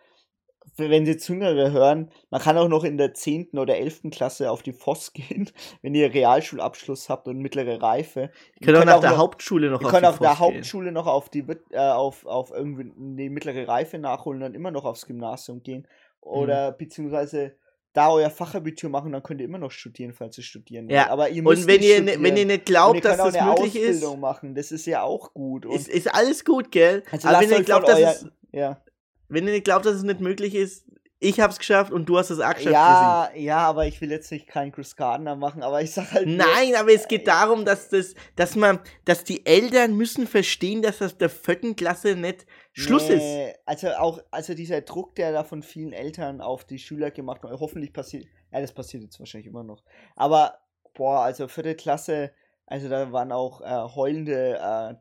wenn 0.76 1.05
Sie 1.05 1.12
jetzt 1.12 1.28
Jüngere 1.28 1.72
hören, 1.72 2.11
man 2.31 2.41
kann 2.41 2.57
auch 2.57 2.68
noch 2.68 2.85
in 2.85 2.97
der 2.97 3.12
10. 3.12 3.59
oder 3.59 3.76
11. 3.76 4.03
Klasse 4.12 4.51
auf 4.51 4.62
die 4.62 4.72
FOS 4.72 5.12
gehen, 5.14 5.51
wenn 5.83 5.95
ihr 5.95 6.14
Realschulabschluss 6.14 7.11
habt 7.11 7.28
und 7.28 7.39
mittlere 7.39 7.83
Reife. 7.83 8.31
Ihr 8.59 8.66
könnt 8.66 8.78
auch 8.78 8.85
nach 8.85 9.01
der 9.01 9.11
noch- 9.11 9.18
Hauptschule 9.18 9.68
noch 9.68 9.83
auf 9.85 9.91
könnt 9.91 10.07
auf 10.07 10.18
der 10.18 10.31
FOS 10.31 10.39
gehen. 10.39 10.55
Hauptschule 10.57 10.93
noch 10.93 11.07
auf 11.07 11.28
die 11.28 11.45
äh, 11.72 11.78
auf, 11.78 12.24
auf 12.24 12.51
irgendwie 12.51 12.93
die 12.97 13.28
mittlere 13.28 13.68
Reife 13.68 13.99
nachholen 13.99 14.39
und 14.39 14.45
dann 14.45 14.55
immer 14.55 14.70
noch 14.70 14.85
aufs 14.85 15.07
Gymnasium 15.07 15.62
gehen. 15.62 15.83
Mhm. 15.83 15.87
Oder 16.22 16.72
beziehungsweise 16.72 17.57
da 17.93 18.11
euer 18.11 18.30
Fachabitur 18.30 18.88
machen, 18.91 19.12
dann 19.12 19.22
könnt 19.22 19.41
ihr 19.41 19.47
immer 19.47 19.59
noch 19.59 19.70
studieren, 19.70 20.12
falls 20.12 20.38
ihr 20.38 20.45
studieren 20.45 20.86
wollt. 20.86 20.95
Ja, 20.95 21.11
Aber 21.11 21.28
ihr 21.28 21.45
und 21.45 21.55
müsst 21.55 21.66
wenn 21.66 21.80
nicht 21.80 21.88
ihr, 21.88 21.97
studieren. 21.97 22.22
wenn 22.22 22.36
ihr 22.36 22.47
nicht 22.47 22.59
Und 22.61 22.66
glaubt, 22.66 22.97
ihr 22.97 23.03
dass 23.03 23.16
das 23.16 23.45
möglich 23.45 23.76
ist, 23.76 23.97
Ausbildung 23.97 24.20
machen, 24.20 24.55
das 24.55 24.70
ist 24.70 24.86
ja 24.86 25.03
auch 25.03 25.34
gut. 25.34 25.66
Und 25.66 25.74
ist, 25.74 25.88
ist 25.88 26.14
alles 26.14 26.45
gut, 26.45 26.70
gell? 26.70 27.03
also 27.11 27.28
Aber 27.28 27.41
wenn 27.41 27.51
ihr 27.51 27.62
glaubt, 27.62 27.88
dass 27.88 27.99
euer, 27.99 28.11
es, 28.11 28.26
ja. 28.53 28.80
wenn 29.28 29.47
ihr 29.47 29.55
nicht 29.55 29.64
glaubt, 29.64 29.86
dass 29.86 29.95
es 29.97 30.03
nicht 30.05 30.20
möglich 30.20 30.55
ist, 30.55 30.86
ich 31.22 31.38
hab's 31.38 31.59
geschafft 31.59 31.93
und 31.93 32.07
du 32.09 32.16
hast 32.16 32.30
es 32.30 32.41
auch 32.41 32.55
geschafft. 32.55 32.72
Ja, 32.72 33.30
ja, 33.34 33.59
aber 33.59 33.86
ich 33.86 34.01
will 34.01 34.11
jetzt 34.11 34.32
nicht 34.32 34.47
keinen 34.47 34.72
Chris 34.72 34.97
Gardner 34.97 35.36
machen, 35.36 35.62
aber 35.62 35.82
ich 35.82 35.93
sag 35.93 36.12
halt. 36.12 36.26
Nein, 36.26 36.74
aber 36.78 36.95
es 36.95 37.09
geht 37.09 37.28
darum, 37.28 37.66
dass 37.66 37.91
das, 37.91 38.14
dass 38.36 38.57
man, 38.57 38.78
dass 39.05 39.22
die 39.22 39.45
Eltern 39.45 39.95
müssen 39.97 40.26
verstehen, 40.26 40.80
dass 40.80 40.99
das 40.99 41.18
der 41.18 41.28
vierten 41.28 41.76
Klasse 41.76 42.16
nicht 42.16 42.47
Schluss 42.73 43.09
ist. 43.09 43.18
Nee, 43.18 43.55
Also 43.66 43.89
auch, 43.93 44.21
also 44.31 44.55
dieser 44.55 44.81
Druck, 44.83 45.14
der 45.16 45.33
da 45.33 45.45
von 45.45 45.62
vielen 45.62 45.93
Eltern 45.93 46.41
auf 46.41 46.64
die 46.64 46.79
Schüler 46.79 47.11
gemacht 47.11 47.43
wird, 47.43 47.59
hoffentlich 47.61 47.93
passiert, 47.93 48.27
ja, 48.53 48.61
das 48.61 48.73
passiert 48.73 49.03
jetzt 49.03 49.18
wahrscheinlich 49.18 49.49
immer 49.49 49.64
noch. 49.64 49.83
Aber, 50.16 50.59
boah, 50.95 51.21
also 51.21 51.49
vierte 51.49 51.75
Klasse, 51.75 52.33
also 52.66 52.89
da 52.89 53.11
waren 53.12 53.33
auch 53.33 53.61
äh, 53.61 53.95
heulende 53.95 54.59
äh, 54.59 54.95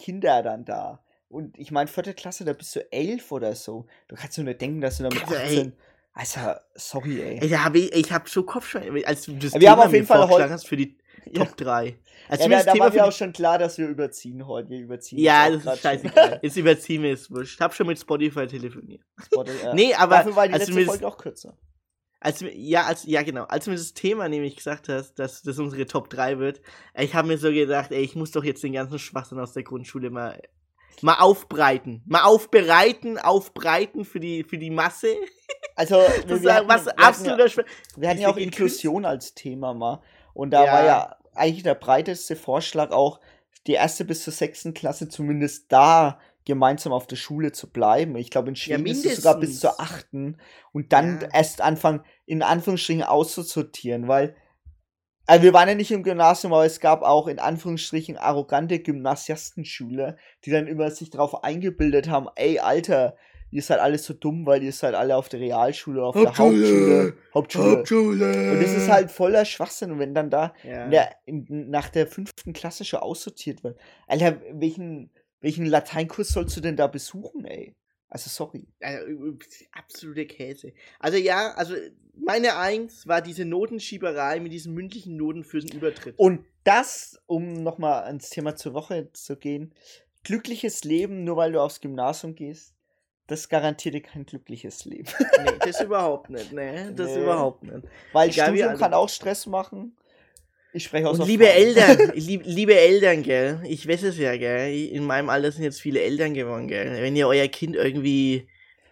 Kinder 0.00 0.42
dann 0.42 0.64
da. 0.64 1.02
Und 1.28 1.58
ich 1.58 1.70
meine, 1.70 1.88
vierte 1.88 2.14
Klasse, 2.14 2.44
da 2.44 2.52
bist 2.52 2.74
du 2.76 2.92
elf 2.92 3.32
oder 3.32 3.54
so. 3.54 3.86
Du 4.06 4.16
kannst 4.16 4.38
doch 4.38 4.44
nicht 4.44 4.60
denken, 4.60 4.80
dass 4.80 4.96
du 4.98 5.02
da 5.02 5.08
mit 5.10 5.22
Also, 5.22 5.34
ey. 5.34 5.58
18. 5.58 5.72
Also, 6.14 6.40
sorry, 6.74 7.20
ey. 7.20 7.38
Ey, 7.42 7.48
da 7.48 7.64
hab 7.64 7.74
ich, 7.74 7.92
ich 7.92 8.12
hab 8.12 8.28
so 8.28 8.42
Kopfschmerzen, 8.44 9.04
als 9.04 9.22
du 9.22 9.32
das 9.34 9.54
Wir 9.54 9.70
haben 9.70 9.80
auf 9.80 9.92
jeden 9.92 10.06
Fall 10.06 10.18
vorgeschlagen 10.18 10.50
heu- 10.50 10.54
hast 10.54 10.66
für 10.66 10.76
die. 10.76 10.96
Top 11.34 11.56
3. 11.56 11.98
Also 12.28 12.44
Ja, 12.44 12.48
da, 12.50 12.56
das 12.56 12.64
da 12.66 12.72
Thema 12.72 12.84
war 12.86 12.92
mir 12.92 13.04
auch 13.06 13.12
schon 13.12 13.32
klar, 13.32 13.58
dass 13.58 13.78
wir 13.78 13.86
überziehen 13.88 14.46
heute. 14.46 14.68
Wir 14.70 14.80
überziehen. 14.80 15.18
Ja, 15.18 15.50
das 15.50 15.64
ist 15.64 15.82
scheißegal. 15.82 16.40
Jetzt 16.42 16.56
überziehen 16.56 17.02
wir 17.02 17.12
es 17.14 17.30
wurscht. 17.30 17.60
Hab 17.60 17.74
schon 17.74 17.86
mit 17.86 17.98
Spotify 17.98 18.46
telefoniert. 18.46 19.02
Spotify, 19.24 19.64
ja. 19.66 19.74
Nee, 19.74 19.94
aber 19.94 20.16
Dafür 20.16 20.36
war 20.36 20.46
die 20.48 20.54
letzte 20.54 20.84
Folge 20.84 21.06
auch 21.06 21.16
kürzer. 21.16 21.56
Als, 22.20 22.40
du- 22.40 22.50
ja, 22.50 22.82
als, 22.84 23.04
ja, 23.06 23.22
genau. 23.22 23.44
Als 23.44 23.64
du 23.66 23.70
mir 23.70 23.76
das 23.76 23.94
Thema 23.94 24.28
nämlich 24.28 24.56
gesagt 24.56 24.88
hast, 24.88 25.14
dass 25.20 25.42
das 25.42 25.58
unsere 25.58 25.86
Top 25.86 26.10
3 26.10 26.38
wird, 26.40 26.60
ich 26.98 27.14
habe 27.14 27.28
mir 27.28 27.38
so 27.38 27.50
gedacht, 27.52 27.92
ey, 27.92 28.02
ich 28.02 28.16
muss 28.16 28.32
doch 28.32 28.42
jetzt 28.42 28.62
den 28.64 28.72
ganzen 28.72 28.98
Schwachsinn 28.98 29.38
aus 29.38 29.52
der 29.52 29.62
Grundschule 29.62 30.10
mal, 30.10 30.42
mal 31.00 31.14
aufbreiten. 31.20 32.02
Mal 32.06 32.22
aufbereiten, 32.24 33.18
aufbreiten 33.18 34.04
für 34.04 34.18
die, 34.18 34.42
für 34.42 34.58
die 34.58 34.70
Masse. 34.70 35.14
Also, 35.76 35.94
Das 36.26 36.26
wir 36.42 36.50
ist 36.50 36.52
hatten- 36.56 36.68
was 36.68 36.86
wir 36.86 36.90
hatten 36.92 37.00
absoluter 37.02 37.44
ja, 37.44 37.48
Schwach. 37.48 37.64
Wir 37.96 38.08
hatten 38.08 38.18
Ich 38.18 38.22
ja 38.24 38.30
auch 38.30 38.36
Inklusion 38.36 39.04
als 39.04 39.34
Thema 39.34 39.72
mal. 39.72 40.02
Und 40.38 40.52
da 40.52 40.66
Ja. 40.66 40.72
war 40.72 40.84
ja 40.84 41.16
eigentlich 41.34 41.64
der 41.64 41.74
breiteste 41.74 42.36
Vorschlag 42.36 42.92
auch, 42.92 43.18
die 43.66 43.72
erste 43.72 44.04
bis 44.04 44.22
zur 44.22 44.32
sechsten 44.32 44.72
Klasse 44.72 45.08
zumindest 45.08 45.72
da 45.72 46.20
gemeinsam 46.44 46.92
auf 46.92 47.08
der 47.08 47.16
Schule 47.16 47.50
zu 47.50 47.68
bleiben. 47.70 48.14
Ich 48.16 48.30
glaube, 48.30 48.48
in 48.48 48.54
Schweden 48.54 48.86
ist 48.86 49.04
es 49.04 49.16
sogar 49.16 49.40
bis 49.40 49.58
zur 49.58 49.80
achten 49.80 50.36
und 50.72 50.92
dann 50.92 51.20
Ja. 51.20 51.28
erst 51.32 51.60
anfangen, 51.60 52.04
in 52.24 52.42
Anführungsstrichen 52.42 53.02
auszusortieren, 53.02 54.06
weil 54.06 54.36
also 55.26 55.42
wir 55.42 55.52
waren 55.52 55.68
ja 55.68 55.74
nicht 55.74 55.90
im 55.90 56.04
Gymnasium, 56.04 56.52
aber 56.54 56.64
es 56.64 56.78
gab 56.78 57.02
auch 57.02 57.26
in 57.26 57.40
Anführungsstrichen 57.40 58.16
arrogante 58.16 58.78
Gymnasiastenschüler, 58.78 60.16
die 60.44 60.50
dann 60.50 60.68
immer 60.68 60.90
sich 60.92 61.10
darauf 61.10 61.42
eingebildet 61.42 62.08
haben, 62.08 62.28
ey, 62.36 62.60
Alter, 62.60 63.16
ihr 63.50 63.62
seid 63.62 63.78
alle 63.80 63.98
so 63.98 64.14
dumm, 64.14 64.46
weil 64.46 64.62
ihr 64.62 64.72
seid 64.72 64.94
alle 64.94 65.16
auf 65.16 65.28
der 65.28 65.40
Realschule, 65.40 66.02
auf 66.04 66.14
der 66.14 66.36
Hauptschule, 66.36 67.14
Hauptschule. 67.34 67.76
Hauptschule. 67.78 68.52
Und 68.52 68.62
das 68.62 68.74
ist 68.74 68.88
halt 68.88 69.10
voller 69.10 69.44
Schwachsinn. 69.44 69.92
Und 69.92 69.98
wenn 69.98 70.14
dann 70.14 70.30
da 70.30 70.54
Ja. 70.64 70.84
in 70.84 70.90
der, 70.90 71.10
in, 71.26 71.70
nach 71.70 71.88
der 71.88 72.06
fünften 72.06 72.52
Klasse 72.52 72.84
schon 72.84 73.00
aussortiert 73.00 73.64
wird, 73.64 73.78
Alter, 74.06 74.40
welchen, 74.52 75.10
welchen 75.40 75.66
Lateinkurs 75.66 76.28
sollst 76.28 76.56
du 76.56 76.60
denn 76.60 76.76
da 76.76 76.86
besuchen, 76.86 77.44
ey? 77.44 77.74
Also 78.10 78.30
sorry. 78.30 78.66
Also, 78.80 79.36
absolute 79.72 80.26
Käse. 80.26 80.72
Also 80.98 81.18
ja, 81.18 81.52
also 81.56 81.74
meine 82.14 82.56
Eins 82.56 83.06
war 83.06 83.20
diese 83.20 83.44
Notenschieberei 83.44 84.40
mit 84.40 84.52
diesen 84.52 84.72
mündlichen 84.72 85.16
Noten 85.16 85.44
für 85.44 85.60
den 85.60 85.76
Übertritt. 85.76 86.18
Und 86.18 86.44
das, 86.64 87.20
um 87.26 87.62
nochmal 87.62 88.04
ans 88.04 88.30
Thema 88.30 88.56
zur 88.56 88.72
Woche 88.74 89.10
zu 89.12 89.36
gehen, 89.36 89.74
glückliches 90.24 90.84
Leben, 90.84 91.24
nur 91.24 91.36
weil 91.36 91.52
du 91.52 91.60
aufs 91.60 91.80
Gymnasium 91.80 92.34
gehst, 92.34 92.74
das 93.28 93.48
garantiert 93.48 93.94
dir 93.94 94.00
kein 94.02 94.26
glückliches 94.26 94.84
Leben. 94.84 95.06
Nee, 95.20 95.52
das 95.60 95.80
überhaupt 95.80 96.30
nicht, 96.30 96.52
ne? 96.52 96.92
Das 96.96 97.14
Nee. 97.14 97.22
überhaupt 97.22 97.62
nicht. 97.62 97.86
Weil 98.12 98.30
Egal 98.30 98.46
Studium 98.48 98.76
kann 98.76 98.92
auch 98.94 99.08
Stress 99.08 99.46
machen. 99.46 99.96
Ich 100.72 100.84
spreche 100.84 101.08
aus 101.08 101.18
Und 101.18 101.26
liebe 101.28 101.46
Erfahrung. 101.48 101.98
Eltern, 101.98 102.12
lieb, 102.14 102.42
liebe 102.44 102.74
Eltern, 102.78 103.22
gell, 103.22 103.60
ich 103.66 103.88
weiß 103.88 104.02
es 104.02 104.18
ja, 104.18 104.36
gell, 104.36 104.74
in 104.88 105.04
meinem 105.04 105.30
Alter 105.30 105.52
sind 105.52 105.62
jetzt 105.62 105.80
viele 105.80 106.00
Eltern 106.02 106.34
geworden, 106.34 106.68
gell, 106.68 107.00
wenn 107.00 107.16
ihr 107.16 107.26
euer 107.28 107.48
Kind 107.48 107.74
irgendwie 107.76 108.48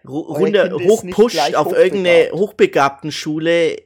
runter, 0.07 0.71
hochpusht 0.71 1.55
auf 1.55 1.73
irgendeine 1.73 2.31
hochbegabt. 2.31 2.33
hochbegabten 2.39 3.11
Schule, 3.11 3.77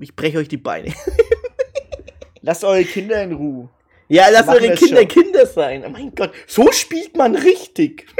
ich 0.00 0.16
breche 0.16 0.38
euch 0.38 0.48
die 0.48 0.56
Beine. 0.56 0.92
Lasst 2.40 2.64
eure 2.64 2.84
Kinder 2.84 3.22
in 3.22 3.32
Ruhe. 3.32 3.68
Ja, 4.08 4.28
lasst 4.30 4.48
eure 4.48 4.74
Kinder 4.74 5.00
schon. 5.00 5.08
Kinder 5.08 5.44
sein. 5.44 5.84
Oh 5.86 5.90
mein 5.90 6.14
Gott, 6.14 6.32
so 6.46 6.70
spielt 6.72 7.16
man 7.16 7.34
richtig. 7.36 8.06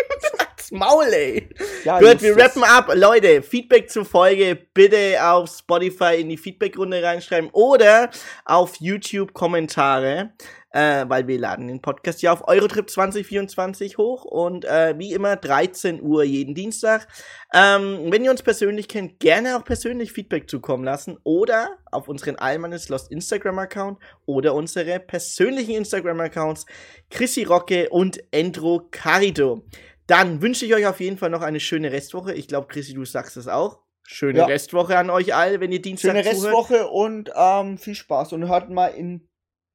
Maul, 0.70 1.06
ey. 1.12 1.48
Ja, 1.84 1.98
Gut, 1.98 2.20
wir 2.20 2.36
rappen 2.36 2.62
ab. 2.62 2.90
Leute, 2.94 3.42
Feedback 3.42 3.90
zur 3.90 4.04
Folge 4.04 4.58
bitte 4.74 5.16
auf 5.22 5.48
Spotify 5.48 6.20
in 6.20 6.28
die 6.28 6.36
Feedbackrunde 6.36 7.02
reinschreiben 7.02 7.48
oder 7.52 8.10
auf 8.44 8.76
YouTube 8.76 9.32
Kommentare, 9.32 10.34
äh, 10.72 11.06
weil 11.08 11.26
wir 11.26 11.38
laden 11.38 11.68
den 11.68 11.80
Podcast 11.80 12.20
ja 12.20 12.32
auf 12.32 12.46
Eurotrip 12.46 12.90
2024 12.90 13.96
hoch 13.96 14.24
und 14.24 14.66
äh, 14.66 14.94
wie 14.98 15.12
immer 15.14 15.36
13 15.36 16.02
Uhr 16.02 16.22
jeden 16.24 16.54
Dienstag. 16.54 17.08
Ähm, 17.54 18.00
wenn 18.10 18.24
ihr 18.24 18.30
uns 18.30 18.42
persönlich 18.42 18.88
kennt, 18.88 19.20
gerne 19.20 19.56
auch 19.56 19.64
persönlich 19.64 20.12
Feedback 20.12 20.50
zukommen 20.50 20.84
lassen 20.84 21.16
oder 21.24 21.78
auf 21.90 22.08
unseren 22.08 22.36
Allmann 22.36 22.72
ist 22.72 22.90
Lost 22.90 23.10
Instagram 23.10 23.58
Account 23.60 23.98
oder 24.26 24.52
unsere 24.52 25.00
persönlichen 25.00 25.76
Instagram 25.76 26.20
Accounts 26.20 26.66
Chrissy 27.08 27.44
Rocke 27.44 27.88
und 27.88 28.18
Endro 28.32 28.86
Carito. 28.90 29.62
Dann 30.08 30.42
wünsche 30.42 30.64
ich 30.64 30.74
euch 30.74 30.86
auf 30.86 31.00
jeden 31.00 31.18
Fall 31.18 31.30
noch 31.30 31.42
eine 31.42 31.60
schöne 31.60 31.92
Restwoche. 31.92 32.34
Ich 32.34 32.48
glaube, 32.48 32.66
Chrissy, 32.66 32.94
du 32.94 33.04
sagst 33.04 33.36
es 33.36 33.46
auch. 33.46 33.78
Schöne 34.02 34.38
Ja. 34.38 34.46
Restwoche 34.46 34.96
an 34.96 35.10
euch 35.10 35.34
alle, 35.34 35.60
wenn 35.60 35.70
ihr 35.70 35.82
Dienstag 35.82 36.12
Schöne 36.12 36.22
zuhört. 36.22 36.44
Restwoche 36.44 36.88
und 36.88 37.30
ähm, 37.36 37.78
viel 37.78 37.94
Spaß. 37.94 38.32
Und 38.32 38.48
hört 38.48 38.70
mal 38.70 38.88
in 38.88 39.28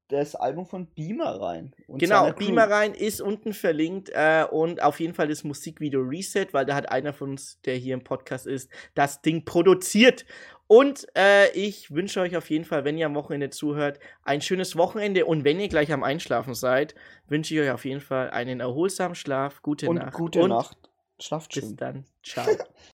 das 0.10 0.36
Album 0.36 0.66
von 0.66 0.88
Beamer 0.88 1.40
rein. 1.40 1.74
Und 1.88 2.00
Genau. 2.00 2.32
Beamer 2.34 2.70
rein 2.70 2.94
ist 2.94 3.22
unten 3.22 3.54
verlinkt 3.54 4.10
äh, 4.14 4.46
und 4.50 4.82
auf 4.82 5.00
jeden 5.00 5.14
Fall 5.14 5.28
das 5.28 5.44
Musikvideo 5.44 6.02
Reset, 6.02 6.48
weil 6.52 6.66
da 6.66 6.76
hat 6.76 6.92
einer 6.92 7.14
von 7.14 7.32
uns, 7.32 7.60
der 7.62 7.76
hier 7.76 7.94
im 7.94 8.04
Podcast 8.04 8.46
ist, 8.46 8.70
das 8.96 9.22
Ding 9.22 9.46
produziert. 9.46 10.26
Und 10.68 11.06
äh, 11.16 11.52
ich 11.52 11.92
wünsche 11.92 12.22
euch 12.22 12.36
auf 12.38 12.50
jeden 12.50 12.66
Fall, 12.66 12.86
wenn 12.86 12.98
ihr 12.98 13.06
am 13.06 13.16
Wochenende 13.16 13.50
zuhört, 13.50 14.00
ein 14.24 14.42
schönes 14.42 14.76
Wochenende 14.76 15.26
und 15.26 15.44
wenn 15.44 15.60
ihr 15.60 15.68
gleich 15.68 15.92
am 15.92 16.04
Einschlafen 16.04 16.56
seid, 16.56 16.96
wünsche 17.28 17.54
ich 17.54 17.60
euch 17.62 17.72
auf 17.72 17.86
jeden 17.86 18.02
Fall 18.02 18.32
einen 18.32 18.60
erholsamen 18.60 19.16
Schlaf, 19.16 19.62
gute 19.62 19.90
Und 19.90 19.98
Nacht 19.98 20.14
gute 20.14 20.42
und 20.42 20.50
Nacht. 20.50 20.78
Schlaft 21.20 21.54
bis 21.54 21.66
schön. 21.66 21.76
dann. 21.76 22.06
Ciao. 22.24 22.48